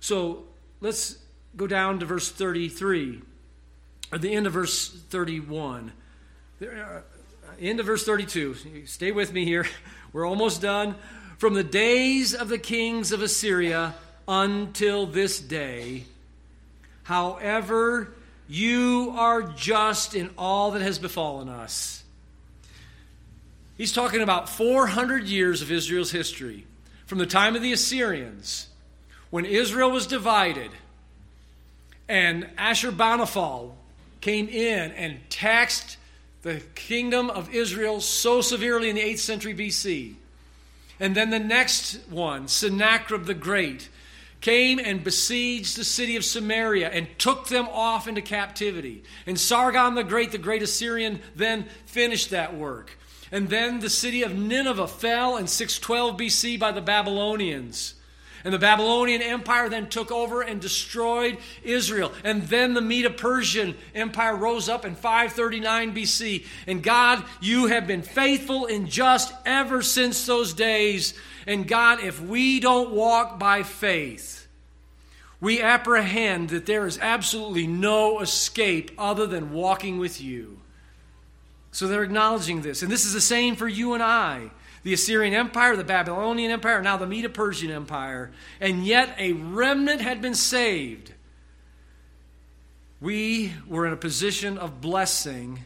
So 0.00 0.44
let's 0.80 1.18
go 1.56 1.66
down 1.66 2.00
to 2.00 2.06
verse 2.06 2.30
33, 2.30 3.22
or 4.12 4.18
the 4.18 4.32
end 4.32 4.46
of 4.46 4.52
verse 4.52 4.88
31. 4.88 5.92
There, 6.58 7.04
uh, 7.48 7.52
end 7.60 7.80
of 7.80 7.86
verse 7.86 8.04
32. 8.04 8.86
Stay 8.86 9.12
with 9.12 9.32
me 9.32 9.44
here. 9.44 9.66
We're 10.12 10.26
almost 10.26 10.62
done. 10.62 10.96
From 11.38 11.54
the 11.54 11.64
days 11.64 12.34
of 12.34 12.48
the 12.48 12.58
kings 12.58 13.12
of 13.12 13.22
Assyria 13.22 13.94
until 14.26 15.06
this 15.06 15.40
day, 15.40 16.04
however, 17.04 18.12
you 18.48 19.14
are 19.16 19.42
just 19.42 20.16
in 20.16 20.30
all 20.36 20.72
that 20.72 20.82
has 20.82 20.98
befallen 20.98 21.48
us. 21.48 22.02
He's 23.76 23.92
talking 23.92 24.20
about 24.20 24.48
400 24.48 25.26
years 25.26 25.62
of 25.62 25.70
Israel's 25.70 26.10
history. 26.10 26.66
From 27.06 27.18
the 27.18 27.26
time 27.26 27.54
of 27.54 27.62
the 27.62 27.72
Assyrians, 27.72 28.66
when 29.30 29.44
Israel 29.44 29.92
was 29.92 30.08
divided, 30.08 30.72
and 32.08 32.48
Ashurbanipal 32.56 33.72
came 34.20 34.48
in 34.48 34.90
and 34.92 35.18
taxed 35.30 35.98
the 36.42 36.60
kingdom 36.74 37.30
of 37.30 37.54
Israel 37.54 38.00
so 38.00 38.40
severely 38.40 38.90
in 38.90 38.96
the 38.96 39.02
8th 39.02 39.18
century 39.18 39.54
BC. 39.54 40.14
And 41.00 41.14
then 41.14 41.30
the 41.30 41.38
next 41.38 42.08
one, 42.08 42.48
Sennacherib 42.48 43.24
the 43.24 43.34
Great, 43.34 43.88
came 44.40 44.78
and 44.78 45.02
besieged 45.02 45.76
the 45.76 45.84
city 45.84 46.16
of 46.16 46.24
Samaria 46.24 46.90
and 46.90 47.08
took 47.18 47.48
them 47.48 47.68
off 47.70 48.06
into 48.06 48.22
captivity. 48.22 49.02
And 49.26 49.38
Sargon 49.38 49.94
the 49.94 50.04
Great, 50.04 50.32
the 50.32 50.38
great 50.38 50.62
Assyrian, 50.62 51.20
then 51.34 51.66
finished 51.86 52.30
that 52.30 52.56
work. 52.56 52.98
And 53.30 53.48
then 53.50 53.80
the 53.80 53.90
city 53.90 54.22
of 54.22 54.36
Nineveh 54.36 54.88
fell 54.88 55.36
in 55.36 55.46
612 55.46 56.16
BC 56.16 56.58
by 56.58 56.72
the 56.72 56.80
Babylonians. 56.80 57.94
And 58.44 58.54
the 58.54 58.58
Babylonian 58.58 59.22
Empire 59.22 59.68
then 59.68 59.88
took 59.88 60.12
over 60.12 60.42
and 60.42 60.60
destroyed 60.60 61.38
Israel. 61.62 62.12
And 62.24 62.44
then 62.44 62.74
the 62.74 62.80
Medo 62.80 63.10
Persian 63.10 63.74
Empire 63.94 64.36
rose 64.36 64.68
up 64.68 64.84
in 64.84 64.94
539 64.94 65.94
BC. 65.94 66.46
And 66.66 66.82
God, 66.82 67.24
you 67.40 67.66
have 67.66 67.86
been 67.86 68.02
faithful 68.02 68.66
and 68.66 68.88
just 68.88 69.34
ever 69.44 69.82
since 69.82 70.26
those 70.26 70.54
days. 70.54 71.14
And 71.46 71.66
God, 71.66 72.00
if 72.00 72.20
we 72.20 72.60
don't 72.60 72.92
walk 72.92 73.38
by 73.38 73.62
faith, 73.62 74.46
we 75.40 75.60
apprehend 75.62 76.50
that 76.50 76.66
there 76.66 76.86
is 76.86 76.98
absolutely 76.98 77.66
no 77.66 78.20
escape 78.20 78.90
other 78.98 79.26
than 79.26 79.52
walking 79.52 79.98
with 79.98 80.20
you. 80.20 80.58
So 81.70 81.86
they're 81.86 82.02
acknowledging 82.02 82.62
this. 82.62 82.82
And 82.82 82.90
this 82.90 83.04
is 83.04 83.12
the 83.12 83.20
same 83.20 83.54
for 83.54 83.68
you 83.68 83.94
and 83.94 84.02
I. 84.02 84.50
The 84.88 84.94
Assyrian 84.94 85.34
Empire, 85.34 85.76
the 85.76 85.84
Babylonian 85.84 86.50
Empire, 86.50 86.80
now 86.80 86.96
the 86.96 87.06
Medo 87.06 87.28
Persian 87.28 87.70
Empire. 87.70 88.30
And 88.58 88.86
yet 88.86 89.14
a 89.18 89.32
remnant 89.32 90.00
had 90.00 90.22
been 90.22 90.34
saved. 90.34 91.12
We 92.98 93.52
were 93.66 93.86
in 93.86 93.92
a 93.92 93.98
position 93.98 94.56
of 94.56 94.80
blessing 94.80 95.64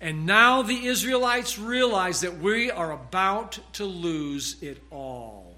and 0.00 0.24
now 0.24 0.62
the 0.62 0.86
Israelites 0.86 1.58
realize 1.58 2.22
that 2.22 2.38
we 2.38 2.70
are 2.70 2.90
about 2.90 3.58
to 3.74 3.84
lose 3.84 4.56
it 4.62 4.82
all. 4.90 5.54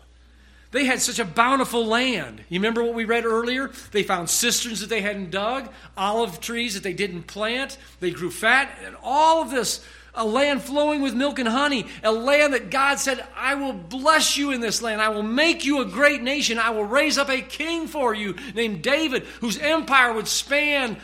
They 0.72 0.84
had 0.84 1.00
such 1.00 1.20
a 1.20 1.24
bountiful 1.24 1.86
land. 1.86 2.42
You 2.48 2.58
remember 2.58 2.82
what 2.82 2.94
we 2.94 3.04
read 3.04 3.24
earlier? 3.24 3.70
They 3.92 4.02
found 4.02 4.28
cisterns 4.28 4.80
that 4.80 4.88
they 4.88 5.00
hadn't 5.00 5.30
dug, 5.30 5.72
olive 5.96 6.40
trees 6.40 6.74
that 6.74 6.82
they 6.82 6.92
didn't 6.92 7.22
plant. 7.22 7.78
They 8.00 8.10
grew 8.10 8.32
fat, 8.32 8.76
and 8.84 8.96
all 9.00 9.42
of 9.42 9.50
this 9.52 9.84
a 10.14 10.24
land 10.24 10.62
flowing 10.62 11.02
with 11.02 11.14
milk 11.14 11.38
and 11.38 11.48
honey, 11.48 11.86
a 12.02 12.12
land 12.12 12.54
that 12.54 12.70
God 12.70 12.98
said, 12.98 13.24
I 13.36 13.54
will 13.54 13.72
bless 13.72 14.36
you 14.36 14.50
in 14.50 14.60
this 14.60 14.82
land. 14.82 15.00
I 15.00 15.10
will 15.10 15.22
make 15.22 15.64
you 15.64 15.80
a 15.80 15.84
great 15.84 16.22
nation. 16.22 16.58
I 16.58 16.70
will 16.70 16.84
raise 16.84 17.18
up 17.18 17.28
a 17.28 17.40
king 17.40 17.86
for 17.86 18.14
you 18.14 18.34
named 18.54 18.82
David, 18.82 19.24
whose 19.40 19.58
empire 19.58 20.12
would 20.12 20.28
span 20.28 20.96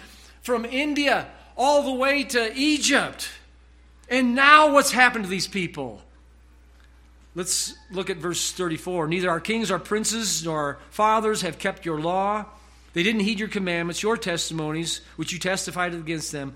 from 0.43 0.65
India 0.65 1.29
all 1.57 1.83
the 1.83 1.93
way 1.93 2.25
to 2.25 2.53
Egypt. 2.55 3.31
And 4.09 4.35
now 4.35 4.73
what's 4.73 4.91
happened 4.91 5.25
to 5.25 5.31
these 5.31 5.47
people? 5.47 6.01
Let's 7.35 7.75
look 7.91 8.11
at 8.11 8.19
verse 8.19 8.53
34. 8.53 9.09
Neither 9.09 9.31
our 9.31 9.41
kings, 9.41 9.71
our 9.71 9.79
princes, 9.79 10.45
nor 10.45 10.59
our 10.59 10.79
fathers 10.91 11.43
have 11.43 11.59
kept 11.59 11.85
your 11.85 12.01
law. 12.01 12.45
They 12.93 13.03
didn't 13.03 13.23
heed 13.23 13.41
your 13.41 13.49
commandments, 13.49 14.03
your 14.03 14.17
testimonies, 14.17 15.01
which 15.17 15.33
you 15.33 15.39
testified 15.41 15.95
against 15.95 16.31
them, 16.31 16.55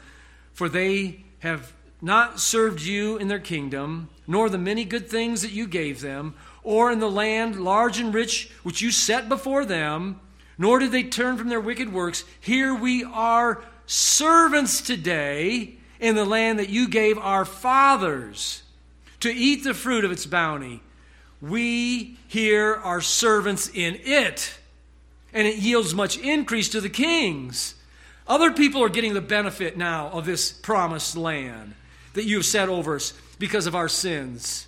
for 0.52 0.68
they 0.68 1.24
have 1.40 1.72
not 2.00 2.40
served 2.40 2.82
you 2.82 3.16
in 3.16 3.28
their 3.28 3.38
kingdom, 3.38 4.08
nor 4.26 4.48
the 4.48 4.58
many 4.58 4.84
good 4.84 5.08
things 5.08 5.42
that 5.42 5.52
you 5.52 5.66
gave 5.66 6.00
them, 6.00 6.34
or 6.62 6.92
in 6.92 7.00
the 7.00 7.10
land 7.10 7.56
large 7.56 7.98
and 7.98 8.14
rich 8.14 8.50
which 8.62 8.80
you 8.80 8.90
set 8.90 9.28
before 9.28 9.64
them, 9.64 10.20
nor 10.56 10.78
did 10.78 10.92
they 10.92 11.02
turn 11.02 11.36
from 11.36 11.48
their 11.48 11.60
wicked 11.60 11.92
works. 11.92 12.24
Here 12.40 12.74
we 12.74 13.04
are 13.04 13.62
servants 13.86 14.80
today 14.80 15.76
in 15.98 16.14
the 16.14 16.24
land 16.24 16.58
that 16.58 16.68
you 16.68 16.88
gave 16.88 17.18
our 17.18 17.44
fathers 17.44 18.62
to 19.20 19.32
eat 19.32 19.64
the 19.64 19.74
fruit 19.74 20.04
of 20.04 20.12
its 20.12 20.26
bounty. 20.26 20.82
We 21.40 22.18
here 22.28 22.74
are 22.74 23.00
servants 23.00 23.68
in 23.72 23.98
it, 24.04 24.58
and 25.32 25.46
it 25.46 25.56
yields 25.56 25.94
much 25.94 26.18
increase 26.18 26.68
to 26.70 26.80
the 26.80 26.88
kings. 26.88 27.74
Other 28.26 28.52
people 28.52 28.82
are 28.82 28.88
getting 28.88 29.14
the 29.14 29.20
benefit 29.20 29.76
now 29.76 30.08
of 30.10 30.26
this 30.26 30.52
promised 30.52 31.16
land 31.16 31.74
that 32.18 32.24
you 32.24 32.34
have 32.34 32.44
set 32.44 32.68
over 32.68 32.96
us 32.96 33.12
because 33.38 33.68
of 33.68 33.76
our 33.76 33.88
sins. 33.88 34.66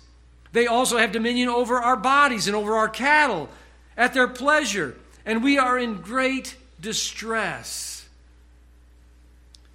They 0.53 0.67
also 0.67 0.97
have 0.97 1.11
dominion 1.11 1.49
over 1.49 1.75
our 1.75 1.97
bodies 1.97 2.47
and 2.47 2.55
over 2.55 2.77
our 2.77 2.87
cattle 2.87 3.49
at 3.97 4.13
their 4.13 4.29
pleasure, 4.29 4.95
and 5.25 5.43
we 5.43 5.57
are 5.57 5.77
in 5.77 5.95
great 5.95 6.55
distress. 6.79 8.07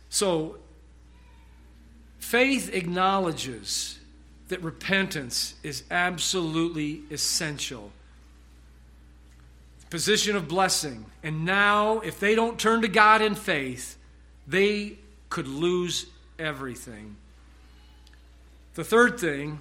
So, 0.08 0.56
faith 2.18 2.72
acknowledges 2.72 3.98
that 4.48 4.62
repentance 4.62 5.54
is 5.62 5.82
absolutely 5.90 7.02
essential. 7.10 7.92
Position 9.90 10.34
of 10.34 10.48
blessing. 10.48 11.04
And 11.22 11.44
now, 11.44 12.00
if 12.00 12.20
they 12.20 12.34
don't 12.34 12.58
turn 12.58 12.80
to 12.80 12.88
God 12.88 13.20
in 13.20 13.34
faith, 13.34 13.98
they 14.46 14.96
could 15.28 15.46
lose 15.46 16.06
everything. 16.38 17.16
The 18.76 18.84
third 18.84 19.18
thing, 19.18 19.58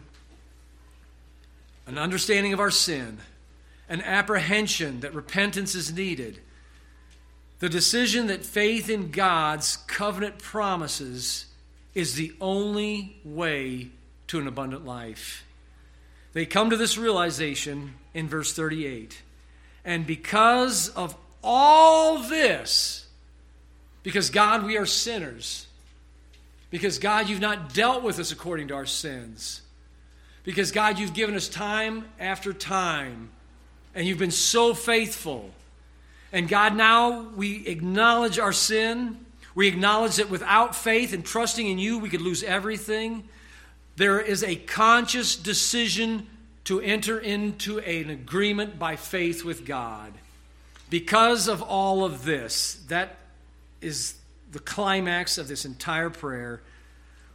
an 1.88 1.98
understanding 1.98 2.52
of 2.52 2.60
our 2.60 2.70
sin, 2.70 3.20
an 3.88 4.02
apprehension 4.02 5.00
that 5.00 5.14
repentance 5.14 5.74
is 5.74 5.94
needed, 5.94 6.42
the 7.60 7.70
decision 7.70 8.28
that 8.28 8.44
faith 8.44 8.90
in 8.90 9.12
God's 9.12 9.78
covenant 9.88 10.40
promises 10.40 11.46
is 11.94 12.16
the 12.16 12.34
only 12.42 13.18
way 13.24 13.88
to 14.28 14.38
an 14.38 14.48
abundant 14.48 14.86
life. 14.86 15.46
They 16.34 16.46
come 16.46 16.70
to 16.70 16.76
this 16.76 16.98
realization 16.98 17.94
in 18.14 18.28
verse 18.28 18.52
38. 18.52 19.22
And 19.86 20.06
because 20.06 20.90
of 20.90 21.16
all 21.42 22.18
this, 22.18 23.08
because 24.04 24.30
God, 24.30 24.66
we 24.66 24.78
are 24.78 24.86
sinners, 24.86 25.68
because 26.76 27.00
God, 27.00 27.30
you've 27.30 27.40
not 27.40 27.74
dealt 27.74 28.04
with 28.04 28.20
us 28.20 28.34
according 28.34 28.68
to 28.68 28.74
our 28.74 28.86
sins, 28.86 29.62
because 30.44 30.74
God, 30.74 31.00
you've 31.00 31.14
given 31.14 31.34
us 31.34 31.48
time 31.48 32.04
after 32.20 32.52
time 32.52 33.30
And 33.96 34.06
you've 34.06 34.20
been 34.20 34.30
so 34.30 34.74
faithful. 34.74 35.50
And 36.34 36.50
God, 36.50 36.76
now 36.76 37.22
we 37.36 37.66
acknowledge 37.66 38.38
our 38.38 38.52
sin. 38.52 39.26
We 39.56 39.70
acknowledge 39.70 40.18
that 40.18 40.30
without 40.30 40.76
faith 40.76 41.14
and 41.14 41.26
trusting 41.26 41.66
in 41.66 41.80
you, 41.80 41.98
we 41.98 42.10
could 42.10 42.22
lose 42.22 42.44
everything. 42.44 43.24
There 43.96 44.20
is 44.20 44.44
a 44.44 44.58
conscious 44.58 45.38
decision 45.38 46.28
to 46.66 46.82
enter 46.82 47.18
into 47.18 47.80
an 47.80 48.10
agreement 48.10 48.78
by 48.78 48.98
faith 48.98 49.46
with 49.46 49.66
God. 49.66 50.12
Because 50.90 51.48
of 51.48 51.62
all 51.62 52.04
of 52.04 52.26
this, 52.26 52.84
that 52.90 53.16
is 53.80 54.16
the 54.56 54.62
climax 54.62 55.38
of 55.38 55.50
this 55.50 55.66
entire 55.66 56.10
prayer. 56.10 56.62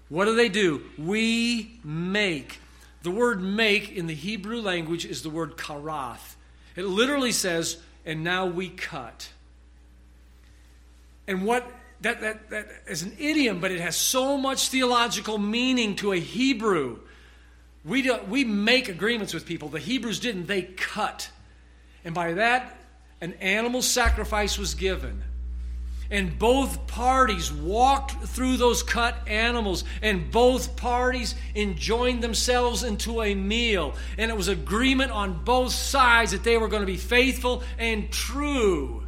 What 0.09 0.25
do 0.25 0.35
they 0.35 0.49
do? 0.49 0.83
We 0.97 1.79
make. 1.85 2.59
The 3.03 3.11
word 3.11 3.43
make 3.43 3.93
in 3.93 4.07
the 4.07 4.15
Hebrew 4.15 4.63
language 4.63 5.05
is 5.05 5.21
the 5.21 5.29
word 5.29 5.59
karath. 5.59 6.37
It 6.77 6.87
literally 6.87 7.33
says, 7.33 7.77
and 8.07 8.25
now 8.25 8.47
we 8.47 8.71
cut. 8.71 9.29
And 11.29 11.45
what 11.45 11.71
that, 12.01 12.23
that, 12.23 12.49
that 12.49 12.69
is 12.89 13.03
an 13.03 13.15
idiom, 13.19 13.61
but 13.61 13.71
it 13.71 13.81
has 13.81 13.97
so 13.97 14.39
much 14.39 14.71
theological 14.71 15.37
meaning 15.37 15.97
to 15.97 16.13
a 16.13 16.19
Hebrew. 16.19 17.01
We, 17.85 18.01
do, 18.01 18.19
we 18.31 18.45
make 18.45 18.89
agreements 18.89 19.35
with 19.35 19.45
people. 19.45 19.69
The 19.69 19.79
Hebrews 19.79 20.21
didn't, 20.21 20.47
they 20.47 20.63
cut. 20.63 21.31
And 22.03 22.15
by 22.15 22.33
that, 22.33 22.79
an 23.21 23.35
animal 23.35 23.83
sacrifice 23.83 24.57
was 24.57 24.73
given. 24.73 25.23
And 26.11 26.39
both 26.39 26.89
parties 26.89 27.53
walked 27.53 28.13
through 28.27 28.57
those 28.57 28.83
cut 28.83 29.17
animals, 29.29 29.85
and 30.03 30.31
both 30.31 30.75
parties 30.77 31.37
enjoined 31.55 32.23
themselves 32.23 32.83
into 32.83 33.23
a 33.23 33.35
meal. 33.35 33.95
And 34.19 34.31
it 34.31 34.37
was 34.37 34.49
agreement 34.49 35.13
on 35.13 35.45
both 35.45 35.73
sides 35.73 36.33
that 36.33 36.43
they 36.43 36.59
were 36.59 36.69
going 36.69 36.83
to 36.83 36.87
be 36.87 36.97
faithful 36.97 37.63
and 37.79 38.11
true. 38.11 39.05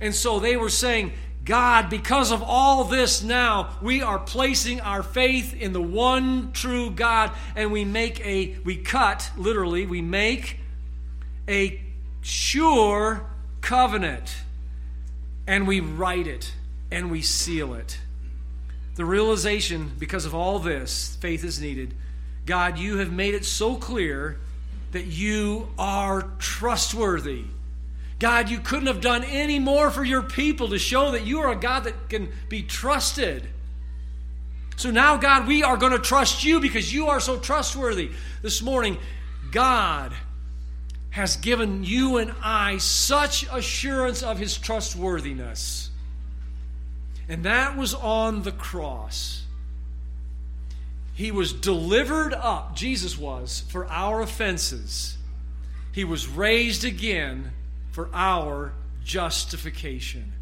And 0.00 0.14
so 0.14 0.38
they 0.38 0.56
were 0.56 0.68
saying, 0.68 1.12
God, 1.44 1.90
because 1.90 2.30
of 2.30 2.42
all 2.42 2.84
this 2.84 3.22
now, 3.22 3.76
we 3.82 4.00
are 4.00 4.18
placing 4.18 4.80
our 4.80 5.02
faith 5.02 5.54
in 5.54 5.72
the 5.72 5.82
one 5.82 6.52
true 6.52 6.90
God, 6.90 7.32
and 7.56 7.72
we 7.72 7.84
make 7.84 8.24
a, 8.24 8.58
we 8.64 8.76
cut, 8.76 9.30
literally, 9.36 9.86
we 9.86 10.02
make 10.02 10.58
a 11.48 11.80
sure 12.20 13.26
covenant, 13.60 14.36
and 15.46 15.66
we 15.66 15.80
write 15.80 16.26
it, 16.26 16.52
and 16.90 17.10
we 17.10 17.22
seal 17.22 17.74
it. 17.74 17.98
The 18.94 19.04
realization, 19.04 19.92
because 19.98 20.24
of 20.24 20.34
all 20.34 20.58
this, 20.58 21.16
faith 21.20 21.44
is 21.44 21.60
needed. 21.60 21.94
God, 22.44 22.78
you 22.78 22.98
have 22.98 23.12
made 23.12 23.34
it 23.34 23.44
so 23.44 23.76
clear 23.76 24.38
that 24.92 25.06
you 25.06 25.68
are 25.78 26.22
trustworthy. 26.38 27.44
God, 28.18 28.50
you 28.50 28.60
couldn't 28.60 28.86
have 28.86 29.00
done 29.00 29.24
any 29.24 29.58
more 29.58 29.90
for 29.90 30.04
your 30.04 30.22
people 30.22 30.68
to 30.68 30.78
show 30.78 31.10
that 31.12 31.24
you 31.24 31.40
are 31.40 31.50
a 31.50 31.56
God 31.56 31.84
that 31.84 32.08
can 32.08 32.28
be 32.48 32.62
trusted. 32.62 33.48
So 34.76 34.90
now, 34.90 35.16
God, 35.16 35.46
we 35.46 35.62
are 35.62 35.76
going 35.76 35.92
to 35.92 35.98
trust 35.98 36.44
you 36.44 36.60
because 36.60 36.92
you 36.92 37.08
are 37.08 37.20
so 37.20 37.38
trustworthy. 37.38 38.10
This 38.42 38.62
morning, 38.62 38.98
God 39.50 40.12
has 41.12 41.36
given 41.36 41.84
you 41.84 42.16
and 42.16 42.32
I 42.42 42.78
such 42.78 43.46
assurance 43.52 44.22
of 44.22 44.38
his 44.38 44.58
trustworthiness. 44.58 45.90
And 47.28 47.44
that 47.44 47.76
was 47.76 47.94
on 47.94 48.42
the 48.42 48.52
cross. 48.52 49.44
He 51.14 51.30
was 51.30 51.52
delivered 51.52 52.32
up, 52.32 52.74
Jesus 52.74 53.18
was, 53.18 53.62
for 53.68 53.86
our 53.86 54.22
offenses. 54.22 55.18
He 55.92 56.04
was 56.04 56.26
raised 56.26 56.84
again 56.84 57.52
for 57.90 58.08
our 58.14 58.72
justification. 59.04 60.32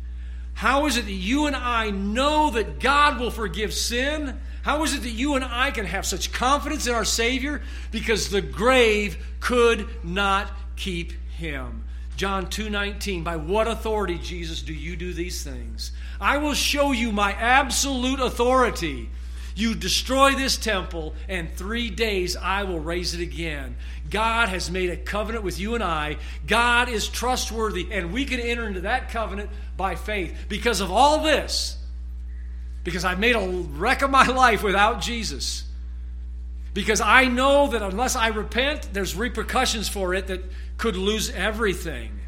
How 0.54 0.86
is 0.86 0.96
it 0.96 1.06
that 1.06 1.12
you 1.12 1.46
and 1.46 1.56
I 1.56 1.90
know 1.90 2.50
that 2.50 2.78
God 2.78 3.18
will 3.18 3.32
forgive 3.32 3.74
sin? 3.74 4.38
How 4.62 4.84
is 4.84 4.94
it 4.94 5.02
that 5.02 5.10
you 5.10 5.34
and 5.34 5.44
I 5.44 5.72
can 5.72 5.86
have 5.86 6.06
such 6.06 6.32
confidence 6.32 6.86
in 6.86 6.94
our 6.94 7.04
Savior? 7.04 7.62
Because 7.90 8.30
the 8.30 8.42
grave 8.42 9.16
could 9.40 9.88
not 10.04 10.50
keep 10.80 11.12
him. 11.36 11.84
John 12.16 12.46
2:19 12.46 13.22
By 13.22 13.36
what 13.36 13.68
authority 13.68 14.18
Jesus 14.18 14.62
do 14.62 14.72
you 14.72 14.96
do 14.96 15.12
these 15.12 15.44
things? 15.44 15.92
I 16.20 16.38
will 16.38 16.54
show 16.54 16.92
you 16.92 17.12
my 17.12 17.32
absolute 17.32 18.20
authority. 18.20 19.10
You 19.54 19.74
destroy 19.74 20.34
this 20.34 20.56
temple, 20.56 21.14
and 21.28 21.52
three 21.54 21.90
days 21.90 22.36
I 22.36 22.62
will 22.62 22.80
raise 22.80 23.14
it 23.14 23.20
again. 23.20 23.76
God 24.08 24.48
has 24.48 24.70
made 24.70 24.90
a 24.90 24.96
covenant 24.96 25.44
with 25.44 25.58
you 25.58 25.74
and 25.74 25.84
I. 25.84 26.16
God 26.46 26.88
is 26.88 27.08
trustworthy, 27.08 27.88
and 27.90 28.12
we 28.12 28.24
can 28.24 28.40
enter 28.40 28.66
into 28.66 28.80
that 28.82 29.10
covenant 29.10 29.50
by 29.76 29.96
faith. 29.96 30.34
Because 30.48 30.80
of 30.80 30.90
all 30.90 31.22
this, 31.22 31.76
because 32.84 33.04
I've 33.04 33.20
made 33.20 33.36
a 33.36 33.48
wreck 33.48 34.02
of 34.02 34.10
my 34.10 34.26
life 34.26 34.62
without 34.62 35.00
Jesus, 35.00 35.64
because 36.72 37.00
I 37.00 37.24
know 37.24 37.68
that 37.68 37.82
unless 37.82 38.16
I 38.16 38.28
repent, 38.28 38.90
there's 38.92 39.16
repercussions 39.16 39.88
for 39.88 40.14
it 40.14 40.28
that 40.28 40.44
could 40.76 40.96
lose 40.96 41.30
everything. 41.30 42.20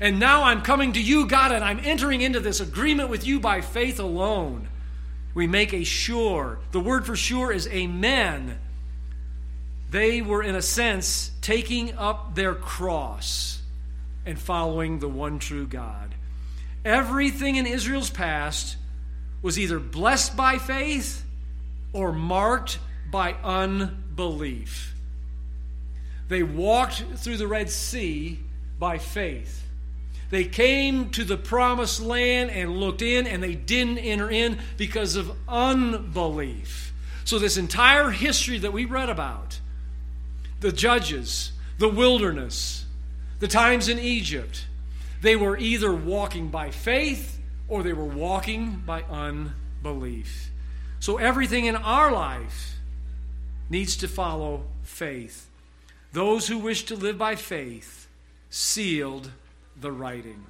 And 0.00 0.18
now 0.18 0.42
I'm 0.42 0.62
coming 0.62 0.92
to 0.94 1.00
you, 1.00 1.26
God, 1.26 1.52
and 1.52 1.64
I'm 1.64 1.80
entering 1.82 2.20
into 2.20 2.40
this 2.40 2.60
agreement 2.60 3.08
with 3.08 3.26
you 3.26 3.38
by 3.38 3.60
faith 3.60 4.00
alone. 4.00 4.68
We 5.34 5.46
make 5.46 5.72
a 5.72 5.84
sure. 5.84 6.58
The 6.72 6.80
word 6.80 7.06
for 7.06 7.16
sure 7.16 7.52
is 7.52 7.68
amen. 7.68 8.58
They 9.90 10.22
were, 10.22 10.42
in 10.42 10.56
a 10.56 10.62
sense, 10.62 11.30
taking 11.40 11.96
up 11.96 12.34
their 12.34 12.54
cross 12.54 13.62
and 14.26 14.38
following 14.38 14.98
the 14.98 15.08
one 15.08 15.38
true 15.38 15.66
God. 15.66 16.14
Everything 16.84 17.56
in 17.56 17.66
Israel's 17.66 18.10
past 18.10 18.76
was 19.40 19.58
either 19.58 19.78
blessed 19.78 20.36
by 20.36 20.58
faith 20.58 21.24
or 21.92 22.12
marked 22.12 22.78
by 23.14 23.36
unbelief. 23.44 24.92
They 26.26 26.42
walked 26.42 27.04
through 27.14 27.36
the 27.36 27.46
Red 27.46 27.70
Sea 27.70 28.40
by 28.80 28.98
faith. 28.98 29.68
They 30.30 30.42
came 30.42 31.10
to 31.10 31.22
the 31.22 31.36
promised 31.36 32.00
land 32.00 32.50
and 32.50 32.76
looked 32.76 33.02
in, 33.02 33.28
and 33.28 33.40
they 33.40 33.54
didn't 33.54 33.98
enter 33.98 34.28
in 34.28 34.58
because 34.76 35.14
of 35.14 35.30
unbelief. 35.46 36.92
So, 37.24 37.38
this 37.38 37.56
entire 37.56 38.10
history 38.10 38.58
that 38.58 38.72
we 38.72 38.84
read 38.84 39.08
about 39.08 39.60
the 40.58 40.72
judges, 40.72 41.52
the 41.78 41.88
wilderness, 41.88 42.84
the 43.38 43.46
times 43.46 43.88
in 43.88 44.00
Egypt, 44.00 44.66
they 45.22 45.36
were 45.36 45.56
either 45.56 45.94
walking 45.94 46.48
by 46.48 46.72
faith 46.72 47.40
or 47.68 47.84
they 47.84 47.92
were 47.92 48.04
walking 48.04 48.82
by 48.84 49.04
unbelief. 49.04 50.50
So 50.98 51.18
everything 51.18 51.66
in 51.66 51.76
our 51.76 52.10
life 52.10 52.73
needs 53.70 53.96
to 53.96 54.08
follow 54.08 54.64
faith. 54.82 55.48
Those 56.12 56.46
who 56.46 56.58
wish 56.58 56.84
to 56.84 56.96
live 56.96 57.18
by 57.18 57.34
faith 57.34 58.08
sealed 58.50 59.30
the 59.80 59.90
writing. 59.90 60.44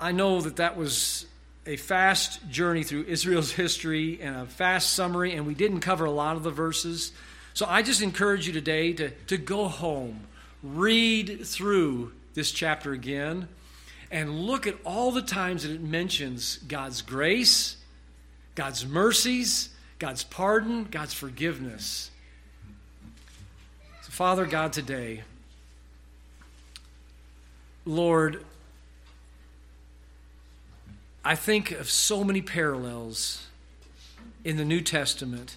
I 0.00 0.12
know 0.12 0.40
that 0.40 0.56
that 0.56 0.76
was 0.76 1.26
a 1.66 1.76
fast 1.76 2.48
journey 2.50 2.82
through 2.82 3.04
Israel's 3.04 3.52
history 3.62 4.20
and 4.20 4.36
a 4.36 4.46
fast 4.46 4.92
summary, 4.92 5.34
and 5.34 5.46
we 5.46 5.54
didn't 5.54 5.80
cover 5.80 6.04
a 6.04 6.10
lot 6.10 6.36
of 6.36 6.42
the 6.42 6.50
verses. 6.50 7.12
So 7.54 7.66
I 7.68 7.82
just 7.82 8.02
encourage 8.02 8.46
you 8.46 8.52
today 8.52 8.92
to, 8.94 9.10
to 9.28 9.36
go 9.36 9.68
home, 9.68 10.20
read 10.62 11.46
through 11.46 12.12
this 12.34 12.50
chapter 12.50 12.92
again, 12.92 13.48
and 14.10 14.40
look 14.40 14.66
at 14.66 14.76
all 14.84 15.10
the 15.10 15.22
times 15.22 15.62
that 15.62 15.72
it 15.72 15.80
mentions 15.80 16.58
God's 16.58 17.02
grace, 17.02 17.76
God's 18.54 18.86
mercies, 18.86 19.70
God's 19.98 20.24
pardon, 20.24 20.84
God's 20.84 21.14
forgiveness. 21.14 22.10
So, 24.02 24.10
Father 24.10 24.44
God, 24.44 24.72
today, 24.72 25.22
Lord, 27.84 28.44
I 31.24 31.34
think 31.34 31.70
of 31.72 31.90
so 31.90 32.22
many 32.22 32.42
parallels 32.42 33.46
in 34.44 34.56
the 34.56 34.64
New 34.64 34.80
Testament 34.80 35.56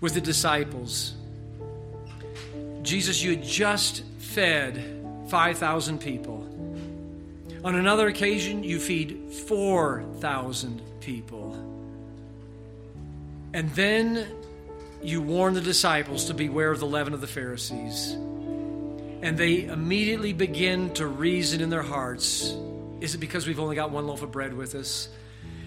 with 0.00 0.14
the 0.14 0.20
disciples. 0.20 1.14
Jesus, 2.82 3.22
you 3.22 3.30
had 3.30 3.42
just 3.42 4.04
fed 4.18 5.02
5,000 5.28 5.98
people. 5.98 6.44
On 7.64 7.74
another 7.74 8.06
occasion, 8.06 8.62
you 8.62 8.78
feed 8.78 9.32
4,000 9.48 10.80
people. 11.00 11.65
And 13.56 13.70
then 13.70 14.26
you 15.02 15.22
warn 15.22 15.54
the 15.54 15.62
disciples 15.62 16.26
to 16.26 16.34
beware 16.34 16.70
of 16.70 16.78
the 16.78 16.86
leaven 16.86 17.14
of 17.14 17.22
the 17.22 17.26
Pharisees. 17.26 18.12
And 19.22 19.38
they 19.38 19.64
immediately 19.64 20.34
begin 20.34 20.92
to 20.92 21.06
reason 21.06 21.62
in 21.62 21.70
their 21.70 21.82
hearts 21.82 22.54
is 23.00 23.14
it 23.14 23.18
because 23.18 23.46
we've 23.46 23.58
only 23.58 23.74
got 23.74 23.90
one 23.90 24.06
loaf 24.06 24.22
of 24.22 24.30
bread 24.30 24.52
with 24.52 24.74
us? 24.74 25.08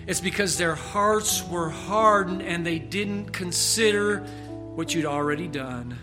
It's 0.06 0.22
because 0.22 0.58
their 0.58 0.76
hearts 0.76 1.44
were 1.48 1.70
hardened 1.70 2.44
and 2.44 2.64
they 2.64 2.78
didn't 2.78 3.32
consider 3.32 4.20
what 4.76 4.94
you'd 4.94 5.06
already 5.06 5.48
done. 5.48 5.98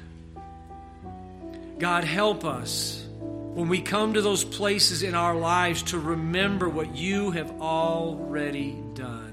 God, 1.78 2.02
help 2.02 2.44
us 2.44 3.06
when 3.20 3.68
we 3.68 3.80
come 3.80 4.14
to 4.14 4.22
those 4.22 4.42
places 4.42 5.04
in 5.04 5.14
our 5.14 5.36
lives 5.36 5.84
to 5.84 6.00
remember 6.00 6.68
what 6.68 6.96
you 6.96 7.30
have 7.30 7.60
already 7.60 8.76
done. 8.94 9.25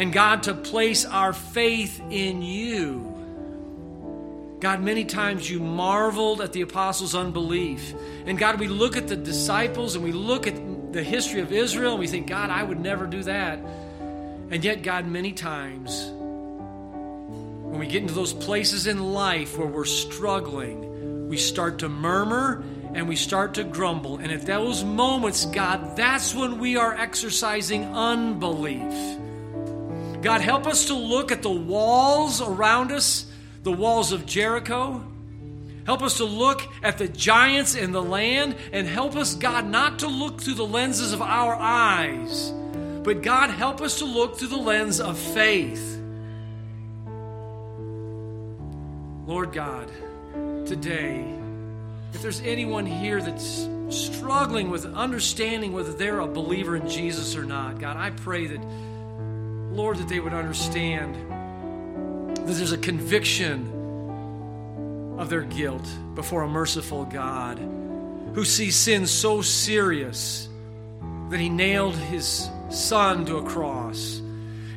And 0.00 0.14
God, 0.14 0.44
to 0.44 0.54
place 0.54 1.04
our 1.04 1.34
faith 1.34 2.00
in 2.08 2.40
you. 2.40 4.56
God, 4.58 4.82
many 4.82 5.04
times 5.04 5.50
you 5.50 5.60
marveled 5.60 6.40
at 6.40 6.54
the 6.54 6.62
apostles' 6.62 7.14
unbelief. 7.14 7.92
And 8.24 8.38
God, 8.38 8.58
we 8.58 8.66
look 8.66 8.96
at 8.96 9.08
the 9.08 9.16
disciples 9.16 9.96
and 9.96 10.02
we 10.02 10.12
look 10.12 10.46
at 10.46 10.54
the 10.94 11.02
history 11.02 11.42
of 11.42 11.52
Israel 11.52 11.90
and 11.90 12.00
we 12.00 12.06
think, 12.06 12.28
God, 12.28 12.48
I 12.48 12.62
would 12.62 12.80
never 12.80 13.06
do 13.06 13.22
that. 13.24 13.58
And 13.58 14.64
yet, 14.64 14.82
God, 14.82 15.06
many 15.06 15.32
times, 15.32 16.06
when 16.06 17.78
we 17.78 17.86
get 17.86 18.00
into 18.00 18.14
those 18.14 18.32
places 18.32 18.86
in 18.86 19.12
life 19.12 19.58
where 19.58 19.68
we're 19.68 19.84
struggling, 19.84 21.28
we 21.28 21.36
start 21.36 21.80
to 21.80 21.90
murmur 21.90 22.64
and 22.94 23.06
we 23.06 23.16
start 23.16 23.52
to 23.54 23.64
grumble. 23.64 24.16
And 24.16 24.32
at 24.32 24.46
those 24.46 24.82
moments, 24.82 25.44
God, 25.44 25.94
that's 25.94 26.34
when 26.34 26.58
we 26.58 26.78
are 26.78 26.94
exercising 26.94 27.84
unbelief. 27.84 29.20
God, 30.22 30.40
help 30.40 30.66
us 30.66 30.86
to 30.86 30.94
look 30.94 31.32
at 31.32 31.42
the 31.42 31.50
walls 31.50 32.40
around 32.40 32.92
us, 32.92 33.26
the 33.62 33.72
walls 33.72 34.12
of 34.12 34.26
Jericho. 34.26 35.04
Help 35.86 36.02
us 36.02 36.18
to 36.18 36.24
look 36.24 36.62
at 36.82 36.98
the 36.98 37.08
giants 37.08 37.74
in 37.74 37.92
the 37.92 38.02
land 38.02 38.54
and 38.72 38.86
help 38.86 39.16
us, 39.16 39.34
God, 39.34 39.66
not 39.66 40.00
to 40.00 40.08
look 40.08 40.40
through 40.40 40.54
the 40.54 40.66
lenses 40.66 41.12
of 41.12 41.22
our 41.22 41.54
eyes, 41.54 42.52
but 43.02 43.22
God, 43.22 43.50
help 43.50 43.80
us 43.80 43.98
to 43.98 44.04
look 44.04 44.38
through 44.38 44.48
the 44.48 44.56
lens 44.56 45.00
of 45.00 45.18
faith. 45.18 45.98
Lord 49.26 49.52
God, 49.52 49.90
today, 50.66 51.24
if 52.12 52.20
there's 52.20 52.40
anyone 52.42 52.84
here 52.84 53.22
that's 53.22 53.68
struggling 53.88 54.70
with 54.70 54.84
understanding 54.86 55.72
whether 55.72 55.92
they're 55.92 56.20
a 56.20 56.26
believer 56.26 56.76
in 56.76 56.88
Jesus 56.88 57.36
or 57.36 57.44
not, 57.44 57.78
God, 57.78 57.96
I 57.96 58.10
pray 58.10 58.46
that, 58.48 58.60
Lord, 59.72 59.98
that 59.98 60.08
they 60.08 60.20
would 60.20 60.34
understand 60.34 61.14
that 62.36 62.52
there's 62.52 62.72
a 62.72 62.78
conviction 62.78 63.76
of 65.18 65.28
their 65.28 65.42
guilt 65.42 65.86
before 66.14 66.42
a 66.42 66.48
merciful 66.48 67.04
God 67.04 67.58
who 68.34 68.44
sees 68.44 68.74
sin 68.74 69.06
so 69.06 69.42
serious 69.42 70.48
that 71.30 71.38
he 71.38 71.48
nailed 71.48 71.94
his 71.94 72.48
son 72.70 73.24
to 73.26 73.36
a 73.36 73.42
cross. 73.42 74.20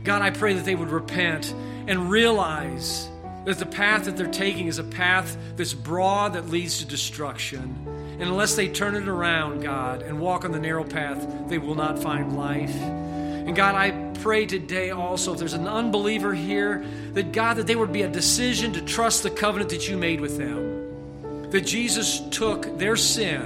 God, 0.04 0.22
I 0.22 0.30
pray 0.30 0.54
that 0.54 0.66
they 0.66 0.76
would 0.76 0.90
repent 0.90 1.54
and 1.88 2.10
realize 2.10 3.10
that 3.46 3.58
the 3.58 3.66
path 3.66 4.06
that 4.06 4.16
they're 4.18 4.28
taking 4.28 4.68
is 4.68 4.80
a 4.80 4.84
path 4.84 5.38
that's 5.56 5.74
broad 5.74 6.34
that 6.34 6.50
leads 6.50 6.80
to 6.80 6.86
destruction. 6.86 7.76
And 8.20 8.24
unless 8.24 8.56
they 8.56 8.70
turn 8.70 8.96
it 8.96 9.08
around, 9.08 9.62
God, 9.62 10.02
and 10.02 10.20
walk 10.20 10.46
on 10.46 10.52
the 10.52 10.60
narrow 10.60 10.84
path, 10.84 11.26
they 11.50 11.58
will 11.58 11.76
not 11.76 12.00
find 12.00 12.38
life. 12.38 12.76
And 12.76 13.56
God, 13.56 13.76
I 13.76 13.92
pray 14.24 14.46
today 14.46 14.92
also, 14.92 15.34
if 15.34 15.40
there's 15.40 15.54
an 15.54 15.68
unbeliever 15.68 16.34
here, 16.34 16.86
that 17.12 17.34
God, 17.34 17.58
that 17.58 17.68
there 17.68 17.78
would 17.78 17.92
be 17.92 18.04
a 18.04 18.08
decision 18.08 18.72
to 18.72 18.82
trust 18.82 19.22
the 19.22 19.30
covenant 19.30 19.70
that 19.72 19.90
you 19.90 19.98
made 19.98 20.22
with 20.22 20.38
them. 20.38 21.50
That 21.52 21.66
Jesus 21.66 22.22
took 22.32 22.80
their 22.80 22.96
sin 22.96 23.42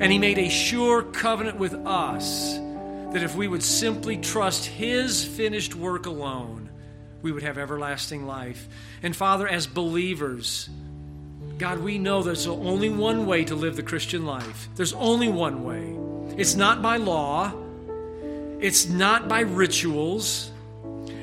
and 0.00 0.12
he 0.12 0.20
made 0.20 0.38
a 0.38 0.48
sure 0.48 1.02
covenant 1.02 1.58
with 1.58 1.74
us. 1.74 2.54
That 2.54 3.24
if 3.24 3.34
we 3.34 3.48
would 3.48 3.64
simply 3.64 4.16
trust 4.16 4.66
his 4.66 5.24
finished 5.24 5.74
work 5.74 6.06
alone, 6.06 6.70
we 7.20 7.32
would 7.32 7.42
have 7.42 7.58
everlasting 7.58 8.28
life. 8.28 8.68
And 9.02 9.14
Father, 9.16 9.48
as 9.48 9.66
believers, 9.66 10.70
God, 11.58 11.80
we 11.80 11.98
know 11.98 12.22
there's 12.22 12.46
only 12.46 12.90
one 12.90 13.26
way 13.26 13.44
to 13.44 13.56
live 13.56 13.74
the 13.74 13.82
Christian 13.82 14.24
life. 14.24 14.68
There's 14.76 14.92
only 14.92 15.26
one 15.28 15.64
way. 15.64 15.96
It's 16.38 16.54
not 16.54 16.80
by 16.80 16.98
law, 16.98 17.52
it's 18.60 18.88
not 18.88 19.28
by 19.28 19.40
rituals. 19.40 20.50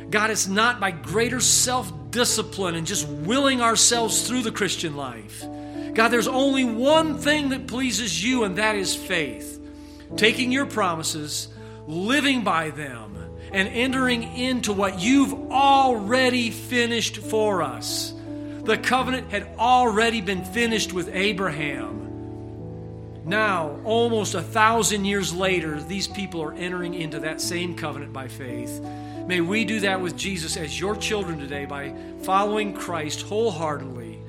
God, 0.09 0.29
it's 0.29 0.47
not 0.47 0.79
by 0.79 0.91
greater 0.91 1.39
self 1.39 1.91
discipline 2.11 2.75
and 2.75 2.85
just 2.85 3.07
willing 3.07 3.61
ourselves 3.61 4.27
through 4.27 4.43
the 4.43 4.51
Christian 4.51 4.95
life. 4.95 5.43
God, 5.93 6.09
there's 6.09 6.27
only 6.27 6.63
one 6.63 7.17
thing 7.17 7.49
that 7.49 7.67
pleases 7.67 8.23
you, 8.23 8.43
and 8.43 8.57
that 8.57 8.75
is 8.75 8.95
faith. 8.95 9.59
Taking 10.15 10.51
your 10.51 10.65
promises, 10.65 11.47
living 11.87 12.43
by 12.43 12.69
them, 12.69 13.17
and 13.51 13.67
entering 13.67 14.23
into 14.23 14.73
what 14.73 14.99
you've 14.99 15.33
already 15.51 16.49
finished 16.49 17.17
for 17.17 17.61
us. 17.61 18.13
The 18.63 18.77
covenant 18.77 19.29
had 19.29 19.47
already 19.57 20.21
been 20.21 20.45
finished 20.45 20.93
with 20.93 21.09
Abraham. 21.13 22.02
Now, 23.25 23.79
almost 23.83 24.35
a 24.35 24.41
thousand 24.41 25.05
years 25.05 25.33
later, 25.33 25.81
these 25.81 26.07
people 26.07 26.41
are 26.43 26.53
entering 26.53 26.93
into 26.93 27.19
that 27.21 27.39
same 27.39 27.75
covenant 27.75 28.11
by 28.11 28.27
faith. 28.27 28.81
May 29.27 29.39
we 29.39 29.63
do 29.63 29.79
that 29.81 30.01
with 30.01 30.17
Jesus 30.17 30.57
as 30.57 30.77
your 30.77 30.95
children 30.95 31.39
today 31.39 31.65
by 31.65 31.95
following 32.23 32.73
Christ 32.73 33.21
wholeheartedly, 33.21 34.19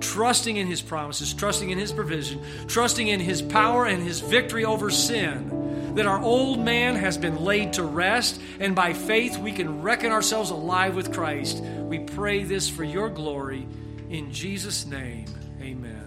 trusting 0.00 0.56
in 0.56 0.68
his 0.68 0.80
promises, 0.80 1.34
trusting 1.34 1.70
in 1.70 1.78
his 1.78 1.92
provision, 1.92 2.40
trusting 2.68 3.08
in 3.08 3.18
his 3.18 3.42
power 3.42 3.86
and 3.86 4.02
his 4.02 4.20
victory 4.20 4.64
over 4.64 4.90
sin 4.90 5.50
that 5.94 6.06
our 6.06 6.20
old 6.20 6.58
man 6.58 6.96
has 6.96 7.16
been 7.16 7.44
laid 7.44 7.72
to 7.74 7.82
rest, 7.82 8.40
and 8.58 8.74
by 8.74 8.92
faith 8.92 9.38
we 9.38 9.52
can 9.52 9.82
reckon 9.82 10.10
ourselves 10.10 10.50
alive 10.50 10.96
with 10.96 11.12
Christ. 11.12 11.62
We 11.62 12.00
pray 12.00 12.42
this 12.42 12.68
for 12.68 12.84
your 12.84 13.08
glory. 13.08 13.66
In 14.10 14.32
Jesus' 14.32 14.86
name, 14.86 15.26
amen. 15.60 16.03